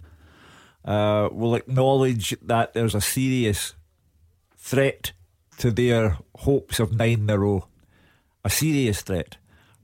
[0.85, 3.73] uh, will acknowledge that there's a serious
[4.55, 5.13] threat
[5.63, 7.65] to their hopes of nine in a row.
[8.43, 9.37] A serious threat.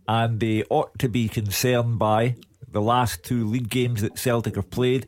[0.10, 2.36] And they ought to be concerned by
[2.70, 5.08] the last two league games that Celtic have played.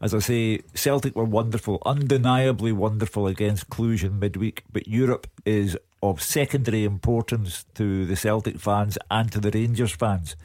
[0.00, 5.76] As I say, Celtic were wonderful, undeniably wonderful against Cluj in midweek, but Europe is
[6.00, 10.36] of secondary importance to the Celtic fans and to the Rangers fans.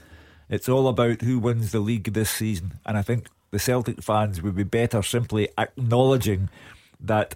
[0.50, 4.41] It's all about who wins the league this season, and I think the Celtic fans
[4.41, 6.50] would be better simply acknowledging
[7.00, 7.36] that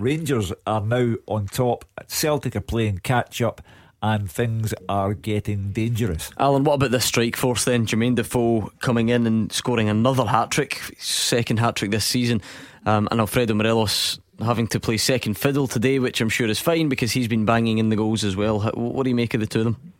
[0.00, 1.84] Rangers are now on top.
[2.06, 3.60] Celtic are playing catch up
[4.02, 6.30] and things are getting dangerous.
[6.38, 7.84] Alan, what about the strike force then?
[7.84, 12.40] Jermaine Defoe coming in and scoring another hat trick, second hat trick this season,
[12.86, 16.88] um, and Alfredo Morelos having to play second fiddle today, which I'm sure is fine
[16.88, 18.60] because he's been banging in the goals as well.
[18.60, 19.92] What do you make of the two of them?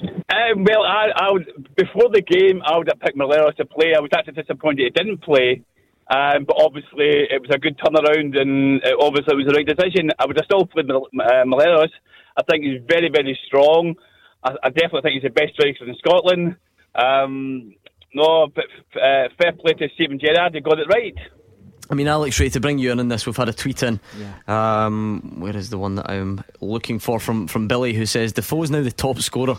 [0.00, 3.94] Um, well, I, I would before the game, I would have picked Morelos to play.
[3.96, 5.62] I was actually disappointed he didn't play.
[6.08, 9.66] Um, but obviously, it was a good turnaround, and it obviously it was the right
[9.66, 10.10] decision.
[10.18, 11.90] I would have still played uh, Morelos.
[12.36, 13.94] I think he's very, very strong.
[14.42, 16.56] I, I, definitely think he's the best striker in Scotland.
[16.94, 17.74] Um,
[18.12, 18.66] no, but
[19.00, 20.54] uh, fair play to Steven Gerrard.
[20.54, 21.16] He got it right.
[21.90, 24.00] I mean, Alex Rae, to bring you in on this, we've had a tweet in.
[24.18, 24.86] Yeah.
[24.86, 28.62] Um, where is the one that I'm looking for from, from Billy, who says Defoe
[28.62, 29.56] is now the top scorer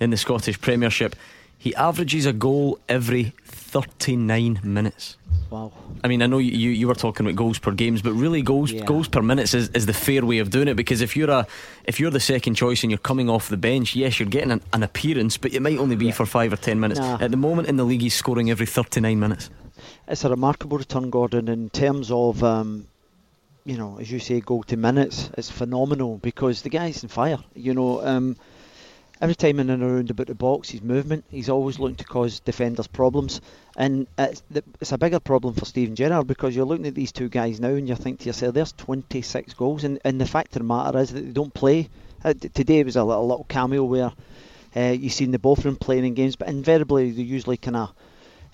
[0.00, 1.16] in the Scottish Premiership.
[1.58, 3.32] He averages a goal every
[3.82, 5.18] 39 minutes.
[5.50, 5.70] Wow.
[6.02, 8.72] I mean, I know you, you were talking about goals per games, but really goals
[8.72, 8.84] yeah.
[8.84, 11.46] goals per minutes is, is the fair way of doing it because if you're a
[11.84, 14.62] if you're the second choice and you're coming off the bench, yes, you're getting an,
[14.72, 16.12] an appearance, but it might only be yeah.
[16.12, 17.00] for five or ten minutes.
[17.00, 17.18] Nah.
[17.20, 19.50] At the moment in the league, he's scoring every 39 minutes.
[20.08, 22.42] It's a remarkable return, Gordon, in terms of.
[22.42, 22.88] Um,
[23.64, 27.40] you know, as you say, goal to minutes, it's phenomenal because the guy's in fire.
[27.56, 28.36] You know, um,
[29.20, 32.40] every time in and around about the box, his movement, he's always looking to cause
[32.40, 33.40] defenders problems.
[33.76, 34.42] And it's,
[34.80, 37.70] it's a bigger problem for Steven Gerrard because you're looking at these two guys now
[37.70, 39.84] and you think to yourself, there's 26 goals.
[39.84, 41.88] And, and the fact of the matter is that they don't play.
[42.24, 44.12] Uh, today was a little, little cameo where
[44.74, 47.76] uh, you've seen the both of them playing in games, but invariably they usually kind
[47.76, 47.94] of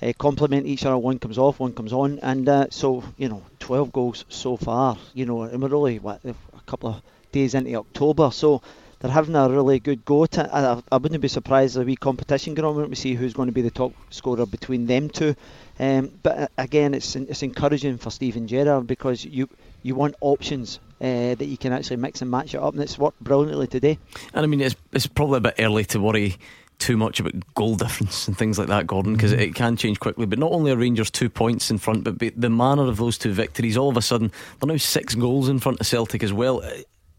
[0.00, 0.98] uh, complement each other.
[0.98, 2.20] One comes off, one comes on.
[2.20, 6.20] And uh, so, you know, 12 goals so far, you know, and we're only, what,
[6.24, 6.34] a
[6.66, 7.02] couple of
[7.32, 8.30] days into October.
[8.30, 8.62] So
[9.02, 10.26] they're having a really good go.
[10.26, 12.88] To, I, I wouldn't be surprised if a wee competition going on.
[12.88, 15.34] We see who's going to be the top scorer between them two.
[15.80, 19.48] Um, but uh, again, it's it's encouraging for Steven Gerrard because you
[19.82, 22.96] you want options uh, that you can actually mix and match it up, and it's
[22.96, 23.98] worked brilliantly today.
[24.34, 26.36] And I mean, it's it's probably a bit early to worry
[26.78, 29.42] too much about goal difference and things like that, Gordon, because mm-hmm.
[29.42, 30.26] it can change quickly.
[30.26, 33.32] But not only are Rangers two points in front, but the manner of those two
[33.32, 34.30] victories, all of a sudden,
[34.60, 36.62] they're now six goals in front of Celtic as well.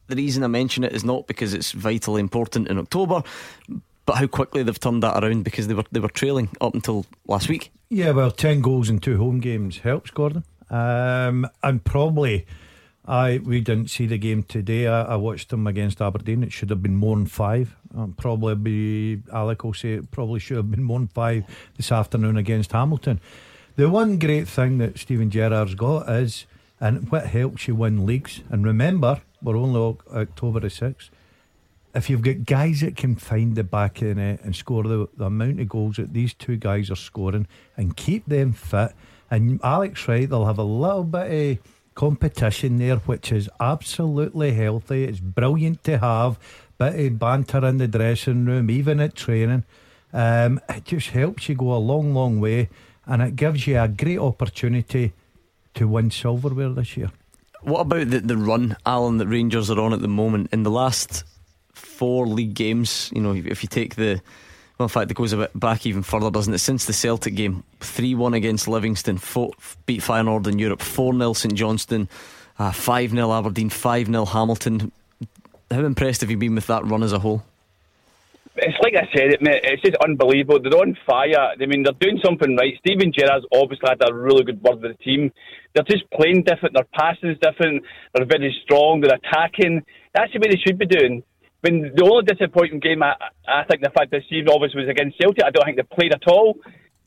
[0.07, 3.23] The reason I mention it is not because it's vitally important in October,
[4.05, 7.05] but how quickly they've turned that around because they were they were trailing up until
[7.27, 7.71] last week.
[7.89, 12.45] Yeah, well, ten goals in two home games helps, Gordon, um, and probably
[13.05, 14.88] I we didn't see the game today.
[14.88, 16.43] I, I, watched them against Aberdeen.
[16.43, 17.75] It should have been more than five.
[17.95, 21.43] Um, probably be Alec will say it probably should have been more than five
[21.75, 23.19] this afternoon against Hamilton.
[23.75, 26.45] The one great thing that Steven Gerrard's got is,
[26.84, 28.41] and what helps you win leagues.
[28.49, 31.10] And remember, we're only October the sixth.
[31.95, 35.07] If you've got guys that can find the back of the net and score the,
[35.15, 37.47] the amount of goals that these two guys are scoring
[37.77, 38.91] and keep them fit,
[39.31, 41.57] and Alex right, they'll have a little bit of
[41.95, 45.05] competition there, which is absolutely healthy.
[45.05, 46.38] It's brilliant to have.
[46.77, 49.64] Bit of banter in the dressing room, even at training.
[50.11, 52.69] Um, it just helps you go a long, long way,
[53.05, 55.14] and it gives you a great opportunity
[55.76, 57.12] to win silverware this year.
[57.62, 60.50] What about the, the run, Alan, that Rangers are on at the moment?
[60.52, 61.24] In the last
[61.74, 64.22] four league games, you know, if you take the
[64.78, 66.58] well, in fact, it goes a bit back even further, doesn't it?
[66.58, 69.52] Since the Celtic game, 3 1 against Livingston, four,
[69.86, 72.10] beat Feyenoord in Europe, 4 0 St Johnstone,
[72.58, 74.91] 5 uh, 0 Aberdeen, 5 0 Hamilton.
[75.70, 77.44] How impressed have you been with that run as a whole?
[78.55, 80.61] It's like I said, it, mate, it's just unbelievable.
[80.61, 81.57] They're on fire.
[81.59, 82.77] I mean, they're doing something right.
[82.85, 85.31] Steven Gerrard's obviously had a really good word with the team.
[85.73, 86.75] They're just playing different.
[86.75, 87.84] Their passing is different.
[88.13, 89.01] They're very strong.
[89.01, 89.81] They're attacking.
[90.13, 91.23] That's the way they should be doing.
[91.65, 93.15] I mean, the only disappointing game I,
[93.47, 95.43] I think the fact this season obviously was against Celtic.
[95.43, 96.59] I don't think they played at all.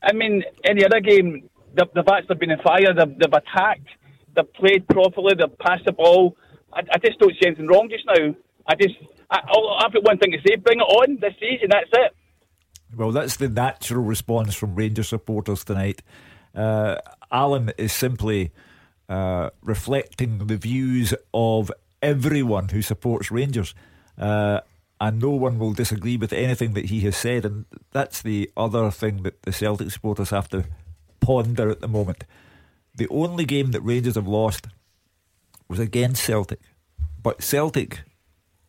[0.03, 2.91] I mean, any other game, they've, they've actually been on fire.
[2.91, 3.87] They've, they've attacked.
[4.35, 5.35] They've played properly.
[5.39, 6.35] They've passed the ball.
[6.73, 8.35] I, I just don't see anything wrong just now.
[8.67, 8.95] I just,
[9.29, 11.69] I, I've got one thing to say: bring it on this season.
[11.71, 12.15] That's it.
[12.95, 16.01] Well, that's the natural response from Rangers supporters tonight.
[16.55, 16.95] Uh,
[17.31, 18.51] Alan is simply
[19.09, 21.71] uh, reflecting the views of
[22.01, 23.75] everyone who supports Rangers.
[24.17, 24.61] Uh,
[24.99, 27.45] and no one will disagree with anything that he has said.
[27.45, 30.65] And that's the other thing that the Celtic supporters have to
[31.19, 32.23] ponder at the moment.
[32.95, 34.67] The only game that Rangers have lost
[35.67, 36.59] was against Celtic.
[37.21, 38.03] But Celtic,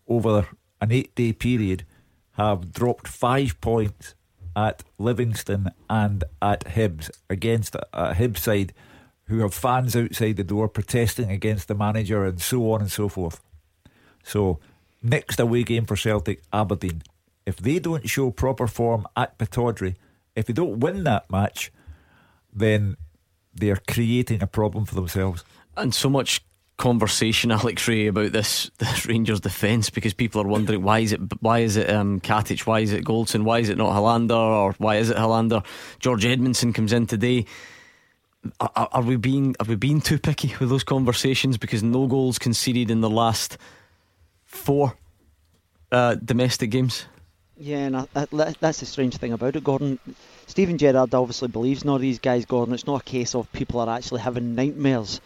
[0.09, 0.49] over
[0.81, 1.85] an eight day period,
[2.33, 4.15] have dropped five points
[4.57, 8.73] at Livingston and at Hibs against a, a Hibs side
[9.27, 13.09] who have fans outside the door protesting against the manager and so on and so
[13.09, 13.41] forth.
[14.23, 14.59] So
[15.03, 17.03] Next away game for Celtic, Aberdeen.
[17.47, 19.97] If they don't show proper form at Pittodrie,
[20.35, 21.73] if they don't win that match,
[22.53, 22.97] then
[23.55, 25.45] they're creating a problem for themselves.
[25.77, 26.45] And so much
[26.79, 31.21] conversation, Alex Rae, about this, this Rangers defence because people are wondering why is it
[31.43, 34.73] why is it um, Katic, why is it Goldson, why is it not Helander, or
[34.79, 35.65] why is it Helander?
[35.99, 37.45] George Edmundson comes in today.
[38.61, 42.39] Are, are we being are we being too picky with those conversations because no goals
[42.39, 43.59] conceded in the last
[44.47, 44.95] four
[45.93, 47.07] uh, domestic games.
[47.61, 48.07] Yeah, and I,
[48.61, 49.99] that's the strange thing about it, Gordon.
[50.47, 52.73] Steven Gerrard obviously believes in these guys, Gordon.
[52.73, 55.21] It's not a case of people are actually having nightmares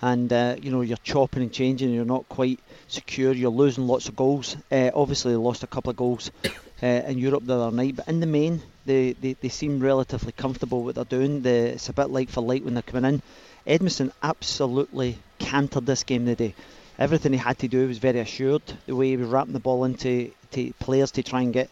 [0.00, 1.90] and uh, you know you're chopping and changing.
[1.90, 3.32] You're not quite secure.
[3.32, 4.56] You're losing lots of goals.
[4.70, 6.30] Uh, obviously, lost a couple of goals
[6.82, 10.32] uh, in Europe the other night, but in the main, they, they, they seem relatively
[10.32, 11.44] comfortable with what they're doing.
[11.44, 13.22] It's a bit like for light when they're coming in.
[13.66, 16.54] Edmundson absolutely cantered this game today
[16.98, 18.62] everything he had to do was very assured.
[18.86, 21.70] The way he was wrapping the ball into to players to try and get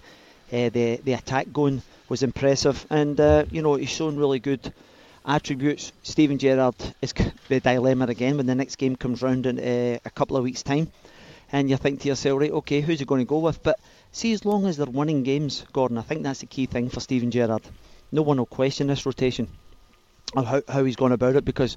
[0.53, 4.73] uh, the the attack going was impressive, and uh, you know he's shown really good
[5.27, 5.93] attributes.
[6.03, 7.13] Steven Gerrard is
[7.49, 10.63] the dilemma again when the next game comes round in uh, a couple of weeks'
[10.63, 10.91] time,
[11.53, 13.63] and you think to yourself, right, okay, who's he going to go with?
[13.63, 13.79] But
[14.13, 17.01] see, as long as they're winning games, Gordon, I think that's the key thing for
[17.01, 17.63] Steven Gerrard.
[18.13, 19.49] No one will question this rotation
[20.35, 21.77] or how, how he's gone about it because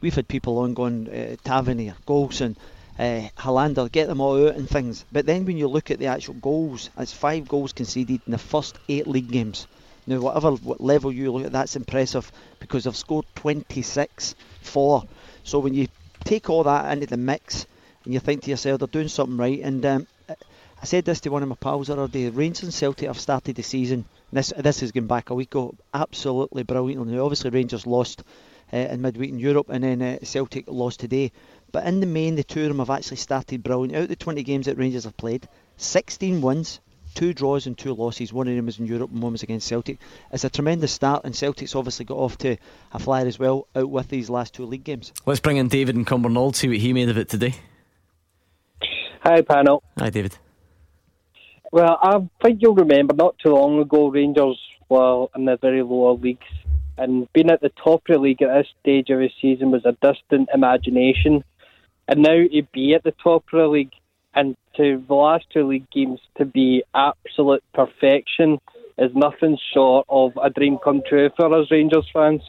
[0.00, 2.56] we've had people on going uh, Tavernier, Goldson,
[2.98, 5.04] uh, Helander, get them all out and things.
[5.12, 8.38] But then when you look at the actual goals, it's five goals conceded in the
[8.38, 9.66] first eight league games.
[10.08, 15.04] Now, whatever level you look at, that's impressive because they've scored 26 4.
[15.44, 15.88] So when you
[16.24, 17.66] take all that into the mix
[18.04, 19.60] and you think to yourself, they're doing something right.
[19.60, 22.72] And um, I said this to one of my pals the other day Rangers and
[22.72, 24.06] Celtic have started the season.
[24.32, 27.14] This this is going back a week ago, absolutely brilliant.
[27.18, 28.22] Obviously, Rangers lost
[28.72, 31.32] uh, in midweek in Europe, and then uh, Celtic lost today.
[31.70, 33.94] But in the main, the two of them have actually started brilliant.
[33.94, 36.80] Out of the 20 games that Rangers have played, 16 wins,
[37.18, 38.32] two draws and two losses.
[38.32, 39.98] One of them was in Europe and one was against Celtic.
[40.30, 42.56] It's a tremendous start, and Celtic's obviously got off to
[42.92, 45.12] a flyer as well out with these last two league games.
[45.26, 47.56] Let's bring in David and Cumbernauld, see what he made of it today.
[49.22, 49.82] Hi, panel.
[49.98, 50.38] Hi, David.
[51.72, 56.12] Well, I think you'll remember not too long ago, Rangers were in the very lower
[56.12, 56.46] leagues,
[56.96, 59.84] and being at the top of the league at this stage of the season was
[59.84, 61.42] a distant imagination.
[62.06, 63.90] And now to be at the top of the league
[64.38, 68.58] and to the last two league games to be absolute perfection
[68.96, 72.42] is nothing short of a dream come true for us Rangers fans.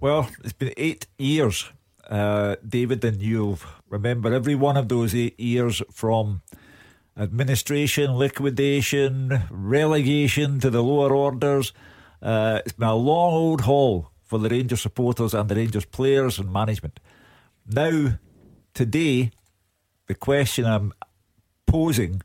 [0.00, 1.70] Well, it's been eight years,
[2.08, 3.58] uh, David, and you'll
[3.90, 6.40] remember every one of those eight years from
[7.18, 11.74] administration, liquidation, relegation to the lower orders.
[12.22, 16.38] Uh, it's been a long old haul for the Rangers supporters and the Rangers players
[16.38, 16.98] and management.
[17.66, 18.18] Now,
[18.72, 19.32] today,
[20.06, 20.92] the question I'm
[21.66, 22.22] posing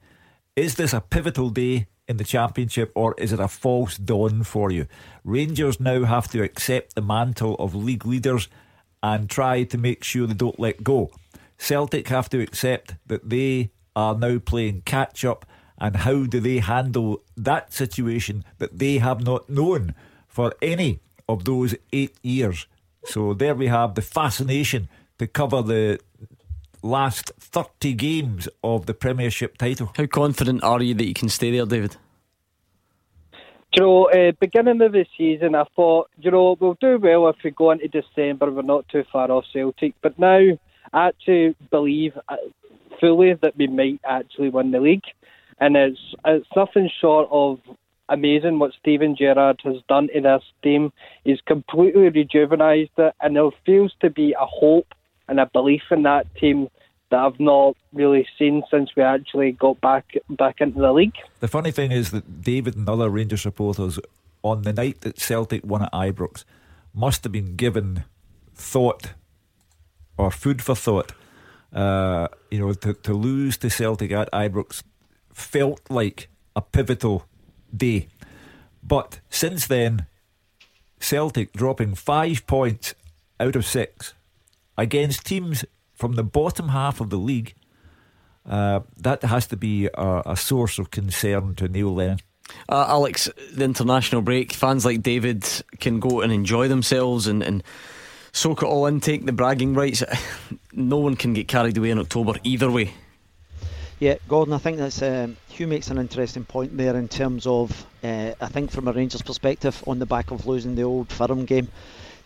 [0.55, 4.71] is this a pivotal day in the championship or is it a false dawn for
[4.71, 4.87] you?
[5.23, 8.49] Rangers now have to accept the mantle of league leaders
[9.01, 11.11] and try to make sure they don't let go.
[11.57, 15.45] Celtic have to accept that they are now playing catch up
[15.77, 19.95] and how do they handle that situation that they have not known
[20.27, 22.65] for any of those eight years?
[23.05, 24.89] So there we have the fascination
[25.19, 25.99] to cover the
[26.81, 29.91] last 30 games of the Premiership title.
[29.95, 31.97] How confident are you that you can stay there, David?
[33.73, 37.35] you know, uh, beginning of the season, I thought, you know, we'll do well if
[37.43, 38.49] we go into December.
[38.49, 39.93] We're not too far off Celtic.
[40.01, 40.39] But now,
[40.91, 42.37] I actually believe uh,
[42.99, 45.03] fully that we might actually win the league.
[45.59, 47.59] And it's, it's nothing short of
[48.07, 50.91] amazing what Steven Gerrard has done to this team.
[51.23, 54.87] He's completely rejuvenised it, and there feels to be a hope
[55.29, 56.67] and a belief in that team
[57.11, 61.15] that I've not really seen since we actually got back back into the league.
[61.39, 63.99] The funny thing is that David and other Rangers supporters
[64.43, 66.43] on the night that Celtic won at Ibrox
[66.93, 68.03] must have been given
[68.53, 69.13] thought
[70.17, 71.13] or food for thought.
[71.71, 74.83] Uh, you know, to, to lose to Celtic at Ibrox
[75.33, 77.25] felt like a pivotal
[77.75, 78.07] day.
[78.81, 80.07] But since then,
[80.99, 82.95] Celtic dropping five points
[83.39, 84.13] out of six
[84.79, 87.53] against teams from the bottom half of the league,
[88.47, 92.19] uh, that has to be a, a, source of concern to Neil Lennon.
[92.67, 95.45] Uh, Alex, the international break, fans like David
[95.79, 97.63] can go and enjoy themselves and, and
[98.31, 100.03] soak it all in, take the bragging rights.
[100.73, 102.93] no one can get carried away in October either way.
[103.99, 107.85] Yeah, Gordon, I think that's um, Hugh makes an interesting point there in terms of,
[108.01, 111.43] uh, I think from a Rangers perspective, on the back of losing the old Firm
[111.43, 111.67] game,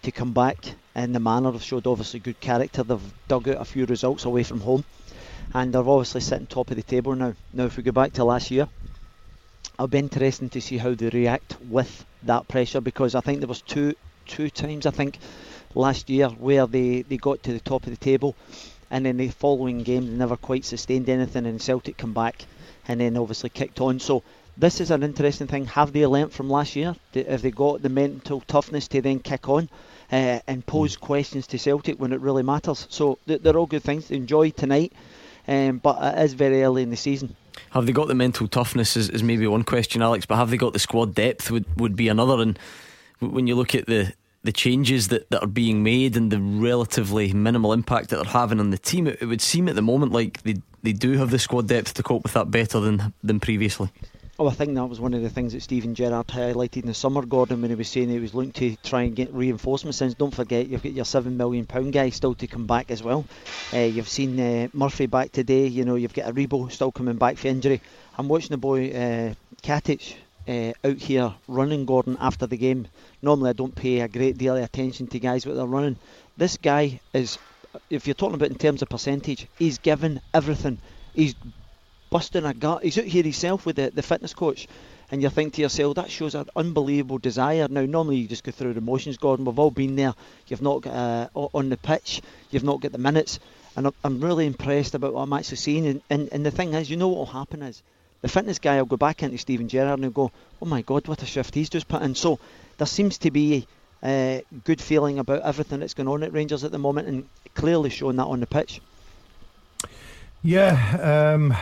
[0.03, 0.57] to come back
[0.95, 2.83] in the manner They've showed obviously good character.
[2.83, 4.83] They've dug out a few results away from home,
[5.53, 7.33] and they're obviously sitting top of the table now.
[7.51, 8.67] Now, if we go back to last year,
[9.73, 13.47] it'll be interesting to see how they react with that pressure because I think there
[13.47, 15.17] was two two times I think
[15.75, 18.35] last year where they, they got to the top of the table
[18.89, 22.45] and then the following game they never quite sustained anything and Celtic come back
[22.87, 23.99] and then obviously kicked on.
[23.99, 24.23] So
[24.55, 25.65] this is an interesting thing.
[25.65, 26.95] Have they learnt from last year?
[27.15, 29.67] Have they got the mental toughness to then kick on?
[30.13, 32.85] Uh, and pose questions to Celtic when it really matters.
[32.89, 34.93] So they're all good things to enjoy tonight,
[35.47, 37.35] um, but it is very early in the season.
[37.71, 38.95] Have they got the mental toughness?
[38.95, 40.27] Is, is maybe one question, Alex.
[40.27, 41.49] But have they got the squad depth?
[41.49, 42.41] Would would be another.
[42.43, 42.59] And
[43.19, 44.13] when you look at the
[44.43, 48.59] the changes that, that are being made and the relatively minimal impact that they're having
[48.59, 51.31] on the team, it, it would seem at the moment like they they do have
[51.31, 53.89] the squad depth to cope with that better than than previously.
[54.43, 56.93] Oh, I think that was one of the things that Steven Gerrard highlighted in the
[56.93, 59.99] summer, Gordon, when he was saying he was looking to try and get reinforcements.
[59.99, 63.01] Since don't forget, you've got your seven million pound guy still to come back as
[63.01, 63.23] well.
[63.71, 65.67] Uh, you've seen uh, Murphy back today.
[65.67, 67.79] You know you've got Aribo still coming back for injury.
[68.17, 70.15] I'm watching the boy uh, Katic
[70.45, 72.89] uh, out here running Gordon after the game.
[73.21, 75.95] Normally, I don't pay a great deal of attention to guys what they're running.
[76.35, 77.37] This guy is,
[77.89, 80.79] if you're talking about in terms of percentage, he's given everything.
[81.13, 81.33] He's
[82.13, 82.83] busting a gut.
[82.83, 84.67] He's out here himself with the, the fitness coach,
[85.09, 87.67] and you think to yourself, that shows an unbelievable desire.
[87.67, 89.45] Now, normally you just go through the motions, Gordon.
[89.45, 90.13] We've all been there.
[90.45, 92.21] You've not got uh, on the pitch,
[92.51, 93.39] you've not got the minutes,
[93.75, 95.87] and I'm really impressed about what I'm actually seeing.
[95.87, 97.81] And, and, and the thing is, you know what will happen is
[98.21, 100.31] the fitness guy will go back into Steven Gerrard and go,
[100.61, 102.13] oh my God, what a shift he's just put in.
[102.13, 102.37] So
[102.77, 103.65] there seems to be
[104.03, 107.89] a good feeling about everything that's going on at Rangers at the moment, and clearly
[107.89, 108.81] showing that on the pitch.
[110.43, 111.55] Yeah, um,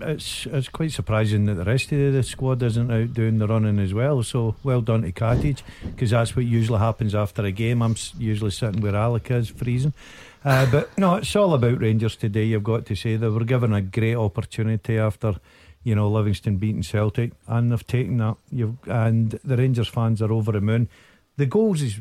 [0.00, 3.78] it's it's quite surprising that the rest of the squad isn't out doing the running
[3.78, 4.22] as well.
[4.24, 7.82] So well done to Katic because that's what usually happens after a game.
[7.82, 9.94] I'm usually sitting where Alec is freezing.
[10.44, 12.44] Uh, but no, it's all about Rangers today.
[12.44, 15.36] You've got to say they were given a great opportunity after
[15.86, 18.36] you know, Livingston beating Celtic, and they've taken that.
[18.50, 20.88] You've, and the Rangers fans are over the moon.
[21.36, 22.00] The goals is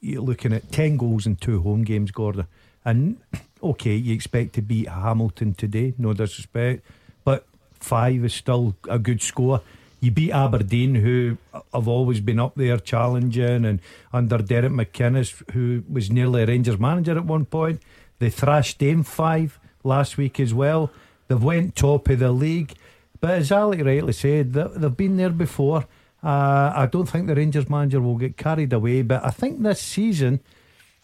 [0.00, 2.46] you're looking at ten goals in two home games, Gordon.
[2.86, 3.18] And
[3.62, 6.84] okay, you expect to beat Hamilton today, no disrespect,
[7.24, 7.46] but
[7.80, 9.60] five is still a good score.
[10.00, 11.38] You beat Aberdeen, who
[11.74, 13.80] have always been up there challenging, and
[14.12, 17.82] under Derek McInnes, who was nearly a Rangers manager at one point.
[18.20, 20.90] They thrashed them five last week as well.
[21.26, 22.74] They've went top of the league.
[23.20, 25.86] But as Ali rightly said, they've been there before.
[26.22, 29.80] Uh, I don't think the Rangers manager will get carried away, but I think this
[29.80, 30.40] season,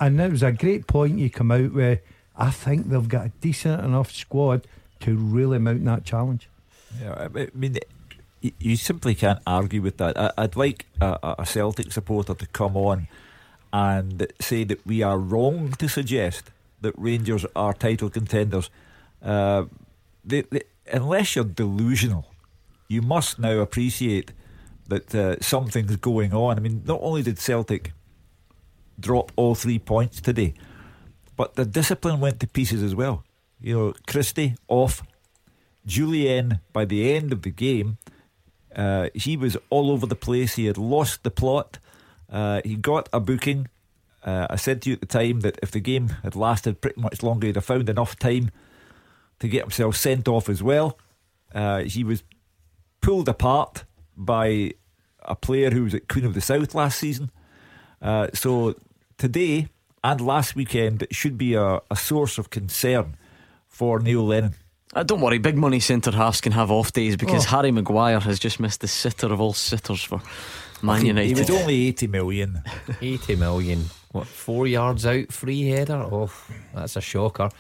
[0.01, 2.01] and it was a great point you come out with,
[2.37, 4.67] I think they've got a decent enough squad
[5.01, 6.49] to really mount that challenge.
[7.01, 7.79] Yeah, I mean,
[8.59, 10.35] you simply can't argue with that.
[10.39, 13.09] I'd like a, Celtic supporter to come on
[13.73, 16.51] and say that we are wrong to suggest
[16.81, 18.71] that Rangers are title contenders.
[19.23, 19.65] Uh,
[20.25, 20.63] they, they,
[20.93, 22.27] unless you're delusional,
[22.89, 24.33] you must now appreciate
[24.89, 26.57] that uh, something's going on.
[26.57, 27.93] I mean, not only did Celtic
[29.01, 30.55] drop all three points today,
[31.37, 33.25] but the discipline went to pieces as well.
[33.61, 35.03] You know, Christie off,
[35.87, 37.99] Jullien by the end of the game,
[38.75, 40.57] uh, he was all over the place.
[40.57, 41.79] He had lost the plot.
[42.31, 43.69] Uh, he got a booking.
[44.25, 47.01] Uh, I said to you at the time that if the game had lasted pretty
[47.01, 48.51] much longer, he'd have found enough time
[49.39, 50.99] to get himself sent off as well.
[51.55, 52.23] Uh, he was
[53.01, 53.85] pulled apart
[54.17, 54.73] by
[55.23, 57.31] a player who was at Queen of the South last season.
[58.01, 58.75] Uh, so
[59.19, 59.69] today
[60.05, 63.17] and last weekend it should be a, a source of concern
[63.67, 64.55] for Neil Lennon.
[64.95, 67.49] Uh, don't worry, big money centre halves can have off days because oh.
[67.49, 70.21] Harry Maguire has just missed the sitter of all sitters for
[70.83, 71.27] Man United.
[71.27, 72.63] He was only 80 million.
[73.01, 73.85] 80 million.
[74.13, 76.07] What, four yards out, free header?
[76.13, 76.31] Oh,
[76.73, 77.51] that's a shocker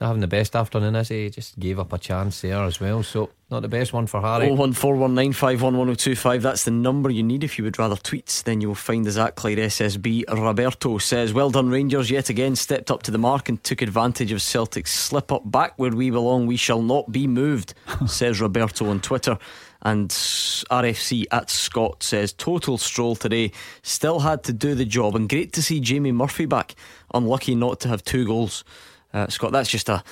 [0.00, 3.02] not having the best afternoon, as he just gave up a chance there as well.
[3.02, 4.48] So not the best one for Harry.
[4.48, 6.42] Oh one four one nine five one one zero oh two five.
[6.42, 8.44] That's the number you need if you would rather tweets.
[8.44, 10.24] Then you will find the Zach Clyde SSB.
[10.28, 12.10] Roberto says, "Well done, Rangers.
[12.10, 15.72] Yet again stepped up to the mark and took advantage of Celtic's slip up back
[15.76, 16.46] where we belong.
[16.46, 17.74] We shall not be moved,"
[18.06, 19.38] says Roberto on Twitter.
[19.80, 23.52] And RFC at Scott says, total stroll today.
[23.82, 25.14] Still had to do the job.
[25.14, 26.74] And great to see Jamie Murphy back.
[27.14, 28.64] Unlucky not to have two goals
[29.12, 29.52] uh, Scott.
[29.52, 30.02] That's just a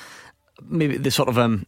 [0.62, 1.66] maybe the sort of um,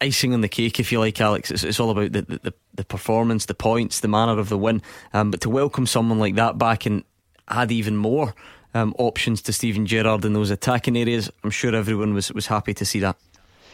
[0.00, 1.50] icing on the cake, if you like, Alex.
[1.50, 4.82] It's, it's all about the, the, the, performance, the points, the manner of the win.
[5.12, 7.04] Um, but to welcome someone like that back and
[7.48, 8.34] add even more
[8.74, 12.74] um, options to Steven Gerrard in those attacking areas, I'm sure everyone was, was happy
[12.74, 13.16] to see that.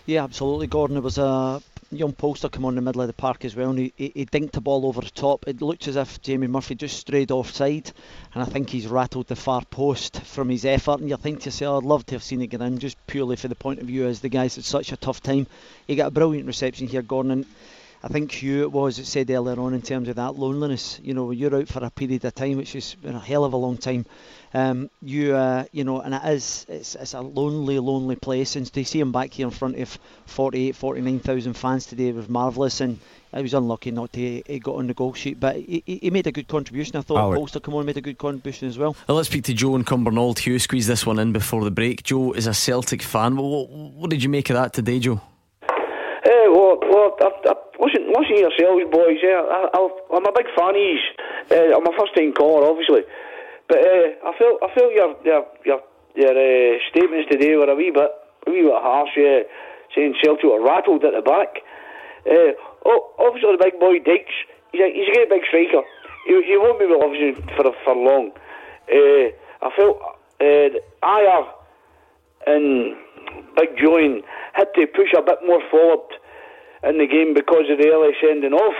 [0.07, 0.97] Yeah, absolutely, Gordon.
[0.97, 3.79] It was a young Polster come on the middle of the park as well, and
[3.79, 5.47] he, he, dinked the ball over the top.
[5.49, 7.91] It looked as if Jamie Murphy just strayed offside,
[8.33, 11.01] and I think he's rattled the far post from his effort.
[11.01, 13.37] And you think to yourself, I'd love to have seen it get in, just purely
[13.37, 15.47] for the point of view as the guy's had such a tough time.
[15.87, 17.33] He got a brilliant reception here, Gordon.
[17.33, 17.47] And
[18.03, 21.01] I think Hugh it was it said earlier on in terms of that loneliness.
[21.03, 23.59] You know, you're out for a period of time, which is a hell of a
[23.59, 24.07] long time.
[24.53, 28.57] Um, you uh, you know, and it is it's, it's a lonely, lonely place.
[28.57, 32.81] And to see him back here in front of 48, 49,000 fans today was marvellous.
[32.81, 32.99] And
[33.33, 36.27] I was unlucky not to he got on the goal sheet, but he, he made
[36.27, 36.97] a good contribution.
[36.97, 37.39] I thought Howard.
[37.39, 38.97] Polster come on made a good contribution as well.
[39.07, 39.17] well.
[39.17, 40.41] Let's speak to Joe and Cumbernauld.
[40.41, 42.03] Hugh squeeze this one in before the break.
[42.03, 43.37] Joe is a Celtic fan.
[43.37, 45.21] What, what did you make of that today, Joe?
[46.25, 49.19] Hey, well, well I, I, listen, listen to yourselves, boys.
[49.23, 51.01] Yeah, I, am a big fan of these.
[51.51, 53.03] Uh, I'm a first time caller, obviously,
[53.71, 55.81] but uh, I felt I felt your your your,
[56.19, 58.11] your uh, statements today were a wee bit
[58.47, 59.15] a wee bit harsh.
[59.17, 59.47] Yeah,
[59.95, 61.63] saying Celtic were rattled at the back.
[62.27, 64.35] Uh, oh, obviously the big boy Dykes,
[64.73, 65.87] he's a, he's a great big striker.
[66.27, 68.35] He, he won't be with obviously for for long.
[68.91, 69.31] Uh,
[69.63, 70.03] I felt
[70.43, 70.75] uh,
[71.07, 71.47] Ajer
[72.51, 72.97] and
[73.55, 74.23] Big Jullien
[74.53, 76.11] had to push a bit more forward
[76.83, 78.79] in the game because of the early sending off.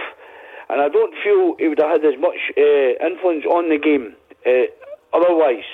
[0.69, 4.15] And I don't feel he would have had as much uh, influence on the game
[4.47, 4.73] uh,
[5.13, 5.65] otherwise.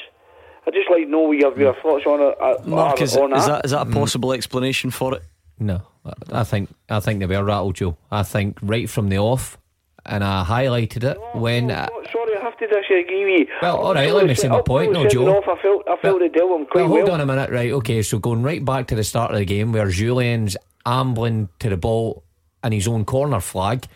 [0.66, 2.36] I'd just like to know your, your thoughts on it.
[2.40, 3.92] Uh, Mark, is, on is, that, is that a mm.
[3.94, 4.36] possible mm.
[4.36, 5.22] explanation for it?
[5.58, 5.82] No,
[6.32, 7.96] I think I think they were rattled, Joe.
[8.10, 9.56] I think right from the off,
[10.04, 11.68] and I highlighted it no, when.
[11.68, 13.54] No, no, sorry, I have to disagree with you.
[13.62, 15.38] Well, all right, let me say my point, no, Joe.
[15.38, 16.88] Off, I felt I felt well, they dealt with him quite well.
[16.88, 17.12] Hold well.
[17.12, 17.72] on a minute, right?
[17.72, 21.70] Okay, so going right back to the start of the game where Jullien's ambling to
[21.70, 22.22] the ball
[22.62, 23.86] in his own corner flag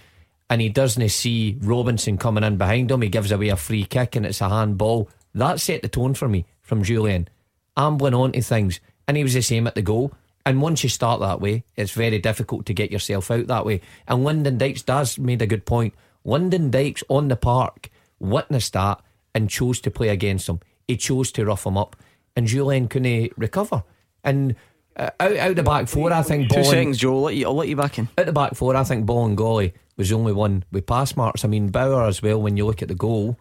[0.49, 3.03] and he doesn't see Robinson coming in behind him.
[3.03, 5.09] He gives away a free kick and it's a handball.
[5.35, 7.29] That set the tone for me from Jullien.
[7.77, 8.81] Ambling onto things.
[9.07, 10.13] And he was the same at the goal.
[10.47, 13.81] And once you start that way, it's very difficult to get yourself out that way.
[14.09, 15.95] And Lyndon Dykes does made a good point.
[16.25, 19.01] Lyndon Dykes on the park witnessed that
[19.35, 20.61] and chose to play against him.
[20.89, 21.97] He chose to rough him up,
[22.35, 23.85] and Jullien couldn't recover.
[24.25, 24.57] And
[24.97, 26.49] uh, out out the back four, I think.
[26.49, 27.15] Two Ball seconds, Joe.
[27.15, 28.09] I'll let you, I'll let you back in.
[28.19, 31.45] At the back four, I think Bolingoli was the only one with pass marks.
[31.45, 33.39] I mean, Bauer as well, when you look at the goal,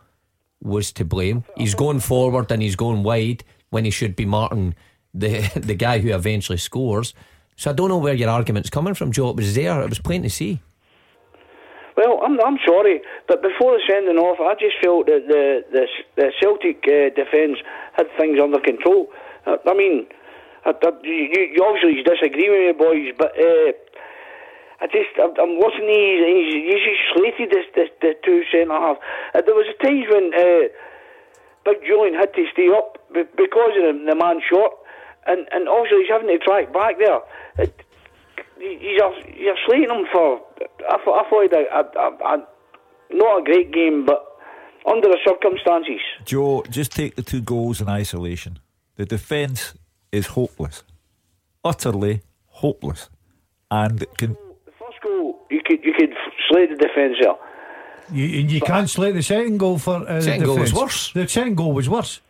[0.62, 1.44] was to blame.
[1.56, 4.76] He's going forward and he's going wide when he should be marking
[5.14, 7.14] the the guy who eventually scores.
[7.56, 9.30] So I don't know where your argument's coming from, Joe.
[9.32, 9.82] It was there.
[9.82, 10.62] It was plain to see.
[11.98, 15.86] Well, I'm, I'm sorry, but before the sending off, I just felt that the the,
[16.16, 17.58] the Celtic uh, defence
[17.94, 19.08] had things under control.
[19.46, 20.08] I, I mean,
[20.66, 23.76] I, I, you, you obviously disagree with me, boys, but uh,
[24.82, 25.92] I just I'm, I'm listening.
[25.92, 28.98] He's, he's, he's just slated this, this the two centre half.
[29.36, 30.72] Uh, there was a times when uh,
[31.66, 34.72] Big Jullien had to stay up be- because of the, man short,
[35.28, 37.20] and and obviously he's having to track back there.
[38.60, 40.42] You're, you're slating him for.
[40.90, 42.48] I thought, I thought a, a, a,
[43.12, 44.26] not a great game, but
[44.86, 46.02] under the circumstances.
[46.26, 48.60] Joe, just take the two goals in isolation.
[48.96, 49.76] The defence
[50.12, 50.84] is hopeless,
[51.64, 53.10] utterly hopeless,
[53.72, 54.36] and can
[55.78, 56.14] could you could
[56.50, 57.36] slay the defence there.
[58.12, 61.14] You, you can't slay the second goal for uh, Second the goal was worse.
[61.14, 62.22] The second goal was worse.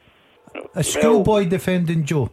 [0.75, 2.31] A schoolboy defending Joe.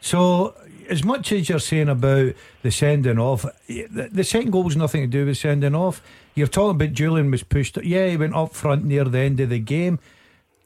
[0.00, 0.54] So,
[0.88, 5.02] as much as you're saying about the sending off, the, the second goal was nothing
[5.02, 6.00] to do with sending off.
[6.34, 7.76] You're talking about Jullien was pushed.
[7.84, 9.98] Yeah, he went up front near the end of the game.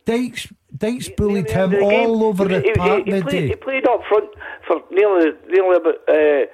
[0.05, 3.49] Dykes, Dykes bullied him The game- all over he, the he- park he, the played,
[3.51, 4.31] he played up front
[4.67, 6.47] for nearly nearly about uh,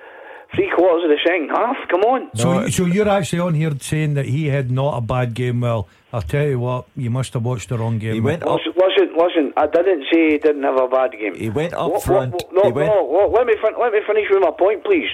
[0.55, 1.77] three quarters of the second half.
[1.91, 2.31] Come on.
[2.37, 5.61] So, so you're actually on here saying that he had not a bad game.
[5.61, 8.15] Well, I'll tell you what, you must have watched the wrong game.
[8.15, 8.61] He went up.
[8.65, 11.35] Listen, listen, listen, I didn't say he didn't have a bad game.
[11.35, 12.33] He went up What- front.
[12.35, 15.09] what- no, went, no, let me fin- let me finish with my point, please.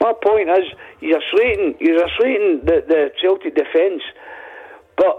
[0.00, 0.64] My point is,
[1.00, 4.02] you're slating, you're slating the, the Celtic defence,
[4.96, 5.14] but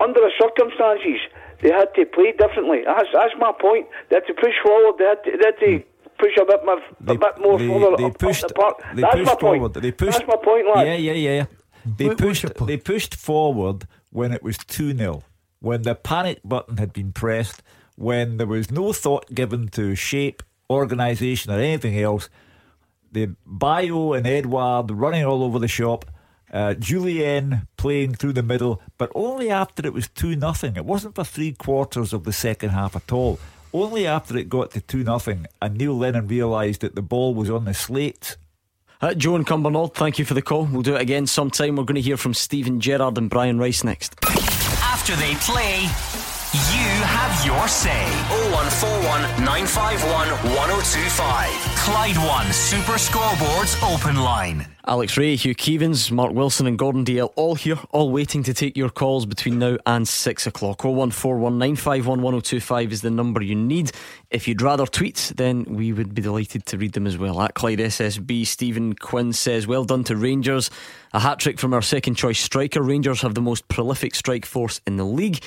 [0.00, 1.20] under the circumstances,
[1.62, 2.82] they had to play differently.
[2.84, 3.86] That's, that's my point.
[4.10, 4.98] They had to push forward.
[4.98, 5.84] They had to, they had to
[6.24, 8.44] push a bit more, a bit more they, further they pushed.
[8.44, 8.82] up the park.
[8.94, 9.40] They That's pushed my point.
[9.60, 9.74] forward.
[9.74, 10.18] They pushed.
[10.18, 10.86] That's my point, lad.
[10.86, 11.46] Yeah, yeah, yeah.
[11.84, 12.66] They What- what's pushed.
[12.66, 15.22] They pushed forward when it was two 0
[15.60, 17.62] when the panic button had been pressed,
[17.96, 22.28] when there was no thought given to shape, organisation, or anything else.
[23.12, 26.04] The Bayo and Edouard running all over the shop.
[26.52, 30.76] Uh, Jullien playing through the middle, but only after it was 2 nothing.
[30.76, 33.38] It wasn't for three quarters of the second half at all.
[33.74, 37.50] Only after it got to 2 nothing, and Neil Lennon realised that the ball was
[37.50, 38.36] on the slate.
[39.00, 40.66] Uh, Joe and Cumbernauld, thank you for the call.
[40.66, 41.74] We'll do it again sometime.
[41.74, 44.14] We're going to hear from Steven Gerrard and Brian Rice next.
[44.22, 45.88] After they play,
[46.54, 48.06] you have your say.
[48.54, 51.74] 0141 951 1025.
[51.84, 54.66] Clyde One Super Scoreboards Open Line.
[54.86, 58.76] Alex Rae, Hugh Keevins, Mark Wilson, and Gordon Dalziel all here, all waiting to take
[58.76, 60.82] your calls between now and six o'clock.
[60.82, 63.90] 01419511025 is the number you need.
[64.30, 67.40] If you'd rather tweet, then we would be delighted to read them as well.
[67.40, 70.70] At Clyde SSB, Stephen Quinn says, Well done to Rangers.
[71.12, 72.80] A hat trick from our second choice striker.
[72.80, 75.42] Rangers have the most prolific strike force in the league.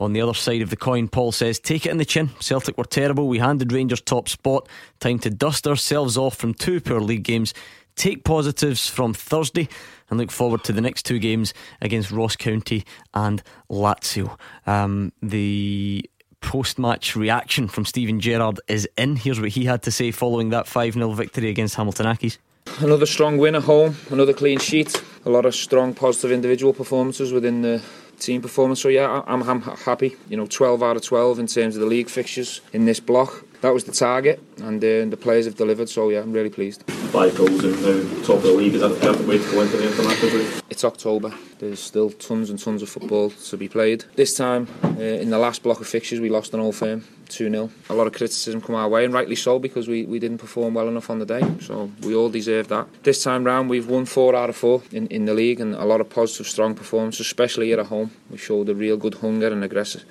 [0.00, 2.30] On the other side of the coin, Paul says, Take it in the chin.
[2.40, 3.28] Celtic were terrible.
[3.28, 4.66] We handed Rangers top spot.
[4.98, 7.52] Time to dust ourselves off from two poor league games.
[7.96, 9.68] Take positives from Thursday
[10.08, 11.52] and look forward to the next two games
[11.82, 14.38] against Ross County and Lazio.
[14.66, 16.08] Um, the
[16.40, 19.16] post match reaction from Steven Gerrard is in.
[19.16, 22.38] Here's what he had to say following that 5 0 victory against Hamilton Accies.
[22.78, 27.32] Another strong win at home, another clean sheet, a lot of strong positive individual performances
[27.32, 27.82] within the
[28.20, 28.80] team performance.
[28.80, 30.16] So yeah, I'm, I'm happy.
[30.28, 33.44] You know, 12 out of 12 in terms of the league fixtures in this block.
[33.60, 35.90] That was the target, and uh, the players have delivered.
[35.90, 36.82] So yeah, I'm really pleased.
[37.12, 38.74] Five goals and now top of the league.
[38.74, 40.62] Is that the perfect way to go into the international break?
[40.70, 41.34] It's October.
[41.58, 44.04] There's still tons and tons of football to be played.
[44.16, 47.50] This time, uh, in the last block of fixtures, we lost an Old Firm 2
[47.50, 47.70] 0.
[47.90, 50.72] A lot of criticism come our way, and rightly so, because we, we didn't perform
[50.72, 51.42] well enough on the day.
[51.60, 52.86] So we all deserve that.
[53.02, 55.84] This time round, we've won four out of four in, in the league, and a
[55.84, 58.12] lot of positive, strong performances, especially here at home.
[58.30, 60.04] We showed a real good hunger and aggressive,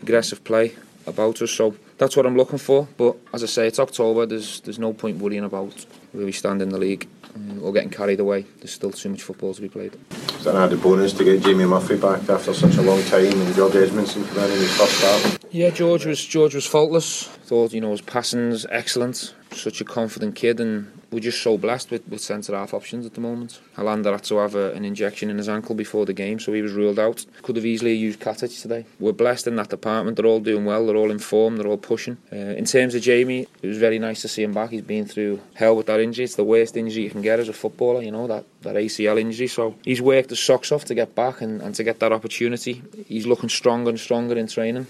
[0.00, 0.74] aggressive play
[1.06, 1.50] about us.
[1.50, 2.88] So that's what I'm looking for.
[2.96, 4.26] But as I say, it's October.
[4.26, 7.90] There's there's no point worrying about where we stand in the league uh, or getting
[7.90, 8.46] carried away.
[8.58, 9.92] There's still too much football to be played.
[10.42, 13.54] That an added bonus to get Jamie Murphy back after such a long time and
[13.54, 15.44] George Edmundson coming in in his first start?
[15.50, 17.24] Yeah, George was George was faultless.
[17.46, 19.34] Thought you know his passing's excellent.
[19.56, 23.14] Such a confident kid, and we're just so blessed with, with centre half options at
[23.14, 23.60] the moment.
[23.76, 26.62] Helander had to have a, an injection in his ankle before the game, so he
[26.62, 27.24] was ruled out.
[27.42, 28.84] Could have easily used Katic today.
[28.98, 30.16] We're blessed in that department.
[30.16, 30.86] They're all doing well.
[30.86, 31.56] They're all in form.
[31.56, 32.18] They're all pushing.
[32.32, 34.70] Uh, in terms of Jamie, it was very nice to see him back.
[34.70, 36.24] He's been through hell with that injury.
[36.24, 38.02] It's the worst injury you can get as a footballer.
[38.02, 39.46] You know that that ACL injury.
[39.46, 42.82] So he's worked his socks off to get back and, and to get that opportunity.
[43.06, 44.86] He's looking stronger and stronger in training.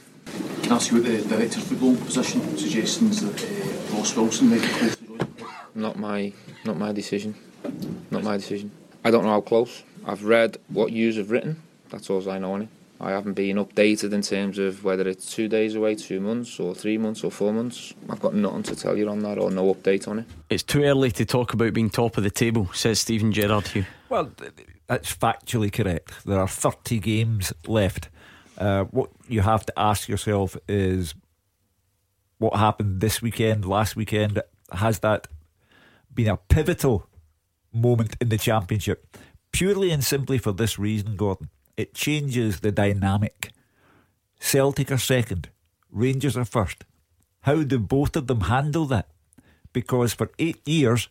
[0.63, 3.74] Can I ask you what the director of football position suggestions that uh,
[4.05, 6.31] Ross Wilson might be close to Not my,
[6.67, 7.35] not my decision.
[8.11, 8.71] Not my decision.
[9.03, 9.83] I don't know how close.
[10.05, 11.63] I've read what yous have written.
[11.89, 12.69] That's all I know on it.
[13.01, 16.75] I haven't been updated in terms of whether it's two days away, two months, or
[16.75, 17.95] three months, or four months.
[18.11, 20.27] I've got nothing to tell you on that, or no update on it.
[20.51, 23.69] It's too early to talk about being top of the table, says Steven Gerrard.
[23.69, 23.87] Hugh.
[24.11, 24.31] Well,
[24.87, 26.13] that's factually correct.
[26.27, 28.11] There are 30 games left.
[28.59, 31.15] Uh, what you have to ask yourself is
[32.39, 34.43] what happened this weekend, last weekend,
[34.73, 35.29] has that
[36.13, 37.09] been a pivotal
[37.73, 39.17] moment in the championship?
[39.53, 41.51] Purely and simply for this reason, Gordon.
[41.77, 43.53] It changes the dynamic.
[44.39, 45.49] Celtic are second,
[45.95, 46.85] Rangers are first.
[47.43, 49.09] How do both of them handle that?
[49.73, 51.09] Because for eight years,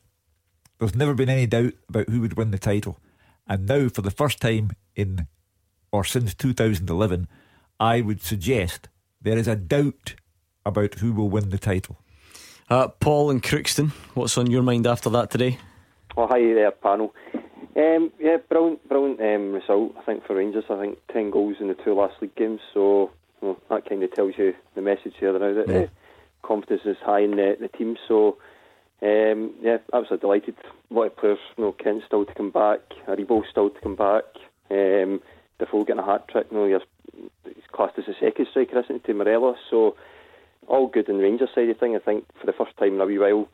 [0.77, 2.99] there's never been any doubt about who would win the title.
[3.47, 5.27] And now, for the first time in
[5.91, 7.27] or since 2011,
[7.79, 8.89] I would suggest
[9.21, 10.15] there is a doubt
[10.65, 11.97] about who will win the title.
[12.69, 15.57] Uh, Paul and Crookston, what's on your mind after that today?
[16.15, 17.13] Oh, hi there, panel.
[17.75, 19.95] Um, yeah, brilliant, brilliant um, result.
[19.97, 22.61] I think for Rangers, I think ten goals in the two last league games.
[22.73, 23.11] So
[23.41, 25.77] well, that kind of tells you the message here now that Yeah.
[25.79, 25.87] uh,
[26.43, 27.97] confidence is high in the, the team.
[28.07, 28.37] So
[29.01, 30.55] um, yeah, absolutely delighted.
[30.89, 33.95] A lot of players, you know, Kent still to come back, Aribo still to come
[33.95, 34.23] back.
[34.69, 35.19] Um,
[35.59, 36.47] Defoe getting a hat trick.
[36.51, 37.23] You know, he's,
[37.55, 39.57] he's classed as a second striker, isn't he, to Morelos?
[39.69, 39.95] So
[40.67, 41.95] all good in the Rangers side of thing.
[41.95, 43.47] I think for the first time in a wee while,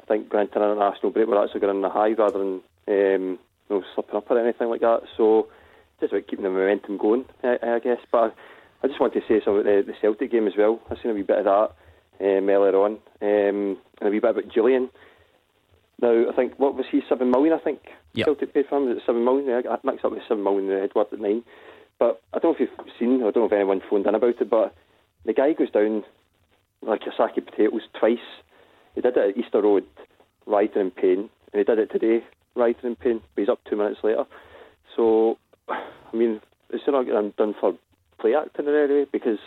[0.00, 3.38] I think granted an international break, we're actually going on the high rather than um,
[3.68, 5.02] you know slipping up or anything like that.
[5.16, 5.48] So
[6.00, 8.00] just about keeping the momentum going, I, I guess.
[8.10, 8.30] But I,
[8.84, 10.80] I just want to say something about the, the Celtic game as well.
[10.90, 11.70] I've seen a wee bit of that
[12.20, 14.90] um, earlier on, um, and a wee bit about Jullien.
[16.00, 17.52] Now I think what was he seven million?
[17.52, 17.80] I think
[18.14, 18.26] Yep.
[18.26, 18.88] Celtic paid for him.
[18.88, 19.48] Was it seven million?
[19.66, 21.42] I mixed up with seven million uh, Edouard at nine.
[21.98, 23.16] But I don't know if you've seen.
[23.22, 24.50] I don't know if anyone phoned in about it.
[24.50, 24.74] But
[25.24, 26.04] the guy goes down
[26.82, 28.18] like a sack of potatoes twice.
[28.94, 29.84] He did it at Easter Road,
[30.46, 33.20] writhing in pain, and he did it today, writhing in pain.
[33.34, 34.24] But he's up two minutes later.
[34.96, 35.38] So,
[35.68, 35.82] I
[36.12, 36.40] mean,
[36.70, 37.74] it's not getting done for
[38.20, 39.38] play acting in any way because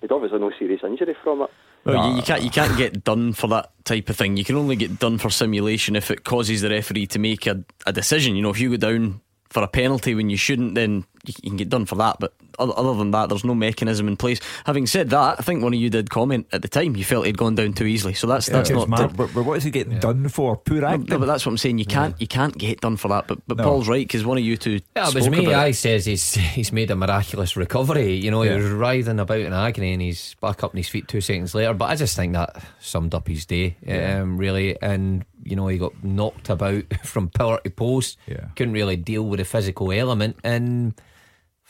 [0.00, 1.50] he'd obviously no serious injury from it.
[1.84, 4.36] Well, you, you can't you can't get done for that type of thing.
[4.36, 7.64] You can only get done for simulation if it causes the referee to make a,
[7.86, 8.36] a decision.
[8.36, 9.20] You know, if you go down
[9.50, 12.16] for a penalty when you shouldn't, then you, you can get done for that.
[12.20, 14.40] But other, other than that, there's no mechanism in place.
[14.66, 17.26] Having said that, I think one of you did comment at the time you felt
[17.26, 18.14] he'd gone down too easily.
[18.14, 18.88] So that's that's not.
[18.90, 20.56] But, but, but what is he getting done for?
[20.56, 21.06] Poor No, acting.
[21.08, 21.78] no, but that's what I'm saying.
[21.78, 23.26] You can't you can't get done for that.
[23.28, 23.64] But but No.
[23.64, 24.80] Paul's right because one of you two.
[24.96, 25.46] Yeah, it was me.
[25.46, 25.56] about it.
[25.56, 28.14] I says he's he's made a miraculous recovery.
[28.14, 28.56] You know, Yeah.
[28.56, 31.54] he was writhing about in agony and he's back up on his feet two seconds
[31.54, 31.74] later.
[31.74, 34.20] But I just think that summed up his day, Yeah.
[34.20, 34.80] um, really.
[34.82, 38.18] And you know, he got knocked about from pillar to post.
[38.26, 38.46] Yeah.
[38.56, 40.36] Couldn't really deal with the physical element.
[40.44, 40.94] And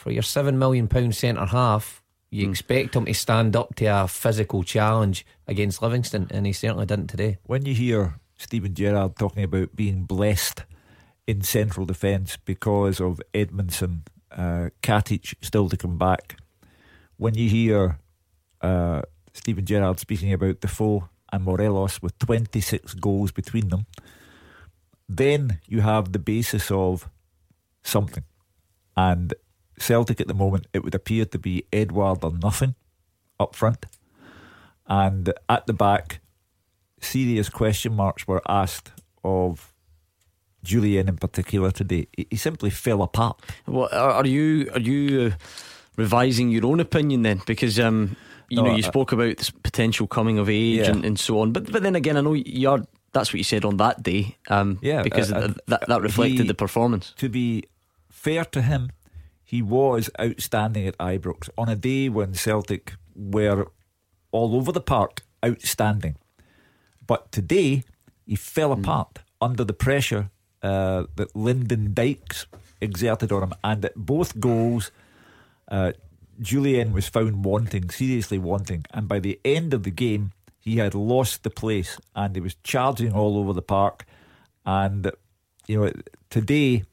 [0.02, 4.08] for your seven million pound centre half, you expect him to stand up to a
[4.08, 7.38] physical challenge against Livingston, and he certainly didn't today.
[7.44, 10.64] When you hear Steven Gerrard talking about being blessed
[11.28, 14.00] in central defence because of Edmundson,
[14.32, 16.36] uh, Katic still to come back,
[17.16, 18.00] when you hear
[18.60, 19.02] uh,
[19.32, 23.86] Steven Gerrard speaking about Defoe and Morelos with 26 goals between them,
[25.08, 27.08] then you have the basis of
[27.84, 28.24] something.
[28.96, 29.32] And
[29.78, 32.74] Celtic at the moment, it would appear to be Edouard or nothing
[33.40, 33.86] up front.
[34.86, 36.20] And at the back,
[37.00, 38.92] serious question marks were asked
[39.24, 39.72] of
[40.64, 42.06] Jullien in particular today.
[42.30, 43.40] He, simply fell apart.
[43.66, 45.36] Well, are, are you are you uh,
[45.96, 47.40] revising your own opinion then?
[47.46, 48.16] Because um,
[48.48, 50.90] you No, know you I- spoke about this potential coming of age Yeah.
[50.90, 51.52] and, and so on.
[51.52, 52.80] But but then again, I know you are.
[53.12, 54.36] That's what you said on that day.
[54.48, 57.12] Um, Yeah, because uh, uh, that that reflected he- the performance.
[57.16, 57.64] To be
[58.10, 58.90] fair to him,
[59.52, 63.66] he was outstanding at Ibrox on a day when Celtic were
[64.30, 66.16] all over the park, outstanding.
[67.06, 67.84] But today,
[68.24, 70.30] he fell apart under the pressure
[70.62, 72.46] uh, that Lyndon Dykes
[72.80, 74.90] exerted on him, and at both goals,
[75.70, 75.92] uh,
[76.40, 80.94] Jullien was found wanting, seriously wanting, and by the end of the game, he had
[80.94, 84.06] lost the place and he was charging all over the park.
[84.64, 85.10] And
[85.66, 85.92] you know,
[86.30, 86.84] today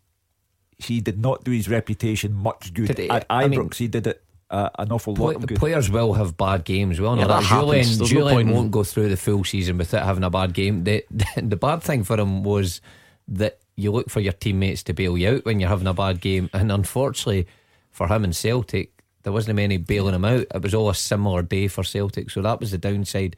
[0.79, 3.49] he did not do his reputation much good Today, at I Ibrox.
[3.57, 5.59] mean- he did it uh, an awful lot of good.
[5.59, 6.99] Players will have bad games.
[6.99, 10.23] Well, yeah, that, that Jullien, Jullien no won't go through the full season without having
[10.23, 10.85] a bad game.
[10.85, 12.81] The, the, the bad thing for him was
[13.27, 16.19] that you look for your teammates to bail you out when you're having a bad
[16.19, 17.47] game, and unfortunately
[17.91, 18.91] for him and Celtic,
[19.23, 20.47] there wasn't many bailing him out.
[20.53, 23.35] It was all a similar day for Celtic, so that was the downside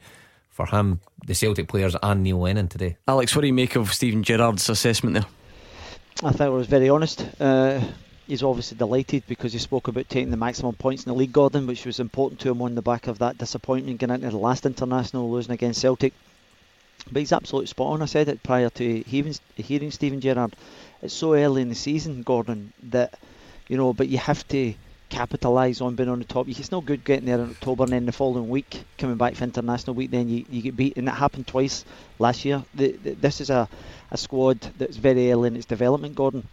[0.48, 2.96] for him, the Celtic players, and Neil Lennon today.
[3.06, 5.26] Alex, what do you make of Steven Gerrard's assessment there?
[6.20, 7.26] I thought was very honest.
[7.40, 7.80] Uh,
[8.26, 11.66] he's obviously delighted because he spoke about taking the maximum points in the league, Gordon,
[11.66, 14.66] which was important to him on the back of that disappointment getting into the last
[14.66, 16.12] international, losing against Celtic.
[17.10, 18.02] But he's absolutely spot on.
[18.02, 20.54] I said it prior to hearing, hearing Steven Gerrard.
[21.02, 23.18] It's so early in the season, Gordon, that
[23.68, 24.74] you know, but you have to
[25.12, 26.48] capitalise on being on the top.
[26.48, 29.44] It's no good getting there in October and then the following week coming back for
[29.44, 30.10] international week.
[30.10, 31.84] Then you, you get beat, and that happened twice
[32.18, 32.64] last year.
[32.74, 33.68] The, the, this is a,
[34.10, 36.48] a squad that's very early in its development, Gordon.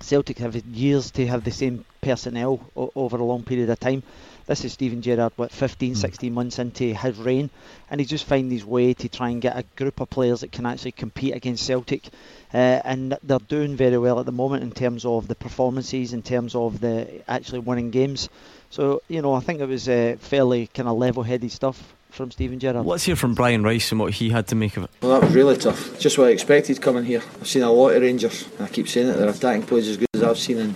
[0.00, 3.78] Celtic have had years to have the same personnel o- over a long period of
[3.78, 4.02] time.
[4.46, 7.50] This is Steven Gerrard, what, 15, 16 months into his reign,
[7.90, 10.50] and he's just finding his way to try and get a group of players that
[10.50, 12.08] can actually compete against Celtic.
[12.52, 16.22] Uh, and they're doing very well at the moment in terms of the performances, in
[16.22, 18.28] terms of the actually winning games.
[18.70, 22.30] So, you know, I think it was uh, fairly kind of level headed stuff from
[22.30, 22.86] Steven Gerrard.
[22.86, 24.90] Let's hear from Brian Rice and what he had to make of it.
[25.00, 25.98] Well, that was really tough.
[25.98, 27.22] Just what I expected coming here.
[27.40, 29.88] I've seen a lot of Rangers, and I keep saying it, their attacking play is
[29.88, 30.74] as good as I've seen in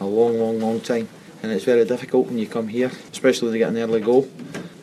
[0.00, 1.08] a long, long, long time.
[1.42, 4.28] And it's very difficult when you come here, especially when they get an early goal.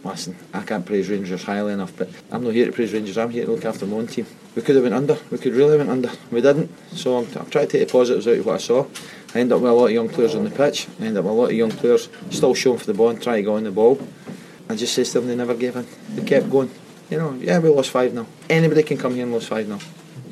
[0.03, 3.30] Listen, I can't praise Rangers highly enough, but I'm not here to praise Rangers, I'm
[3.30, 4.26] here to look after my own team.
[4.56, 6.18] We could have went under, we could really have went under.
[6.31, 8.88] We didn't, so I'm, I'm trying to take the positives out of what I saw.
[9.36, 11.26] I end up with a lot of young players on the pitch, I end up
[11.26, 13.56] with a lot of young players still showing for the ball and trying to go
[13.56, 13.99] on the ball.
[14.70, 15.88] I just say to them, they never gave in.
[16.10, 16.70] They kept going.
[17.10, 18.28] You know, yeah, we lost 5 now.
[18.48, 19.80] Anybody can come here and lose 5 now.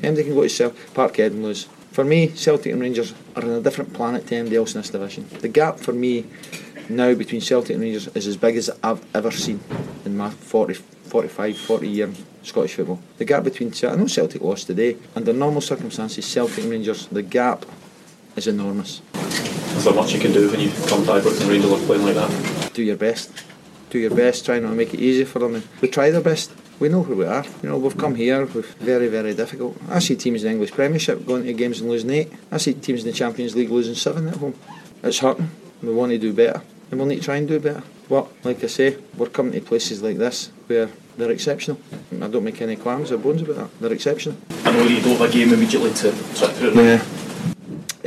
[0.00, 1.64] Anybody can go to Cel- Parkhead and lose.
[1.90, 4.90] For me, Celtic and Rangers are on a different planet to anybody else in this
[4.90, 5.28] division.
[5.40, 6.26] The gap for me
[6.88, 9.58] now between Celtic and Rangers is as big as I've ever seen
[10.04, 12.10] in my 40, 45, 40 year
[12.44, 13.00] Scottish football.
[13.16, 14.96] The gap between I know Celtic lost today.
[15.16, 17.66] Under normal circumstances, Celtic and Rangers, the gap
[18.36, 19.02] is enormous.
[19.14, 22.04] Is there much you can do when you come to Ibrox and Rangers are playing
[22.04, 22.70] like that?
[22.72, 23.32] Do your best.
[23.90, 25.62] Do your best, try not to make it easy for them.
[25.80, 26.52] We try their best.
[26.78, 27.44] We know who we are.
[27.62, 29.76] You know, we've come here with very, very difficult.
[29.88, 32.32] I see teams in the English Premiership going to games and losing eight.
[32.52, 34.54] I see teams in the Champions League losing seven at home.
[35.02, 35.50] It's hurting.
[35.82, 36.62] We want to do better.
[36.90, 37.82] And we'll need to try and do better.
[38.08, 41.80] But, like I say, we're coming to places like this where they're exceptional.
[42.12, 43.80] I don't make any qualms or bones about that.
[43.80, 44.36] They're exceptional.
[44.64, 46.74] I know you don't have a game immediately to sit through.
[46.74, 47.04] Yeah.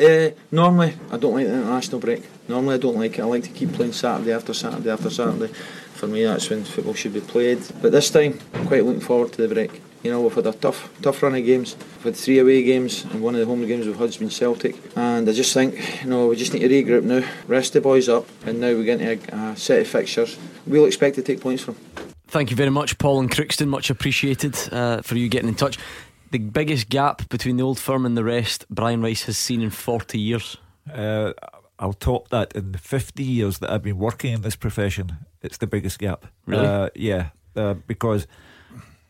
[0.02, 2.28] Uh, normally, I don't like the international break.
[2.48, 3.22] Normally, I don't like it.
[3.22, 5.53] I like to keep playing Saturday after Saturday after Saturday.
[5.94, 7.61] For me, that's when football should be played.
[7.84, 9.80] But this time, I'm quite looking forward to the break.
[10.02, 11.76] You know, we've had a tough, tough run of games.
[11.98, 14.32] We've had three away games, and one of the home games we've had has been
[14.32, 14.76] Celtic.
[14.95, 18.10] And I just think, you know, we just need to regroup now, rest the boys
[18.10, 20.40] up, and now we get into a, a set of fixtures.
[20.65, 21.76] We'll expect to take points from.
[22.28, 23.68] Thank you very much, Paul and Crookston.
[23.68, 25.78] Much appreciated uh, for you getting in touch.
[26.32, 29.70] The biggest gap between the old firm and the rest Brian Rice has seen in
[29.70, 30.58] 40 years.
[30.91, 31.34] Uh,
[31.78, 35.18] I'll top that in the 50 years that I've been working in this profession.
[35.41, 36.26] It's the biggest gap.
[36.45, 36.66] Really?
[36.66, 38.28] Uh, yeah, uh, because.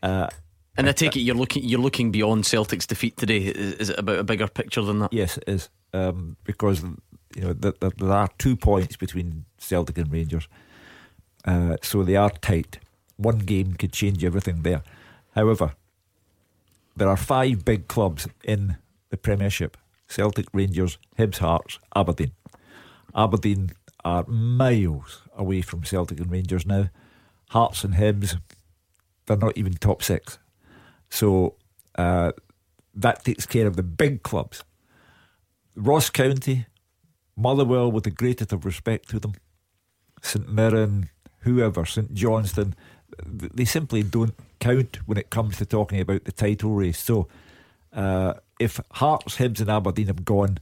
[0.02, 0.28] Uh,
[0.76, 3.38] and I take it you're looking you're looking beyond Celtic's defeat today.
[3.38, 5.12] Is, is it about a bigger picture than that?
[5.12, 5.68] Yes, it is.
[5.92, 10.48] Um, because you know there, there are two points between Celtic and Rangers,
[11.44, 12.78] uh, so they are tight.
[13.16, 14.82] One game could change everything there.
[15.34, 15.74] However,
[16.96, 18.76] there are five big clubs in
[19.10, 22.32] the Premiership: Celtic, Rangers, Hibs, Hearts, Aberdeen.
[23.14, 23.70] Aberdeen
[24.04, 26.90] are miles away from Celtic and Rangers now.
[27.50, 28.40] Hearts and Hibs,
[29.26, 30.38] they're not even top six.
[31.10, 31.56] So
[31.96, 32.32] uh,
[32.94, 34.64] that takes care of the big clubs.
[35.76, 36.66] Ross County,
[37.36, 39.34] Motherwell, with the greatest of respect to them,
[40.22, 41.10] St Mirren,
[41.40, 42.74] whoever, St Johnstone,
[43.26, 46.98] they simply don't count when it comes to talking about the title race.
[46.98, 47.28] So
[47.92, 50.58] uh, if Hearts, Hibs, and Aberdeen have gone,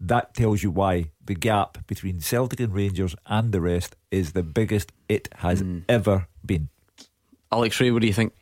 [0.00, 4.42] that tells you why the gap between Celtic and Rangers and the rest is the
[4.42, 5.82] biggest it has mm.
[5.88, 6.68] ever been.
[7.50, 8.32] Alex Rae, what do you think?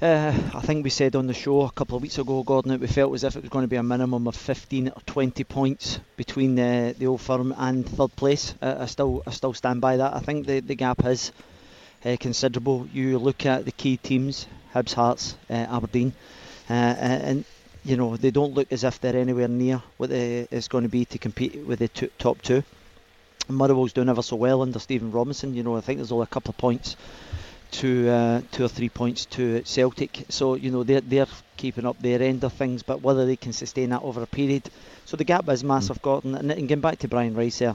[0.00, 2.80] Uh, I think we said on the show a couple of weeks ago, Gordon, that
[2.80, 5.44] we felt as if it was going to be a minimum of 15 or 20
[5.44, 8.54] points between the, the old firm and third place.
[8.62, 10.14] Uh, I still I still stand by that.
[10.14, 11.32] I think the, the gap is
[12.04, 12.88] uh, considerable.
[12.92, 16.12] You look at the key teams, Hibs, Hearts, Aberdeen,
[16.68, 17.44] and
[17.84, 21.04] you know they don't look as if they're anywhere near what it's going to be
[21.06, 22.62] to compete with the two, top two.
[23.48, 25.54] Motherwell's doing ever so well under Stephen Robinson.
[25.54, 26.96] You know I think there's only a couple of points
[27.72, 30.26] to uh, two or three points to Celtic.
[30.28, 33.52] So you know they're they're keeping up their end of things, but whether they can
[33.52, 34.70] sustain that over a period.
[35.04, 36.00] So the gap is massive.
[36.02, 36.34] Gordon.
[36.34, 37.74] And, and getting back to Brian Rice here,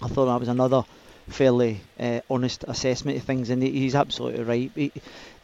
[0.00, 0.84] I thought that was another
[1.28, 4.70] fairly uh, honest assessment of things, and he's absolutely right.
[4.74, 4.92] He,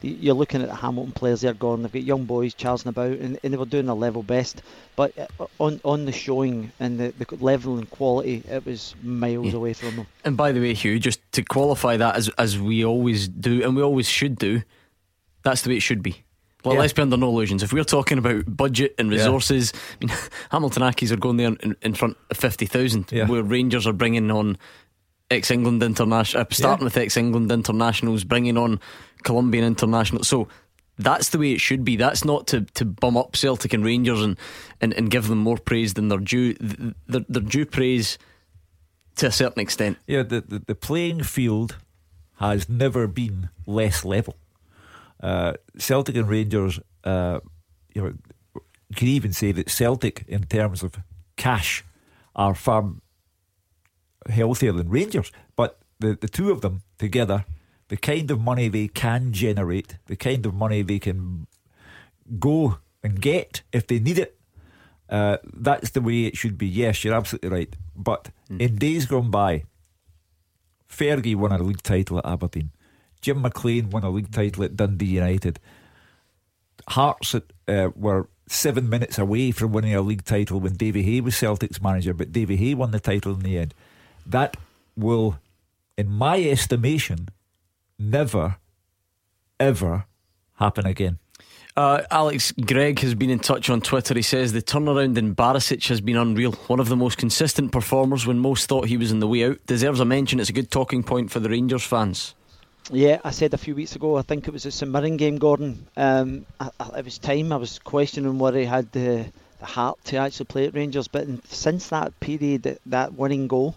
[0.02, 1.82] you're looking at the Hamilton players they're gone.
[1.82, 4.62] They've got young boys charging about, and, and they were doing their level best.
[4.96, 9.46] But uh, on on the showing and the, the level and quality, it was miles
[9.46, 9.56] yeah.
[9.56, 10.06] away from them.
[10.24, 13.76] And by the way, Hugh, just to qualify that as as we always do, and
[13.76, 14.62] we always should do,
[15.42, 16.24] that's the way it should be.
[16.64, 16.80] Well, yeah.
[16.80, 17.64] let's be under no illusions.
[17.64, 19.80] If we're talking about budget and resources, yeah.
[19.80, 23.26] I mean, Hamilton Accies are going there in, in front of 50,000, yeah.
[23.26, 24.56] where Rangers are bringing on
[25.32, 28.80] ex England international, uh, starting with ex England internationals, bringing on
[29.24, 30.24] Colombian international.
[30.24, 30.48] So
[30.98, 31.96] that's the way it should be.
[31.96, 34.38] That's not to, to bum up Celtic and Rangers and,
[34.80, 36.54] and, and give them more praise than their due.
[37.08, 38.18] Their, their due praise
[39.16, 39.98] to a certain extent.
[40.06, 41.76] Yeah, the, the, the playing field
[42.38, 44.36] has never been less level.
[45.20, 47.40] Uh, Celtic and Rangers, uh,
[47.94, 48.14] you know,
[48.54, 50.98] you can even say that Celtic, in terms of
[51.36, 51.84] cash,
[52.34, 52.90] are far
[54.28, 55.30] healthier than Rangers.
[55.56, 57.44] But the, the two of them together,
[57.88, 61.46] the kind of money they can generate, the kind of money they can
[62.38, 64.38] go and get if they need it,
[65.08, 66.66] uh, that's the way it should be.
[66.66, 67.76] Yes, you're absolutely right.
[67.94, 68.60] But mm.
[68.60, 69.64] in days gone by,
[70.88, 72.70] Fergie won a league title at Aberdeen.
[73.20, 75.60] Jim McLean won a league title at Dundee United.
[76.88, 81.36] Hearts uh, were seven minutes away from winning a league title when Davy Hay was
[81.36, 83.74] Celtic's manager, but Davy Hay won the title in the end.
[84.32, 84.56] That
[84.96, 85.38] will,
[85.96, 87.28] in my estimation,
[87.98, 88.56] never,
[89.60, 90.06] ever
[90.54, 91.18] happen again.
[91.76, 94.14] Uh, Alex Gregg has been in touch on Twitter.
[94.14, 96.52] He says the turnaround in Barisic has been unreal.
[96.52, 99.58] One of the most consistent performers when most thought he was in the way out.
[99.66, 100.40] Deserves a mention.
[100.40, 102.34] It's a good talking point for the Rangers fans.
[102.90, 105.38] Yeah, I said a few weeks ago, I think it was a St Mirren game,
[105.38, 105.86] Gordon.
[105.96, 109.26] Um, I, I, it was time I was questioning whether he had the,
[109.60, 111.08] the heart to actually play at Rangers.
[111.08, 113.76] But in, since that period, that, that winning goal,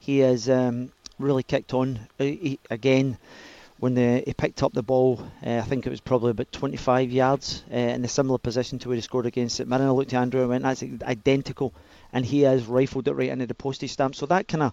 [0.00, 2.00] he has um, really kicked on.
[2.18, 3.18] He, again,
[3.78, 7.10] when the, he picked up the ball, uh, I think it was probably about 25
[7.10, 9.86] yards uh, in a similar position to where he scored against St Mirren.
[9.86, 11.72] I looked at Andrew and went, that's identical.
[12.12, 14.16] And he has rifled it right into the postage stamp.
[14.16, 14.72] So that kind of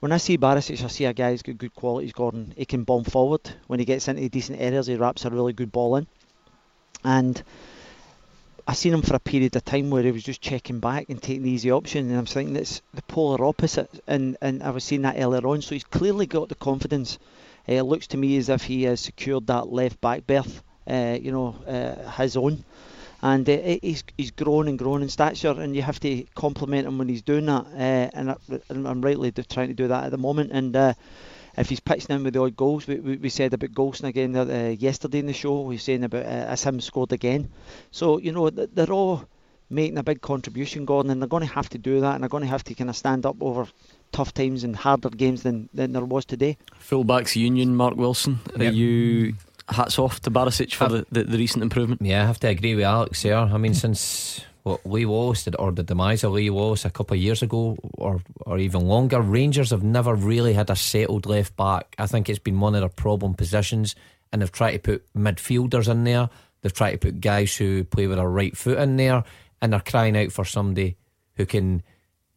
[0.00, 2.54] when I see Barisic, I see a guy who's got good qualities, Gordon.
[2.56, 3.42] He can bomb forward.
[3.66, 6.06] When he gets into decent areas, he wraps a really good ball in.
[7.04, 7.42] And
[8.66, 11.22] I seen him for a period of time where he was just checking back and
[11.22, 13.90] taking the easy option, and I'm thinking that's the polar opposite.
[14.06, 17.18] And and I was seeing that earlier on, so he's clearly got the confidence.
[17.68, 21.18] Uh, it looks to me as if he has secured that left back berth, uh,
[21.20, 22.64] you know, uh, his own
[23.22, 26.98] and uh, he's he's grown and grown in stature, and you have to compliment him
[26.98, 27.66] when he's doing that.
[27.66, 28.36] Uh, and, I,
[28.70, 30.52] am rightly trying to do that at the moment.
[30.52, 30.94] And uh,
[31.56, 34.36] if he's pitching in with the odd goals, we, we, we said about Goldson again
[34.36, 35.62] uh, yesterday in the show.
[35.62, 37.50] We were saying about uh, as him scored again.
[37.90, 39.24] So you know they're all
[39.70, 42.28] making a big contribution, Gordon, and they're going to have to do that, and they're
[42.28, 43.66] going to have to kind of stand up over
[44.12, 46.58] tough times and harder games than, than there was today.
[46.80, 48.40] Fullbacks Union, Mark Wilson.
[48.56, 48.74] Are yep.
[48.74, 49.34] you
[49.68, 52.02] hats off to Barisic for the, the, the, recent improvement.
[52.02, 53.36] Yeah, I have to agree with Alex there.
[53.36, 54.44] I mean, since
[54.84, 58.20] Lee Wallace did, or the demise of Lee Wallace a couple of years ago, or
[58.40, 61.94] or even longer, Rangers have never really had a settled left back.
[61.98, 63.94] I think it's been one of their problem positions,
[64.32, 66.30] and they've tried to put midfielders in there.
[66.62, 69.24] They've tried to put guys who play with a right foot in there,
[69.62, 70.96] and they're crying out for somebody
[71.36, 71.82] who can,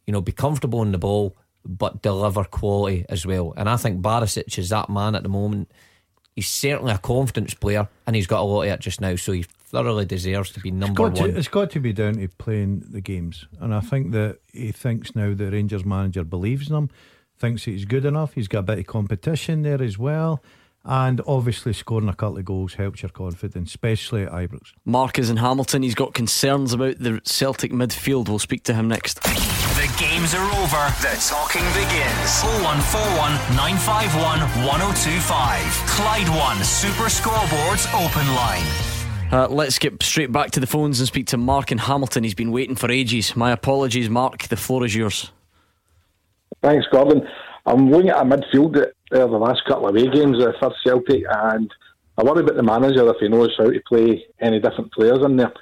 [0.06, 1.34] you know, be comfortable in the ball
[1.66, 3.54] but deliver quality as well.
[3.56, 5.70] And I think Barisic is that man at the moment.
[6.36, 9.16] He's certainly a confidence player, and he's got a lot of it just now.
[9.16, 11.30] So he thoroughly deserves to be number it's one.
[11.30, 14.70] To, it's got to be down to playing the games, and I think that he
[14.70, 16.90] thinks now the Rangers manager believes in him,
[17.36, 18.34] thinks that he's good enough.
[18.34, 20.42] He's got a bit of competition there as well.
[20.86, 24.74] And obviously, scoring a couple of goals helps your confidence, especially at Ibrox.
[24.84, 25.82] Mark is in Hamilton.
[25.82, 28.28] He's got concerns about the Celtic midfield.
[28.28, 29.22] We'll speak to him next.
[29.22, 30.84] The games are over.
[31.00, 32.42] The talking begins.
[32.62, 35.64] 0141 951 1025.
[35.88, 38.93] Clyde One Super Scoreboards Open Line.
[39.32, 42.24] Uh, let's get straight back to the phones and speak to Mark in Hamilton.
[42.24, 43.34] He's been waiting for ages.
[43.34, 44.44] My apologies, Mark.
[44.44, 45.32] The floor is yours.
[46.62, 47.26] Thanks, Gordon.
[47.66, 51.24] I'm looking at a midfield that the last couple of away games uh, for Celtic,
[51.28, 51.70] and
[52.16, 55.36] I worry about the manager if he knows how to play any different players in
[55.36, 55.52] there.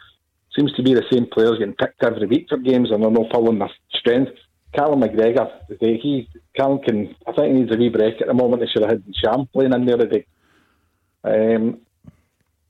[0.57, 3.31] Seems to be the same players getting picked every week for games, and they're not
[3.31, 4.33] pulling their strength.
[4.75, 8.61] Callum McGregor, he Callum can, I think he needs a wee break at the moment.
[8.61, 10.27] They should have had Ntcham playing in there today.
[11.25, 11.81] Um,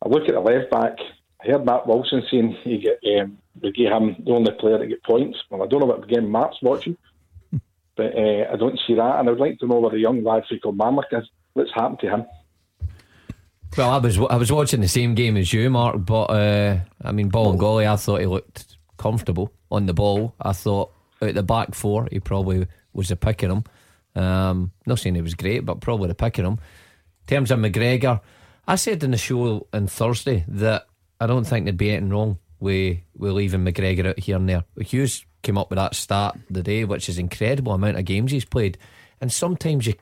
[0.05, 0.99] I look at the left back.
[1.43, 4.87] I heard Matt Wilson saying he get um, we gave him the only player to
[4.87, 5.39] get points.
[5.51, 6.97] Well, I don't know what game Matt's watching.
[7.95, 10.25] But uh, I don't see that, and I would like to know where the young
[10.25, 11.29] lad Rico Marlick is.
[11.53, 12.25] What's happened to him?
[13.77, 15.97] Well, I was I was watching the same game as you, Mark.
[16.05, 20.35] But uh, I mean, Bolingoli, I thought he looked comfortable on the ball.
[20.41, 20.91] I thought
[21.23, 23.65] out the back four, he probably was the pick of him.
[24.15, 26.53] Um, not saying he was great, but probably the pick of him.
[26.53, 28.21] In terms of McGregor,
[28.67, 30.87] I said in the show on Thursday that
[31.21, 34.65] I don't think there'd be anything wrong with, with leaving McGregor out here and there.
[34.81, 38.45] Hughes came up with that start the day, which is incredible amount of games he's
[38.45, 38.79] played.
[39.21, 39.95] And sometimes you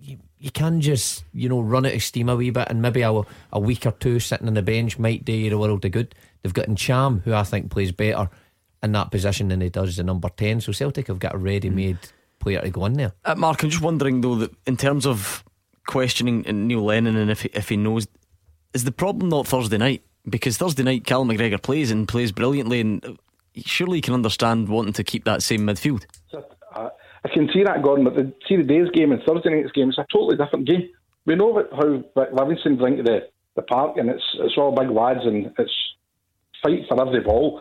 [0.00, 3.02] you, you can just, you know, run out of steam a wee bit and maybe
[3.02, 3.22] a,
[3.52, 6.14] a week or two sitting on the bench might do you a world of good.
[6.42, 8.30] They've got Ntcham, who I think plays better
[8.82, 10.62] in that position than he does the number 10.
[10.62, 11.98] So Celtic have got a ready made
[12.38, 13.12] player to go in there.
[13.24, 15.44] Uh, Mark, I'm just wondering though that in terms of
[15.90, 18.06] questioning Neil Lennon and if he, if he knows,
[18.72, 20.02] is the problem not Thursday night?
[20.28, 23.18] Because Thursday night, Cal McGregor plays and plays brilliantly, and
[23.56, 26.04] surely he can understand wanting to keep that same midfield.
[26.32, 26.90] Uh,
[27.24, 29.88] I can see that, Gordon, but the, see the day's game and Thursday night's game,
[29.88, 30.88] it's a totally different game.
[31.26, 33.18] We know how Livingston bring to the,
[33.56, 35.74] the park, and it's it's all big lads, and it's
[36.62, 37.60] fight for every ball.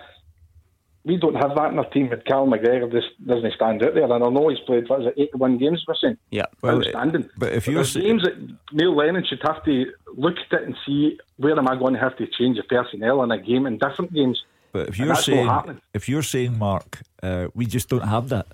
[1.05, 2.09] We don't have that in our team.
[2.09, 5.07] But Cal McGregor just doesn't stand out there, and I know he's played what is
[5.07, 5.83] it, eighty-one games.
[5.87, 7.29] We're saying, yeah, well, outstanding.
[7.37, 8.35] But if you're there's games that
[8.73, 9.85] Neil Lennon should have to
[10.15, 13.23] look at it and see where am I going to have to change the personnel
[13.23, 14.43] in a game in different games.
[14.71, 15.49] But if you're saying
[15.93, 18.47] if you're saying Mark, uh, we just don't have that,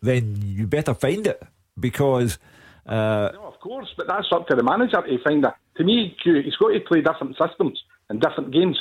[0.00, 1.42] then you better find it
[1.78, 2.38] because
[2.86, 5.56] uh, No, of course, but that's up to the manager to find that.
[5.76, 8.78] To me, he's got to play different systems and different games.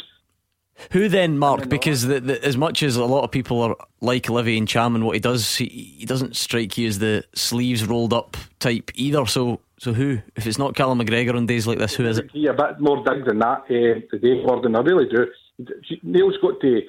[0.91, 1.69] Who then, Mark?
[1.69, 5.05] Because the, the, as much as a lot of people are like Olivier Ntcham and
[5.05, 5.65] what he does, he,
[5.99, 9.25] he doesn't strike you as the sleeves rolled up type either.
[9.25, 10.19] So, so who?
[10.35, 12.29] If it's not Callum McGregor on days like this, who is it?
[12.33, 14.75] Yeah, a bit more dig than that uh, today, Gordon.
[14.75, 15.27] I really do.
[16.03, 16.81] Neil's got to,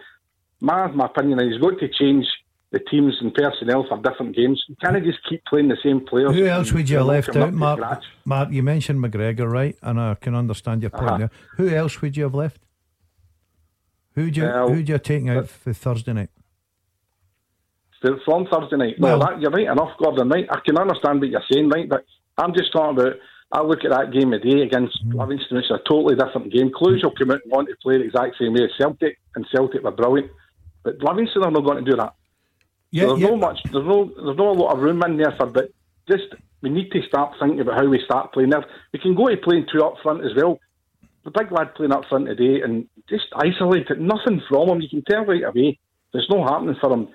[0.61, 2.27] my, my opinion, is he's got to change
[2.71, 4.63] the teams and personnel for different games.
[4.67, 6.35] You can't just keep playing the same players.
[6.35, 8.01] Who else would you have left out, Mark?
[8.25, 9.77] Mark, you mentioned McGregor, right?
[9.83, 11.19] And I can understand your point Uh-huh.
[11.19, 11.31] there.
[11.59, 12.63] Who else would you have left?
[14.15, 16.31] Who'd you Well, who'd you take out for Thursday night?
[18.25, 18.97] From Thursday night.
[18.99, 20.29] Well, Well- that, you're right enough, Gordon.
[20.29, 21.89] Right, I can understand what you're saying, right?
[21.89, 22.05] But
[22.39, 23.15] I'm just talking about.
[23.55, 25.15] I look at that game today against Mm.
[25.21, 25.59] Livingston.
[25.59, 26.71] It's a totally different game.
[26.71, 29.47] Cluj will come out and want to play the exact same way as Celtic, and
[29.55, 30.31] Celtic were brilliant.
[30.83, 32.15] But Livingston are not going to do that.
[32.91, 33.29] Yeah, there's yeah.
[33.29, 33.63] no much.
[33.65, 34.07] There's no.
[34.17, 35.47] There's not a lot of room in there for.
[35.47, 35.71] But
[36.11, 38.49] just we need to start thinking about how we start playing.
[38.51, 40.59] Now we can go to playing two up front as well.
[41.25, 44.01] The big lad playing up front today and just isolate it.
[44.01, 44.81] Nothing from him.
[44.81, 45.79] You can tell right away.
[46.13, 47.09] There's no happening for him.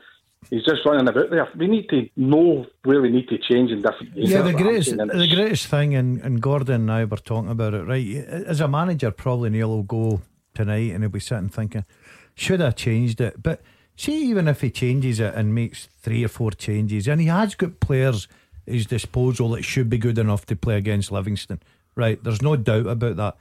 [0.50, 1.48] He's just running about there.
[1.58, 4.30] We need to know where we need to change in different games.
[4.30, 7.84] Yeah, the greatest, the greatest thing, and, and Gordon and I were talking about it,
[7.84, 8.08] right?
[8.08, 10.22] As a manager, probably Neil will go
[10.54, 11.86] tonight and he'll be sitting thinking,
[12.34, 13.42] should I changed it?
[13.44, 13.62] But
[13.98, 17.56] see, even if he changes it and makes three or four changes, and he has
[17.56, 18.28] got players
[18.68, 21.62] at his disposal that should be good enough to play against Livingston,
[21.96, 22.24] right?
[22.24, 23.38] There's no doubt about that.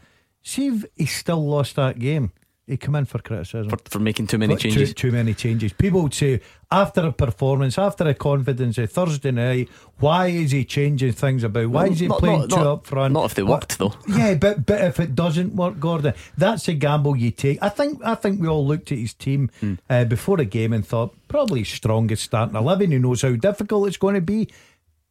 [0.47, 2.31] See if he still lost that game.
[2.68, 4.93] He come in for criticism For, for making too many But changes.
[4.93, 5.73] Too, many changes.
[5.73, 9.68] People would say after a performance, after a confidence of Thursday night,
[9.98, 11.68] why is he changing things about?
[11.68, 13.14] Why is he not- playing not- two not- up front?
[13.14, 13.94] not if they worked, though.
[14.09, 17.59] Yeah, but but if it doesn't work, Gordon, that's a gamble you take.
[17.62, 19.74] I think I think we all looked at his team Hmm.
[19.89, 22.90] uh, before the game and thought probably strongest starting eleven.
[22.90, 24.48] Who knows how difficult it's going to be?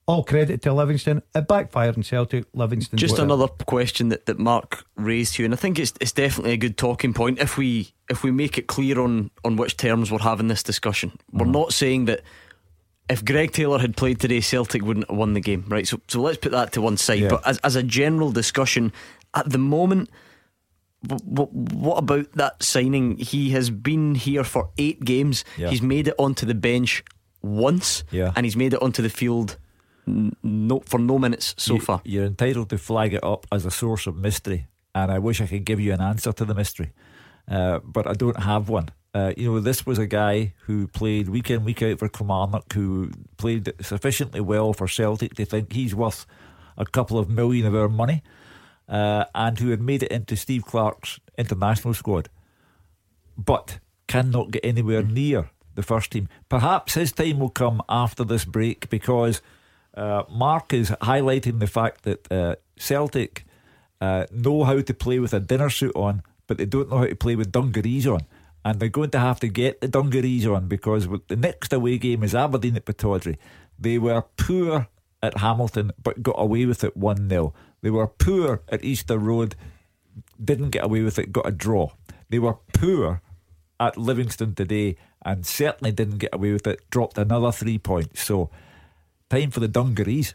[0.08, 1.24] All credit to Livingston.
[1.34, 2.46] It backfired in Celtic.
[2.54, 3.00] Livingston.
[3.00, 6.52] Just another question that, that Mark raised to you, and I think it's it's definitely
[6.52, 10.12] a good talking point if we if we make it clear on on which terms
[10.12, 11.18] we're having this discussion.
[11.32, 11.54] We're mm-hmm.
[11.54, 12.22] not saying that
[13.10, 15.88] if Greg Taylor had played today, Celtic wouldn't have won the game, right?
[15.88, 17.22] So so let's put that to one side.
[17.22, 17.30] Yeah.
[17.30, 18.94] But as as a general discussion,
[19.34, 20.10] at the moment.
[21.08, 23.18] What, what about that signing?
[23.18, 25.46] He has been here for eight games.
[25.56, 25.70] Yeah.
[25.70, 27.04] He's made it onto the bench
[27.44, 28.34] once, Yeah.
[28.36, 29.58] and he's made it onto the field
[30.08, 32.02] no for no minutes so you, far.
[32.04, 35.48] You're entitled to flag it up as a source of mystery, and I wish I
[35.48, 36.94] could give you an answer to the mystery,
[37.50, 38.90] uh, but I don't have one.
[39.14, 42.74] Uh, you know, this was a guy who played week in, week out for Kilmarnock,
[42.74, 46.26] who played sufficiently well for Celtic to think he's worth
[46.78, 48.22] a couple of million of our money,
[48.90, 52.30] uh, and who had made it into Steve Clarke's international squad,
[53.38, 56.28] but cannot get anywhere near the first team.
[56.50, 59.42] Perhaps his time will come after this break because
[59.96, 63.46] uh, Mark is highlighting the fact that uh, Celtic
[64.02, 67.08] uh, know how to play with a dinner suit on, but they don't know how
[67.08, 68.22] to play with dungarees on.
[68.64, 72.24] And they're going to have to get the dungarees on because the next away game
[72.24, 73.38] is Aberdeen at Pittodrie.
[73.78, 74.88] They were poor
[75.22, 77.54] at Hamilton, but got away with it 1 0.
[77.82, 79.56] They were poor at Easter Road,
[80.44, 81.92] didn't get away with it, got a draw.
[82.30, 83.22] They were poor
[83.80, 88.24] at Livingston today and certainly didn't get away with it, dropped another three points.
[88.24, 88.50] So,
[89.30, 90.34] time for the dungarees.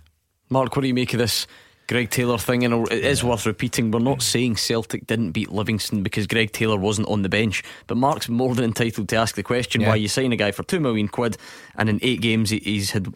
[0.48, 1.46] Mark, what do you make of this
[1.88, 2.64] Greg Taylor thing?
[2.64, 3.90] And it is worth repeating.
[3.90, 7.96] We're not saying Celtic didn't beat Livingston because Greg Taylor wasn't on the bench, but
[7.96, 9.88] Mark's more than entitled to ask the question Yeah.
[9.88, 11.36] why you sign a guy for two million quid
[11.76, 13.14] and in eight games he's had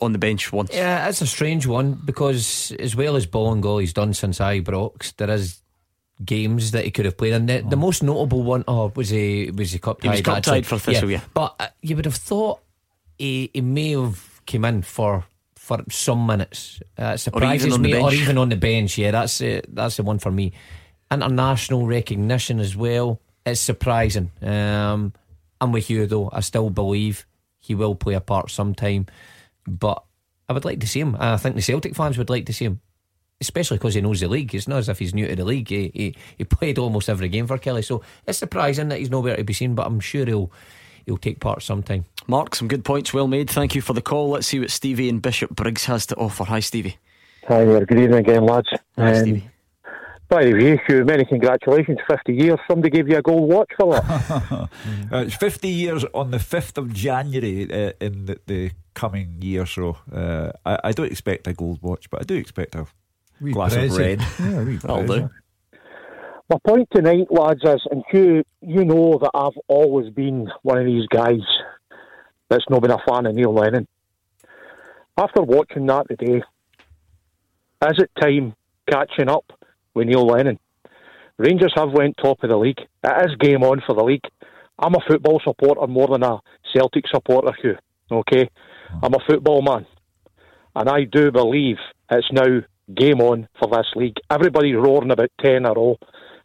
[0.00, 0.70] on the bench once.
[0.72, 4.40] Yeah, it's a strange one because as well as ball and goal he's done since
[4.40, 5.60] Ibrox, there is
[6.24, 7.32] games that he could have played.
[7.34, 10.08] And the, the most notable one, oh, was he was he cup tied?
[10.08, 11.20] He was cup tied for Thistle, yeah.
[11.32, 12.60] But uh, you would have thought
[13.16, 15.24] he, he may have came in for
[15.56, 16.80] for some minutes.
[16.98, 18.98] Uh, it surprises me, or even on the bench.
[18.98, 20.52] Yeah, that's uh, that's the one for me.
[21.10, 23.20] International recognition as well.
[23.44, 24.30] It's surprising.
[24.40, 25.12] Um,
[25.60, 26.30] I'm with you though.
[26.32, 27.26] I still believe
[27.58, 29.06] he will play a part sometime,
[29.66, 30.02] but
[30.48, 31.16] I would like to see him.
[31.18, 32.80] I think the Celtic fans would like to see him
[33.42, 34.54] especially because he knows the league.
[34.54, 35.68] It's not as if he's new to the league.
[35.68, 39.36] He, he, he played almost every game for Killie, so it's surprising that he's nowhere
[39.36, 39.74] to be seen.
[39.74, 40.50] But I'm sure he'll
[41.04, 42.06] he'll take part sometime.
[42.26, 43.50] Mark, some good points, well made.
[43.50, 44.30] Thank you for the call.
[44.30, 46.44] Let's see what Stevie and Bishopbriggs has to offer.
[46.44, 46.96] Hi, Stevie.
[47.48, 48.68] Hi there, good evening again, lads.
[48.96, 49.48] Hi, Um, Stevie.
[50.28, 51.98] By the way, Hugh, many congratulations.
[52.08, 52.58] 50 years.
[52.66, 54.68] Somebody gave you a gold watch for that.
[55.12, 59.66] Uh, it's 50 years on the 5th of January uh, in the, the coming year,
[59.66, 62.86] so uh, I, I don't expect a gold watch, but I do expect a
[63.42, 64.20] Wee glass of red.
[64.20, 64.22] present.
[64.54, 65.30] Yeah, wee That'll do.
[66.48, 70.86] My point tonight, lads, is, and Hugh, you know that I've always been one of
[70.86, 71.40] these guys
[72.52, 73.88] that's not been a fan of Neil Lennon.
[75.16, 76.42] After watching that today,
[77.82, 78.54] is it time
[78.90, 79.44] catching up
[79.94, 80.58] with Neil Lennon?
[81.38, 82.80] Rangers have went top of the league.
[83.02, 84.24] It is game on for the league.
[84.78, 86.40] I'm a football supporter more than a
[86.74, 87.78] Celtic supporter, Hugh.
[88.10, 88.48] Okay?
[89.02, 89.86] I'm a football man.
[90.76, 91.76] And I do believe
[92.10, 92.60] it's now
[92.94, 94.16] game on for this league.
[94.30, 95.96] Everybody's roaring about 10 in a row.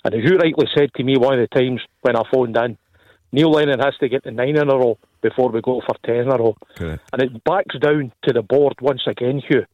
[0.05, 2.77] And as you rightly said to me one of the times when I phoned in,
[3.34, 6.15] Neil Lennon has to get to 9 in a row before we go for 10
[6.15, 9.65] in a And it backs down to the board once again, Hugh.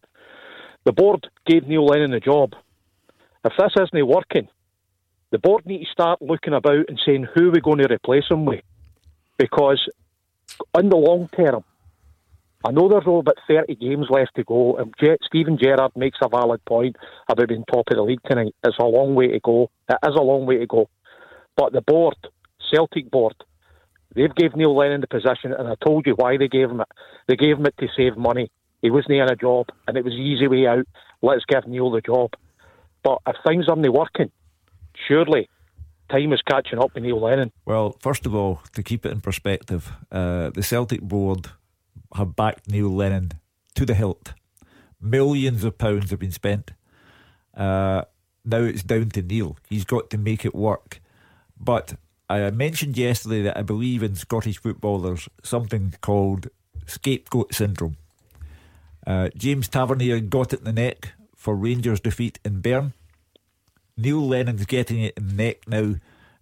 [0.85, 2.53] The board gave Neil Lennon the job.
[3.45, 4.47] If this isn't working,
[5.31, 8.45] the board need to start looking about and saying who we're going to replace him
[8.45, 8.63] with.
[9.37, 9.81] Because
[10.77, 11.63] in the long term,
[12.65, 14.93] I know there's only about 30 games left to go, and
[15.25, 16.95] Steven Gerrard makes a valid point
[17.27, 18.55] about being top of the league tonight.
[18.63, 19.69] It's a long way to go.
[19.89, 20.89] It is a long way to go.
[21.57, 22.15] But the board,
[22.71, 23.35] Celtic board,
[24.15, 26.87] they've gave Neil Lennon the position, and I told you why they gave him it.
[27.27, 28.51] They gave him it to save money.
[28.81, 30.85] He wasn't in a job, and it was the easy way out.
[31.21, 32.33] Let's give Neil the job.
[33.03, 34.31] But if things aren't working,
[35.07, 35.49] surely
[36.09, 37.51] time is catching up with Neil Lennon.
[37.65, 41.47] Well, first of all, to keep it in perspective, uh, the Celtic board
[42.15, 43.31] have backed Neil Lennon
[43.75, 44.33] to the hilt.
[45.01, 46.71] Millions of pounds have been spent.
[47.55, 48.03] Uh,
[48.45, 49.57] now it's down to Neil.
[49.69, 51.01] He's got to make it work.
[51.59, 51.95] But
[52.41, 56.47] I mentioned yesterday that I believe in Scottish football there's something called
[56.87, 57.97] scapegoat syndrome.
[59.05, 62.93] Uh, James Tavernier got it in the neck for Rangers' defeat in Bern.
[63.97, 65.95] Neil Lennon's getting it in the neck now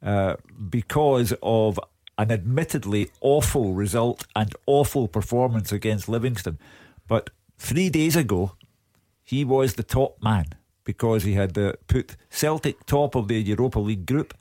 [0.04, 0.36] uh,
[0.70, 1.80] because of
[2.18, 6.60] an admittedly awful result and awful performance against Livingston.
[7.08, 8.54] But three days ago,
[9.24, 10.46] he was the top man
[10.84, 14.34] because he had uh, put Celtic top of the Europa League group.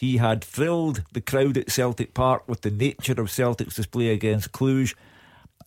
[0.00, 4.50] He had thrilled the crowd at Celtic Park with the nature of Celtic's display against
[4.50, 4.94] Cluj.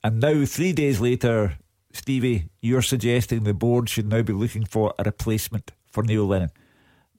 [0.04, 1.60] And now, three days later,
[1.92, 6.50] Stevie, you're suggesting the board should now be looking for a replacement for Neil Lennon.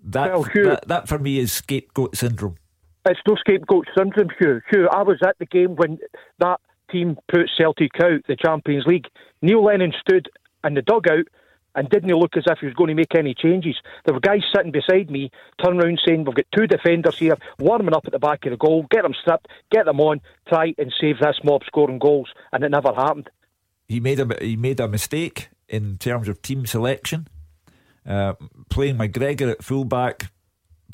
[0.03, 2.57] That, Well, Hugh- that, that for me is scapegoat syndrome.
[3.07, 4.61] It's no scapegoat syndrome, Hugh.
[4.69, 6.01] Hugh, I was at the game when
[6.41, 6.59] that
[6.91, 9.07] team put Celtic out, the Champions League.
[9.41, 10.29] Neil Lennon stood
[10.65, 11.29] in the dugout
[11.75, 13.77] and didn't he look as if he was going to make any changes.
[14.05, 15.31] There were guys sitting beside me,
[15.63, 18.57] turn around saying, We've got two defenders here, warming up at the back of the
[18.57, 22.29] goal, get them stripped, get them on, try and save this mob scoring goals.
[22.53, 23.31] And it never happened.
[23.89, 27.29] he made a he made a mistake in terms of team selection.
[28.07, 28.35] Uh,
[28.69, 30.31] playing McGregor at fullback,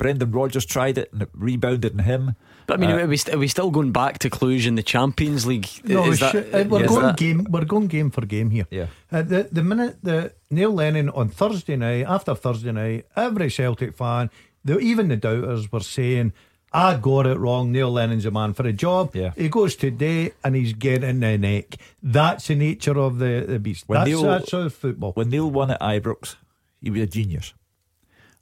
[0.01, 2.35] Brendan Rodgers tried it and it rebounded in him.
[2.67, 4.75] But I mean, Uh, are, we st- are we still going back to Cluj in
[4.75, 5.67] the Champions League?
[5.83, 7.47] No, Is we that- should- uh, we're is going that- game.
[7.49, 8.65] We're going game for game here.
[8.71, 8.87] Yeah.
[9.11, 13.95] Uh, the the minute the Neil Lennon on Thursday night, after Thursday night, every Celtic
[13.95, 14.29] fan,
[14.65, 16.33] the, even the doubters, were saying,
[16.73, 17.71] "I got it wrong.
[17.71, 19.31] Neil Lennon's a man for a job." Yeah.
[19.35, 21.75] He goes today and he's getting the neck.
[22.01, 23.83] That's the nature of the, the beast.
[23.87, 25.11] When that's Neil- that's how football.
[25.13, 26.35] When Neil won at Ibrox,
[26.81, 27.53] he was a genius.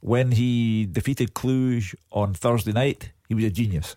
[0.02, 3.96] When he defeated Cluj on Thursday night, he was a genius.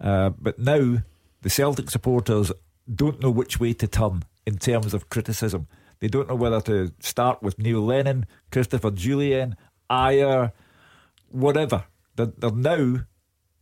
[0.00, 0.98] Uh, but now
[1.42, 2.52] the Celtic supporters
[2.92, 5.66] don't know which way to turn in terms of criticism.
[6.00, 9.54] They don't know whether to start with Neil Lennon, Christopher Jullien,
[9.90, 10.52] Ajer,
[11.30, 11.84] whatever.
[12.16, 13.00] They're, they're now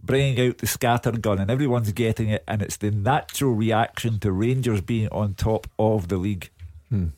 [0.00, 4.80] bringing out the scattergun and everyone's getting it, and it's the natural reaction to Rangers
[4.80, 6.50] being on top of the league.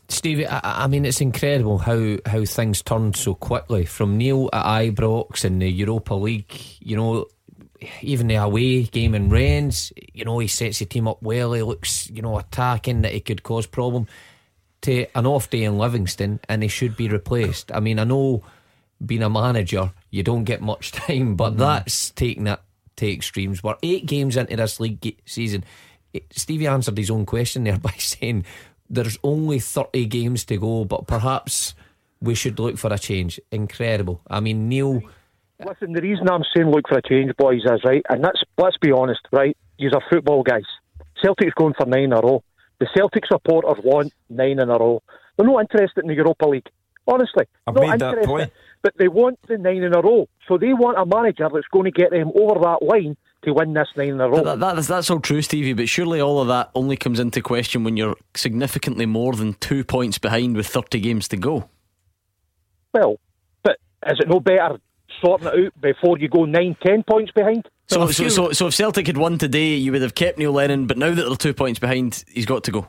[0.08, 4.64] Stevie, I, I mean, it's incredible how, how things turned so quickly from Neil at
[4.64, 6.52] Ibrox in the Europa League.
[6.80, 7.26] You know,
[8.02, 11.52] even the away game in Rennes, you know, he sets the team up well.
[11.52, 14.06] He looks, you know, attacking that he could cause problem.
[14.82, 17.70] to an off day in Livingston and he should be replaced.
[17.72, 18.42] I mean, I know
[19.04, 21.58] being a manager, you don't get much time, but mm.
[21.58, 22.60] that's taking it
[22.96, 23.62] to extremes.
[23.62, 25.64] We're eight games into this league season.
[26.32, 28.44] Stevie answered his own question there by saying
[28.90, 31.74] there's only 30 games to go, but perhaps
[32.20, 33.40] we should look for a change.
[33.50, 34.20] Incredible.
[34.28, 35.02] I mean, Neil.
[35.64, 38.76] Listen, the reason I'm saying look for a change, boys, is right, and that's let's
[38.78, 39.56] be honest, right?
[39.78, 40.64] These are football guys.
[41.22, 42.42] Celtic's going for nine in a row.
[42.80, 45.02] The Celtic supporters want nine in a row.
[45.36, 46.68] They're not interested in the Europa League.
[47.06, 48.22] Honestly, I've not made interested.
[48.22, 48.52] That point.
[48.82, 50.28] But they want the nine in a row.
[50.48, 53.72] So they want a manager that's going to get them over that line to win
[53.72, 54.42] this nine in a row.
[54.42, 57.84] That, that, that's all true, Stevie, but surely all of that only comes into question
[57.84, 61.68] when you're significantly more than two points behind with 30 games to go.
[62.92, 63.18] Well,
[63.62, 64.78] but is it no better
[65.22, 67.68] sorting it out before you go nine, ten points behind?
[67.86, 70.86] So, so, so, so if Celtic had won today, you would have kept Neil Lennon,
[70.86, 72.88] but now that they're two points behind, he's got to go.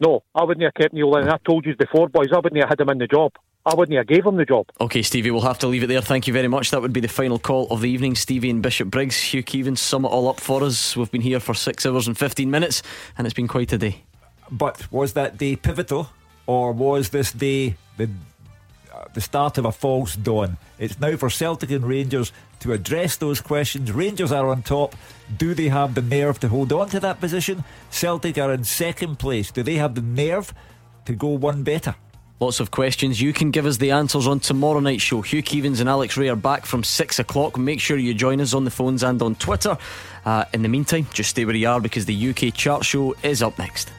[0.00, 1.30] No, I wouldn't have kept Neil Lennon.
[1.30, 3.32] I told you before, boys, I wouldn't have had him in the job.
[3.68, 4.66] I wouldn't have gave him the job.
[4.80, 6.00] Okay, Stevie, we'll have to leave it there.
[6.00, 6.70] Thank you very much.
[6.70, 8.14] That would be the final call of the evening.
[8.14, 10.96] Stevie and Bishopbriggs, Hugh Keevins, sum it all up for us.
[10.96, 12.82] We've been here for six hours and 15 minutes,
[13.18, 14.04] and it's been quite a day.
[14.50, 16.08] But was that day pivotal,
[16.46, 18.08] or was this day the
[18.90, 20.56] uh, the start of a false dawn.
[20.78, 23.92] It's now for Celtic and Rangers to address those questions.
[23.92, 24.96] Rangers are on top.
[25.36, 27.64] Do they have the nerve to hold on to that position?
[27.90, 29.50] Celtic are in second place.
[29.50, 30.54] Do they have the nerve
[31.04, 31.96] to go one better?
[32.40, 33.20] Lots of questions.
[33.20, 35.22] You can give us the answers on tomorrow night's show.
[35.22, 37.58] Hugh Keevins and Alex Rae are back from six o'clock.
[37.58, 39.76] Make sure you join us on the phones and on Twitter.
[40.24, 43.42] Uh, in the meantime, just stay where you are because the UK chart show is
[43.42, 43.90] up next.